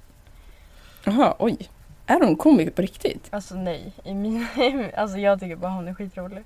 Jaha, 1.03 1.35
oj. 1.39 1.57
Är 2.05 2.19
hon 2.25 2.35
komiker 2.35 2.71
på 2.71 2.81
riktigt? 2.81 3.27
Alltså 3.29 3.55
nej, 3.55 3.93
i 4.03 4.13
min, 4.13 4.47
alltså 4.97 5.17
jag 5.17 5.39
tycker 5.39 5.55
bara 5.55 5.71
hon 5.71 5.87
är 5.87 5.93
skitrolig. 5.93 6.43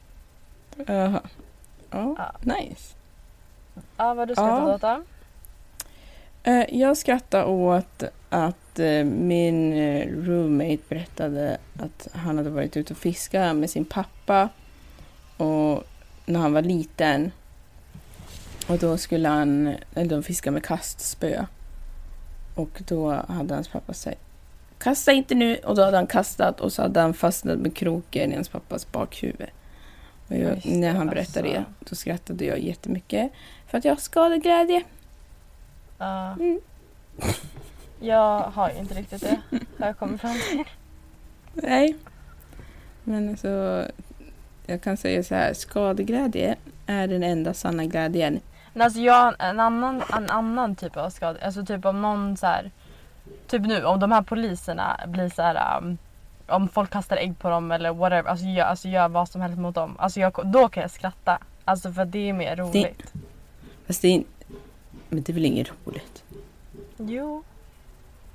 Jaha. 0.88 1.22
Ja, 1.92 2.16
Ja. 2.18 2.32
nice. 2.56 2.96
Ja, 3.98 4.08
vad 4.14 4.18
har 4.18 4.26
du 4.26 4.36
skrattat 4.36 4.68
Ja. 4.68 4.74
åt 4.76 4.82
då? 4.82 5.04
Eh, 6.44 6.66
jag 6.80 6.98
skrattar 6.98 7.44
åt 7.46 8.04
att 8.30 8.80
eh, 8.80 9.04
min 9.04 9.74
eh, 9.74 10.08
roommate 10.08 10.78
berättade 10.90 11.58
att 11.80 12.08
han 12.14 12.38
hade 12.38 12.50
varit 12.50 12.78
ute 12.78 12.94
och 12.94 12.98
fiskat 13.00 13.56
med 13.56 13.70
sin 13.70 13.86
pappa 13.86 14.50
och 15.38 15.84
när 16.26 16.40
han 16.40 16.54
var 16.54 16.62
liten. 16.62 17.32
Och 18.68 18.78
då 18.78 18.98
skulle 18.98 19.30
han, 19.30 19.76
de 19.94 20.24
fiska 20.24 20.52
med 20.52 20.66
kastspö. 20.66 21.46
Och 22.56 22.82
då 22.88 23.12
hade 23.12 23.54
hans 23.54 23.68
pappa 23.68 23.94
sagt 23.94 24.22
Kasta 24.78 25.12
inte 25.12 25.36
nu! 25.36 25.56
Och 25.56 25.76
då 25.76 25.84
hade 25.84 25.98
han 25.98 26.08
kastat 26.08 26.62
och 26.62 26.74
så 26.74 26.82
hade 26.82 27.00
han 27.00 27.14
fastnat 27.14 27.60
med 27.60 27.76
kroken 27.76 28.32
i 28.32 28.36
hans 28.36 28.50
pappas 28.50 28.92
bakhuvud. 28.92 29.50
Och 30.28 30.36
jag, 30.36 30.56
Just 30.56 30.66
när 30.66 30.94
han 30.94 31.08
berättade 31.08 31.48
alltså. 31.48 31.64
det, 31.80 31.90
då 31.90 31.96
skrattade 31.96 32.46
jag 32.46 32.60
jättemycket. 32.60 33.32
För 33.68 33.78
att 33.78 33.86
jag 33.86 33.92
har 33.92 34.00
skadeglädje. 34.00 34.84
Ja. 35.98 36.32
Mm. 36.32 36.60
Jag 38.04 38.40
har 38.40 38.70
ju 38.70 38.78
inte 38.78 38.94
riktigt 38.94 39.22
det. 39.22 39.42
Har 39.80 39.88
jag 39.88 39.98
kommit 39.98 40.22
fram 40.22 40.38
till. 40.50 40.64
Nej. 41.54 41.96
Men 43.04 43.30
alltså, 43.30 43.86
jag 44.66 44.82
kan 44.82 44.98
säga 44.98 45.24
så 45.24 45.36
här, 45.36 45.54
skadeglädje 45.54 46.56
är 46.86 47.08
den 47.08 47.24
enda 47.24 47.54
sanna 47.54 47.86
glädjen. 47.86 48.40
Men 48.74 48.82
alltså 48.82 49.00
jag 49.00 49.14
har 49.14 49.36
en 49.40 49.60
annan, 49.60 50.04
en 50.14 50.30
annan 50.30 50.76
typ 50.76 50.98
av 50.98 51.10
skada. 51.10 51.40
Alltså 51.46 51.66
typ 51.66 51.86
om 51.86 52.02
någon 52.02 52.38
så 52.38 52.46
här. 52.46 52.72
Typ 53.48 53.62
nu 53.62 53.86
om 53.86 54.00
de 54.00 54.12
här 54.12 54.22
poliserna 54.22 55.00
blir 55.08 55.30
så 55.30 55.42
här. 55.42 55.78
Um, 55.78 55.98
om 56.48 56.70
folk 56.70 56.90
kastar 56.90 57.18
ägg 57.18 57.40
på 57.40 57.50
dem 57.50 57.72
eller 57.72 57.94
whatever. 57.94 58.30
Alltså 58.30 58.46
gör, 58.46 58.66
alltså 58.66 58.88
gör 58.88 59.08
vad 59.08 59.30
som 59.30 59.42
helst 59.42 59.58
mot 59.58 59.76
dem. 59.76 59.96
Alltså 60.00 60.20
jag, 60.20 60.34
då 60.46 60.70
kan 60.70 60.82
jag 60.82 60.92
skratta. 60.92 61.40
Alltså 61.66 61.92
för 61.92 62.06
det 62.06 62.30
är 62.30 62.34
mer 62.34 62.56
roligt. 62.56 63.14
Fast 63.88 64.02
det 64.02 64.08
är, 64.08 64.24
men 65.10 65.24
det 65.24 65.32
är 65.32 65.34
väl 65.34 65.46
inget 65.46 65.72
roligt? 65.86 66.24
Jo. 66.98 67.44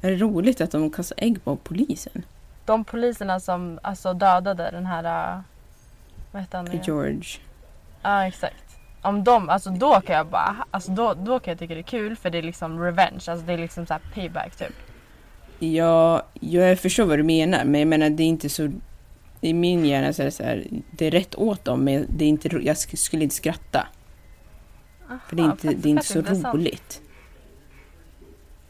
Är 0.02 0.10
det 0.10 0.16
roligt 0.16 0.60
att 0.60 0.70
de 0.70 0.90
kastar 0.90 1.18
ägg 1.20 1.44
på 1.44 1.56
polisen? 1.56 2.22
De 2.64 2.84
poliserna 2.84 3.40
som 3.40 3.78
alltså 3.82 4.12
dödade 4.12 4.70
den 4.70 4.86
här. 4.86 5.42
Uh, 6.26 6.32
vad 6.32 6.42
heter 6.42 6.58
han 6.58 6.64
nu? 6.64 6.80
George. 6.84 7.22
Ja 8.02 8.26
exakt. 8.26 8.62
Om 9.02 9.24
de, 9.24 9.48
alltså 9.48 9.70
då 9.70 10.00
kan 10.00 10.16
jag 10.16 10.26
bara, 10.26 10.56
alltså 10.70 10.90
då, 10.90 11.14
då 11.14 11.38
kan 11.38 11.50
jag 11.52 11.58
tycka 11.58 11.74
det 11.74 11.80
är 11.80 11.82
kul 11.82 12.16
för 12.16 12.30
det 12.30 12.38
är 12.38 12.42
liksom 12.42 12.80
revenge, 12.80 13.24
alltså 13.28 13.46
det 13.46 13.52
är 13.52 13.58
liksom 13.58 13.86
så 13.86 13.92
här 13.92 14.02
payback 14.14 14.56
typ. 14.56 14.72
Ja, 15.58 16.22
jag 16.40 16.78
förstår 16.78 17.04
vad 17.04 17.18
du 17.18 17.22
menar, 17.22 17.64
men 17.64 17.80
jag 17.80 17.88
menar 17.88 18.10
det 18.10 18.22
är 18.22 18.26
inte 18.28 18.48
så... 18.48 18.70
I 19.40 19.52
min 19.52 19.84
hjärna 19.84 20.12
så 20.12 20.22
är 20.22 20.26
det 20.26 20.30
så 20.32 20.42
här, 20.42 20.66
det 20.90 21.06
är 21.06 21.10
rätt 21.10 21.34
åt 21.34 21.64
dem, 21.64 21.84
men 21.84 22.06
det 22.08 22.24
är 22.24 22.28
inte, 22.28 22.48
jag 22.48 22.74
sk- 22.74 22.96
skulle 22.96 23.22
inte 23.22 23.34
skratta. 23.36 23.88
För 25.28 25.36
det 25.36 25.42
är 25.42 25.44
Aha, 25.44 25.52
inte, 25.52 25.68
det 25.74 25.88
är 25.88 25.90
inte 25.90 26.06
så 26.06 26.18
intressant. 26.18 26.54
roligt. 26.54 27.02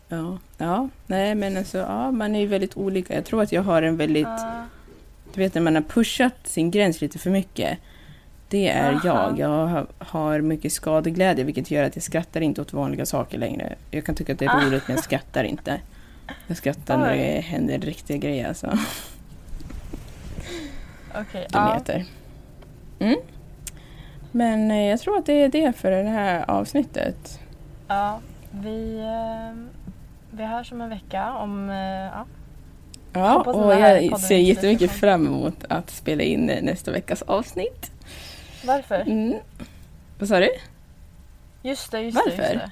Ja, 0.09 0.39
ja, 0.59 0.89
nej 1.07 1.35
men 1.35 1.57
alltså, 1.57 1.79
ja, 1.79 2.11
man 2.11 2.35
är 2.37 2.41
ju 2.41 2.47
väldigt 2.47 2.77
olika. 2.77 3.15
Jag 3.15 3.25
tror 3.25 3.43
att 3.43 3.53
jag 3.53 3.63
har 3.63 3.83
en 3.83 3.97
väldigt, 3.97 4.27
Ja. 4.27 4.65
Du 5.37 5.43
vet 5.43 5.55
när 5.55 5.63
man 5.63 5.75
har 5.75 5.83
pushat 5.83 6.35
sin 6.45 6.71
gräns 6.71 7.01
lite 7.01 7.19
för 7.19 7.31
mycket. 7.31 7.79
Det 8.49 8.69
är 8.69 8.93
Aha. 8.93 9.01
jag. 9.05 9.39
Jag 9.39 9.87
har, 9.99 10.41
mycket 10.41 10.73
skadeglädje 10.73 11.45
vilket 11.45 11.71
gör 11.71 11.83
att 11.85 11.97
jag 11.97 12.03
skrattar 12.03 12.41
inte 12.41 12.61
åt 12.61 12.73
vanliga 12.73 13.07
saker 13.07 13.39
längre. 13.39 13.75
Jag 13.91 14.05
kan 14.05 14.15
tycka 14.15 14.33
att 14.33 14.39
det 14.39 14.45
är 14.45 14.51
Ah. 14.57 14.61
roligt 14.67 14.83
men 14.89 14.97
jag 14.97 15.05
skrattar 15.05 15.45
inte. 15.45 15.81
Jag 16.47 16.57
skrattar 16.57 16.99
när 16.99 17.13
Oj. 17.13 17.19
det 17.19 17.41
händer 17.41 17.79
riktiga 17.79 18.17
grejer 18.17 18.49
alltså. 18.49 18.67
Okej, 21.21 21.47
ja. 21.53 21.61
Dumheter. 21.67 22.05
Mm. 22.99 23.17
Men 24.33 24.71
eh, 24.71 24.77
jag 24.87 25.01
tror 25.01 25.19
att 25.19 25.27
det 25.27 25.33
är 25.43 25.49
det 25.49 25.73
för 25.73 25.91
det 25.91 26.09
här 26.11 26.51
avsnittet. 26.51 27.41
ja. 27.89 28.21
Vi, 28.51 28.99
eh, 28.99 29.55
vi 30.31 30.45
hörs 30.45 30.73
om 30.73 30.81
en 30.81 30.91
vecka 30.91 31.33
om, 31.33 31.71
eh, 31.71 31.77
ja. 31.77 32.27
Ja, 33.19 33.43
och 33.43 33.75
jag 33.75 34.21
ser 34.21 34.37
jättemycket 34.37 34.91
fram 34.91 35.27
emot 35.27 35.65
att 35.69 35.91
spela 35.91 36.23
in 36.23 36.51
eh, 36.51 36.63
nästa 36.63 36.91
veckas 36.91 37.23
avsnitt. 37.23 37.91
Varför? 38.65 39.01
Mm. 39.01 39.39
Vad 40.19 40.29
sa 40.29 40.41
du? 40.41 40.49
Just 41.63 41.91
det, 41.91 42.01
just 42.01 42.17
det. 42.17 42.23
Varför? 42.37 42.55
det. 42.55 42.71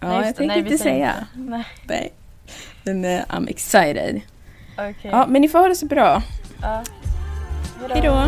Ja, 0.00 0.08
Nej, 0.08 0.26
jag 0.26 0.36
tänker 0.36 0.56
inte 0.56 0.78
säga. 0.78 1.26
inte. 1.36 1.64
Nej. 1.88 2.12
Men 2.84 3.04
eh, 3.04 3.20
I'm 3.28 3.50
excited. 3.50 4.20
okej. 4.78 5.10
Ja, 5.10 5.26
men 5.28 5.42
ni 5.42 5.48
får 5.48 5.58
ha 5.58 5.68
det 5.68 5.74
så 5.74 5.86
bra. 5.86 6.22
Ja. 6.62 6.82
Hej 7.90 8.02
då! 8.02 8.24